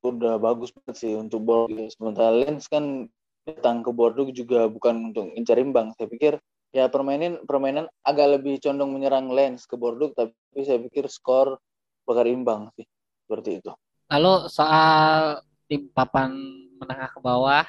udah 0.07 0.39
bagus 0.39 0.71
banget 0.71 0.95
sih 0.95 1.13
untuk 1.19 1.43
Bordeaux. 1.43 1.91
Sementara 1.91 2.31
Lens 2.31 2.71
kan 2.71 3.11
datang 3.47 3.87
ke 3.87 3.95
Bordeaux 3.95 4.35
juga 4.35 4.67
bukan 4.67 5.15
untuk 5.15 5.31
mencari 5.31 5.63
imbang. 5.63 5.95
Saya 5.95 6.11
pikir 6.11 6.33
ya 6.75 6.91
permainan 6.91 7.47
permainan 7.47 7.87
agak 8.03 8.43
lebih 8.43 8.59
condong 8.59 8.91
menyerang 8.91 9.31
Lens 9.31 9.71
ke 9.71 9.79
Bordeaux, 9.79 10.11
tapi 10.11 10.35
saya 10.67 10.83
pikir 10.83 11.07
skor 11.07 11.63
bakal 12.03 12.27
imbang 12.27 12.75
sih 12.75 12.87
seperti 13.23 13.63
itu. 13.63 13.71
Lalu 14.11 14.51
soal 14.51 15.41
tim 15.71 15.87
papan 15.95 16.35
menengah 16.83 17.11
ke 17.15 17.21
bawah, 17.23 17.67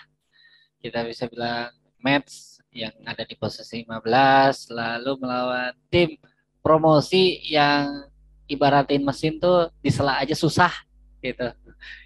kita 0.81 1.05
bisa 1.05 1.29
bilang 1.29 1.69
match 2.01 2.61
yang 2.73 2.93
ada 3.05 3.25
di 3.25 3.37
posisi 3.37 3.85
15, 3.85 4.73
lalu 4.73 5.11
melawan 5.21 5.73
tim 5.89 6.17
promosi 6.61 7.41
yang 7.45 8.05
ibaratin 8.49 9.01
mesin 9.01 9.37
tuh 9.37 9.69
disela 9.81 10.21
aja 10.21 10.33
susah 10.33 10.73
gitu. 11.21 11.49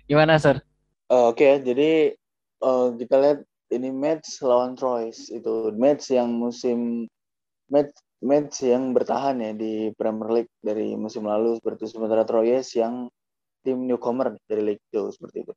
Gimana, 0.07 0.39
Sir? 0.39 0.59
Uh, 1.11 1.31
Oke, 1.31 1.43
okay, 1.43 1.53
jadi 1.59 1.91
uh, 2.63 2.95
kita 2.95 3.15
lihat 3.19 3.39
ini 3.71 3.89
match 3.89 4.43
lawan 4.43 4.75
Troyes 4.75 5.31
itu 5.31 5.71
match 5.71 6.11
yang 6.11 6.35
musim 6.35 7.07
match 7.71 7.95
match 8.21 8.61
yang 8.67 8.91
bertahan 8.93 9.41
ya 9.41 9.51
di 9.55 9.89
Premier 9.97 10.29
League 10.29 10.53
dari 10.61 10.93
musim 10.93 11.25
lalu 11.25 11.57
seperti 11.57 11.89
sementara 11.89 12.27
Troyes 12.27 12.69
yang 12.77 13.09
tim 13.65 13.87
newcomer 13.87 14.37
dari 14.45 14.75
League 14.75 14.85
2 14.93 15.15
seperti 15.15 15.47
itu. 15.47 15.53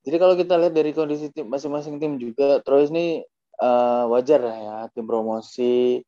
Jadi 0.00 0.16
kalau 0.16 0.34
kita 0.34 0.56
lihat 0.56 0.74
dari 0.74 0.90
kondisi 0.96 1.28
tim 1.30 1.46
masing-masing 1.52 2.00
tim 2.00 2.16
juga 2.16 2.64
Troyes 2.64 2.90
ini 2.90 3.20
uh, 3.60 4.08
wajar 4.08 4.40
ya 4.40 4.76
tim 4.96 5.04
promosi 5.04 6.00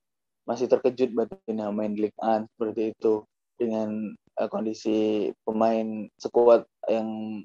masih 0.42 0.66
terkejut 0.66 1.14
batinnya 1.14 1.70
main 1.70 1.94
League 1.94 2.16
1 2.18 2.50
seperti 2.56 2.96
itu 2.96 3.22
dengan 3.60 4.10
uh, 4.40 4.48
kondisi 4.50 5.30
pemain 5.46 6.08
sekuat 6.18 6.66
yang 6.88 7.40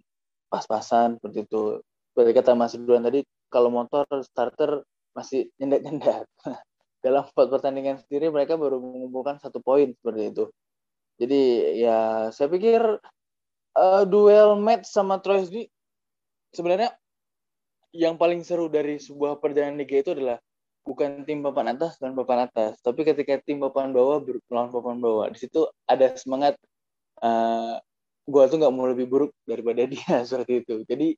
pas-pasan 0.49 1.19
seperti 1.19 1.45
itu. 1.45 1.83
Seperti 2.15 2.31
kata 2.33 2.57
Mas 2.57 2.73
Ridwan 2.73 3.05
tadi 3.05 3.21
kalau 3.47 3.69
motor 3.73 4.05
starter 4.23 4.83
masih 5.15 5.49
nyendat-nyendat. 5.57 6.27
dalam 7.07 7.23
empat 7.23 7.47
pertandingan 7.47 7.97
sendiri 8.03 8.33
mereka 8.33 8.57
baru 8.57 8.81
mengumpulkan 8.81 9.37
satu 9.39 9.61
poin 9.61 9.93
seperti 9.93 10.33
itu. 10.33 10.45
Jadi 11.17 11.41
ya 11.81 12.29
saya 12.33 12.47
pikir 12.49 12.81
uh, 13.77 14.03
duel 14.05 14.57
match 14.57 14.89
sama 14.89 15.21
Troyes 15.21 15.49
ini 15.49 15.69
sebenarnya 16.53 16.93
yang 17.95 18.19
paling 18.19 18.43
seru 18.45 18.69
dari 18.69 18.99
sebuah 19.01 19.41
perjalanan 19.41 19.79
liga 19.79 19.97
itu 20.03 20.13
adalah 20.13 20.37
bukan 20.85 21.25
tim 21.25 21.41
papan 21.43 21.75
atas 21.75 21.99
dan 21.99 22.15
papan 22.15 22.47
atas, 22.47 22.79
tapi 22.79 23.03
ketika 23.03 23.39
tim 23.43 23.59
papan 23.59 23.91
bawah 23.91 24.23
melawan 24.47 24.71
papan 24.71 24.97
bawah, 25.03 25.25
di 25.27 25.39
situ 25.39 25.67
ada 25.83 26.15
semangat 26.15 26.55
uh, 27.19 27.75
gua 28.23 28.47
tuh 28.47 28.61
nggak 28.61 28.71
mau 28.71 28.87
lebih 28.87 29.07
buruk 29.09 29.31
daripada 29.43 29.83
dia 29.83 30.21
seperti 30.27 30.63
itu. 30.63 30.75
Jadi 30.87 31.17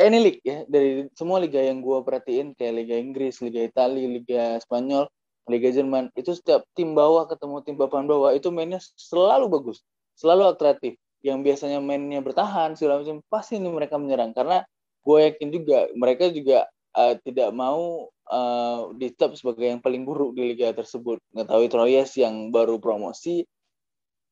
any 0.00 0.18
league 0.18 0.42
ya 0.42 0.64
dari 0.66 1.06
semua 1.12 1.38
liga 1.38 1.60
yang 1.60 1.84
gue 1.84 1.98
perhatiin 2.00 2.56
kayak 2.56 2.74
Liga 2.84 2.96
Inggris, 2.96 3.44
Liga 3.44 3.60
Italia, 3.62 4.06
Liga 4.08 4.44
Spanyol, 4.64 5.06
Liga 5.46 5.68
Jerman 5.68 6.08
itu 6.16 6.32
setiap 6.32 6.64
tim 6.72 6.96
bawah 6.96 7.28
ketemu 7.28 7.60
tim 7.62 7.76
papan 7.76 8.08
bawah 8.08 8.32
itu 8.32 8.48
mainnya 8.48 8.80
selalu 8.96 9.52
bagus, 9.52 9.84
selalu 10.16 10.48
atraktif. 10.48 10.96
Yang 11.20 11.38
biasanya 11.52 11.78
mainnya 11.84 12.24
bertahan 12.24 12.80
segala 12.80 13.04
macam 13.04 13.20
pasti 13.28 13.60
ini 13.60 13.68
mereka 13.68 14.00
menyerang 14.00 14.32
karena 14.32 14.64
gue 15.04 15.18
yakin 15.20 15.48
juga 15.52 15.78
mereka 15.92 16.32
juga 16.32 16.64
uh, 16.96 17.14
tidak 17.20 17.52
mau 17.52 18.08
uh, 18.32 18.80
ditap 18.96 19.36
sebagai 19.36 19.68
yang 19.68 19.84
paling 19.84 20.08
buruk 20.08 20.32
di 20.32 20.56
liga 20.56 20.72
tersebut. 20.72 21.20
Ngetahui 21.36 21.68
Troyes 21.68 22.16
yang 22.16 22.48
baru 22.48 22.80
promosi, 22.80 23.44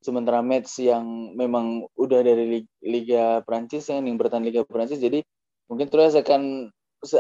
sementara 0.01 0.41
Mets 0.41 0.79
yang 0.79 1.35
memang 1.35 1.87
udah 1.99 2.21
dari 2.23 2.65
Liga 2.81 3.43
Prancis 3.43 3.91
yang 3.91 4.07
bertahan 4.15 4.47
Liga 4.47 4.63
Prancis 4.63 5.03
jadi 5.03 5.23
mungkin 5.69 5.87
terus 5.93 6.17
akan 6.17 6.73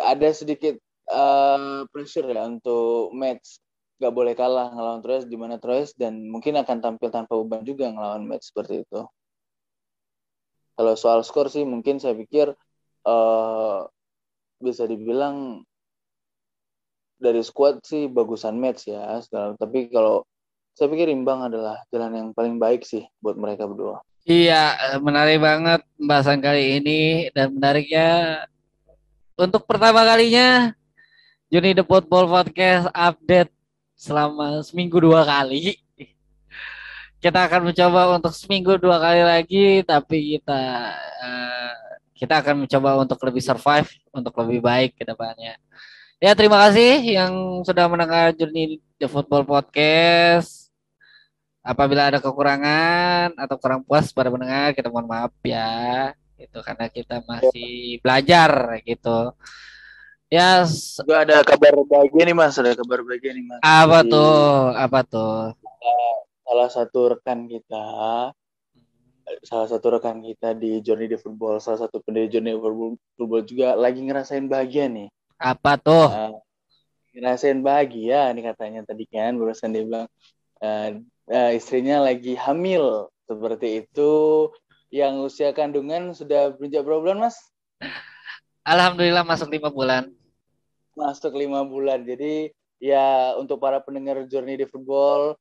ada 0.02 0.28
sedikit 0.34 0.74
uh, 1.12 1.84
pressure 1.92 2.26
ya 2.26 2.48
untuk 2.48 3.12
match 3.14 3.60
nggak 3.98 4.14
boleh 4.14 4.34
kalah 4.38 4.70
ngelawan 4.70 5.02
Troyes 5.02 5.26
di 5.26 5.34
mana 5.34 5.58
Troyes 5.58 5.90
dan 5.98 6.30
mungkin 6.30 6.54
akan 6.54 6.78
tampil 6.78 7.10
tanpa 7.10 7.34
beban 7.34 7.66
juga 7.66 7.90
ngelawan 7.90 8.22
match 8.30 8.54
seperti 8.54 8.86
itu. 8.86 9.02
Kalau 10.78 10.94
soal 10.94 11.26
skor 11.26 11.50
sih 11.50 11.66
mungkin 11.66 11.98
saya 11.98 12.14
pikir 12.14 12.54
uh, 13.02 13.80
bisa 14.62 14.86
dibilang 14.86 15.66
dari 17.18 17.42
squad 17.42 17.82
sih 17.82 18.06
bagusan 18.06 18.54
match 18.62 18.86
ya. 18.86 19.18
Tapi 19.58 19.90
kalau 19.90 20.22
saya 20.78 20.86
pikir 20.86 21.10
imbang 21.10 21.42
adalah 21.50 21.82
jalan 21.90 22.14
yang 22.14 22.28
paling 22.30 22.62
baik 22.62 22.86
sih 22.86 23.02
buat 23.18 23.34
mereka 23.34 23.66
berdua. 23.66 23.98
Iya, 24.28 24.76
menarik 25.00 25.40
banget 25.40 25.80
pembahasan 25.96 26.36
kali 26.44 26.76
ini 26.76 27.32
dan 27.32 27.48
menariknya 27.48 28.08
untuk 29.40 29.64
pertama 29.64 30.04
kalinya 30.04 30.76
Juni 31.48 31.72
The 31.72 31.80
Football 31.80 32.28
Podcast 32.28 32.92
update 32.92 33.48
selama 33.96 34.60
seminggu 34.60 35.00
dua 35.00 35.24
kali. 35.24 35.80
Kita 37.24 37.48
akan 37.48 37.72
mencoba 37.72 38.20
untuk 38.20 38.36
seminggu 38.36 38.76
dua 38.76 39.00
kali 39.00 39.24
lagi, 39.24 39.80
tapi 39.88 40.36
kita 40.36 40.60
uh, 41.24 41.74
kita 42.12 42.34
akan 42.44 42.68
mencoba 42.68 43.00
untuk 43.00 43.18
lebih 43.24 43.40
survive, 43.40 43.88
untuk 44.12 44.36
lebih 44.44 44.60
baik 44.60 44.92
ke 44.92 45.08
depannya. 45.08 45.56
Ya, 46.20 46.36
terima 46.36 46.60
kasih 46.68 47.00
yang 47.00 47.64
sudah 47.64 47.88
mendengar 47.88 48.36
Journey 48.36 48.76
The 49.00 49.08
Football 49.08 49.48
Podcast. 49.48 50.57
Apabila 51.68 52.08
ada 52.08 52.16
kekurangan 52.16 53.36
atau 53.36 53.56
kurang 53.60 53.84
puas 53.84 54.08
pada 54.16 54.32
pendengar, 54.32 54.72
kita 54.72 54.88
mohon 54.88 55.04
maaf 55.04 55.36
ya. 55.44 56.16
Itu 56.40 56.64
karena 56.64 56.88
kita 56.88 57.20
masih 57.28 58.00
belajar 58.00 58.80
gitu. 58.88 59.36
Ya, 60.32 60.64
yes. 60.64 60.96
Gua 61.04 61.28
ada 61.28 61.44
kabar 61.44 61.76
bahagia 61.84 62.24
nih 62.24 62.36
Mas, 62.36 62.56
ada 62.56 62.72
kabar 62.72 63.04
bahagia 63.04 63.36
nih 63.36 63.44
Mas. 63.44 63.60
Apa 63.60 64.00
Jadi, 64.00 64.12
tuh? 64.16 64.40
Apa 64.80 65.00
tuh? 65.04 65.36
Salah 66.48 66.68
satu 66.72 67.00
rekan 67.12 67.44
kita 67.44 67.84
salah 69.44 69.68
satu 69.68 69.92
rekan 69.92 70.24
kita 70.24 70.56
di 70.56 70.80
Journey 70.80 71.04
the 71.04 71.20
Football, 71.20 71.60
salah 71.60 71.84
satu 71.84 72.00
pendiri 72.00 72.32
Journey 72.32 72.56
the 72.56 72.96
Football 73.20 73.44
juga 73.44 73.76
lagi 73.76 74.00
ngerasain 74.00 74.48
bahagia 74.48 74.88
nih. 74.88 75.08
Apa 75.36 75.76
tuh? 75.76 76.08
Uh, 76.08 76.40
ngerasain 77.12 77.60
bahagia 77.60 78.32
nih 78.32 78.44
katanya 78.48 78.80
tadi 78.88 79.04
kan, 79.04 79.36
barusan 79.36 79.76
dia 79.76 79.84
bilang 79.84 80.06
uh, 80.64 80.88
uh, 81.28 81.52
istrinya 81.54 82.02
lagi 82.02 82.34
hamil 82.34 83.08
seperti 83.28 83.84
itu 83.84 84.12
yang 84.88 85.20
usia 85.20 85.52
kandungan 85.52 86.16
sudah 86.16 86.56
beranjak 86.56 86.82
berapa 86.84 87.00
bulan 87.04 87.18
mas? 87.28 87.36
Alhamdulillah 88.64 89.24
masuk 89.24 89.48
lima 89.52 89.68
bulan. 89.68 90.12
Masuk 90.96 91.32
lima 91.36 91.64
bulan. 91.64 92.04
Jadi 92.04 92.52
ya 92.80 93.36
untuk 93.36 93.60
para 93.60 93.80
pendengar 93.84 94.24
Journey 94.26 94.58
di 94.58 94.66
Football 94.66 95.36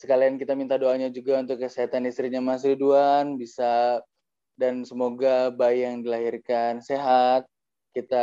sekalian 0.00 0.40
kita 0.40 0.56
minta 0.56 0.80
doanya 0.80 1.12
juga 1.12 1.36
untuk 1.44 1.60
kesehatan 1.60 2.08
istrinya 2.08 2.40
Mas 2.40 2.64
Ridwan 2.64 3.36
bisa 3.36 4.00
dan 4.56 4.80
semoga 4.88 5.52
bayi 5.52 5.84
yang 5.84 6.00
dilahirkan 6.00 6.80
sehat 6.80 7.44
kita 7.92 8.22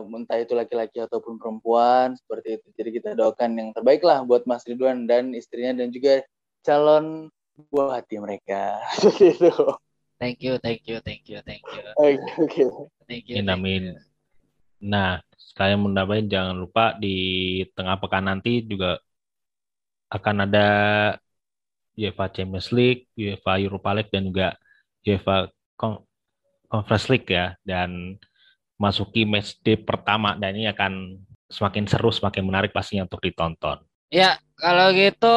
uh, 0.00 0.16
entah 0.16 0.40
itu 0.40 0.56
laki-laki 0.56 0.96
ataupun 0.96 1.36
perempuan 1.36 2.16
seperti 2.16 2.56
itu 2.56 2.66
jadi 2.72 2.90
kita 2.96 3.10
doakan 3.20 3.52
yang 3.52 3.68
terbaik 3.76 4.00
lah 4.00 4.24
buat 4.24 4.48
Mas 4.48 4.64
Ridwan 4.64 5.04
dan 5.04 5.36
istrinya 5.36 5.84
dan 5.84 5.92
juga 5.92 6.24
calon 6.64 7.28
buah 7.70 8.00
hati 8.00 8.16
mereka. 8.20 8.80
Gitu. 9.20 9.52
Thank 10.20 10.44
you 10.44 10.60
thank 10.60 10.84
you 10.84 11.00
thank 11.00 11.24
you 11.24 11.40
thank 11.40 11.64
you. 11.64 11.80
Oke 11.96 12.20
okay, 12.44 12.66
thank 13.08 13.24
you, 13.24 13.40
thank 13.40 13.64
you. 13.64 13.96
nah 14.80 15.20
sekalian 15.36 15.80
menambahin 15.80 16.28
jangan 16.28 16.56
lupa 16.56 16.96
di 16.96 17.60
tengah 17.76 18.00
pekan 18.00 18.28
nanti 18.28 18.64
juga 18.64 18.96
akan 20.12 20.48
ada 20.48 20.68
UEFA 21.96 22.32
Champions 22.32 22.68
League, 22.72 23.08
UEFA 23.16 23.60
Europa 23.60 23.90
League 23.96 24.12
dan 24.12 24.28
juga 24.28 24.48
UEFA 25.04 25.48
Conference 26.68 27.06
League 27.08 27.28
ya. 27.28 27.56
Dan 27.64 28.20
masuki 28.80 29.28
match 29.28 29.60
day 29.60 29.76
pertama 29.76 30.36
dan 30.40 30.56
ini 30.56 30.68
akan 30.68 31.20
semakin 31.50 31.84
seru 31.84 32.08
semakin 32.08 32.44
menarik 32.44 32.72
pastinya 32.72 33.04
untuk 33.04 33.20
ditonton. 33.20 33.84
Ya 34.10 34.40
kalau 34.56 34.90
gitu 34.96 35.36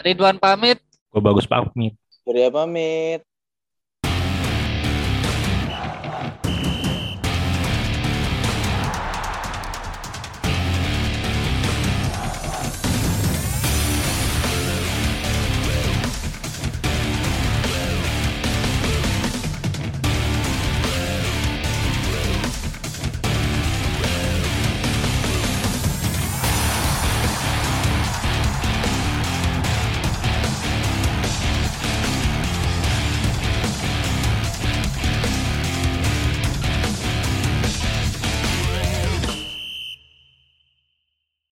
Ridwan 0.00 0.38
pamit. 0.40 0.82
Gue 1.10 1.22
bagus 1.22 1.46
pamit. 1.46 1.94
Surya 2.24 2.50
pamit. 2.50 3.22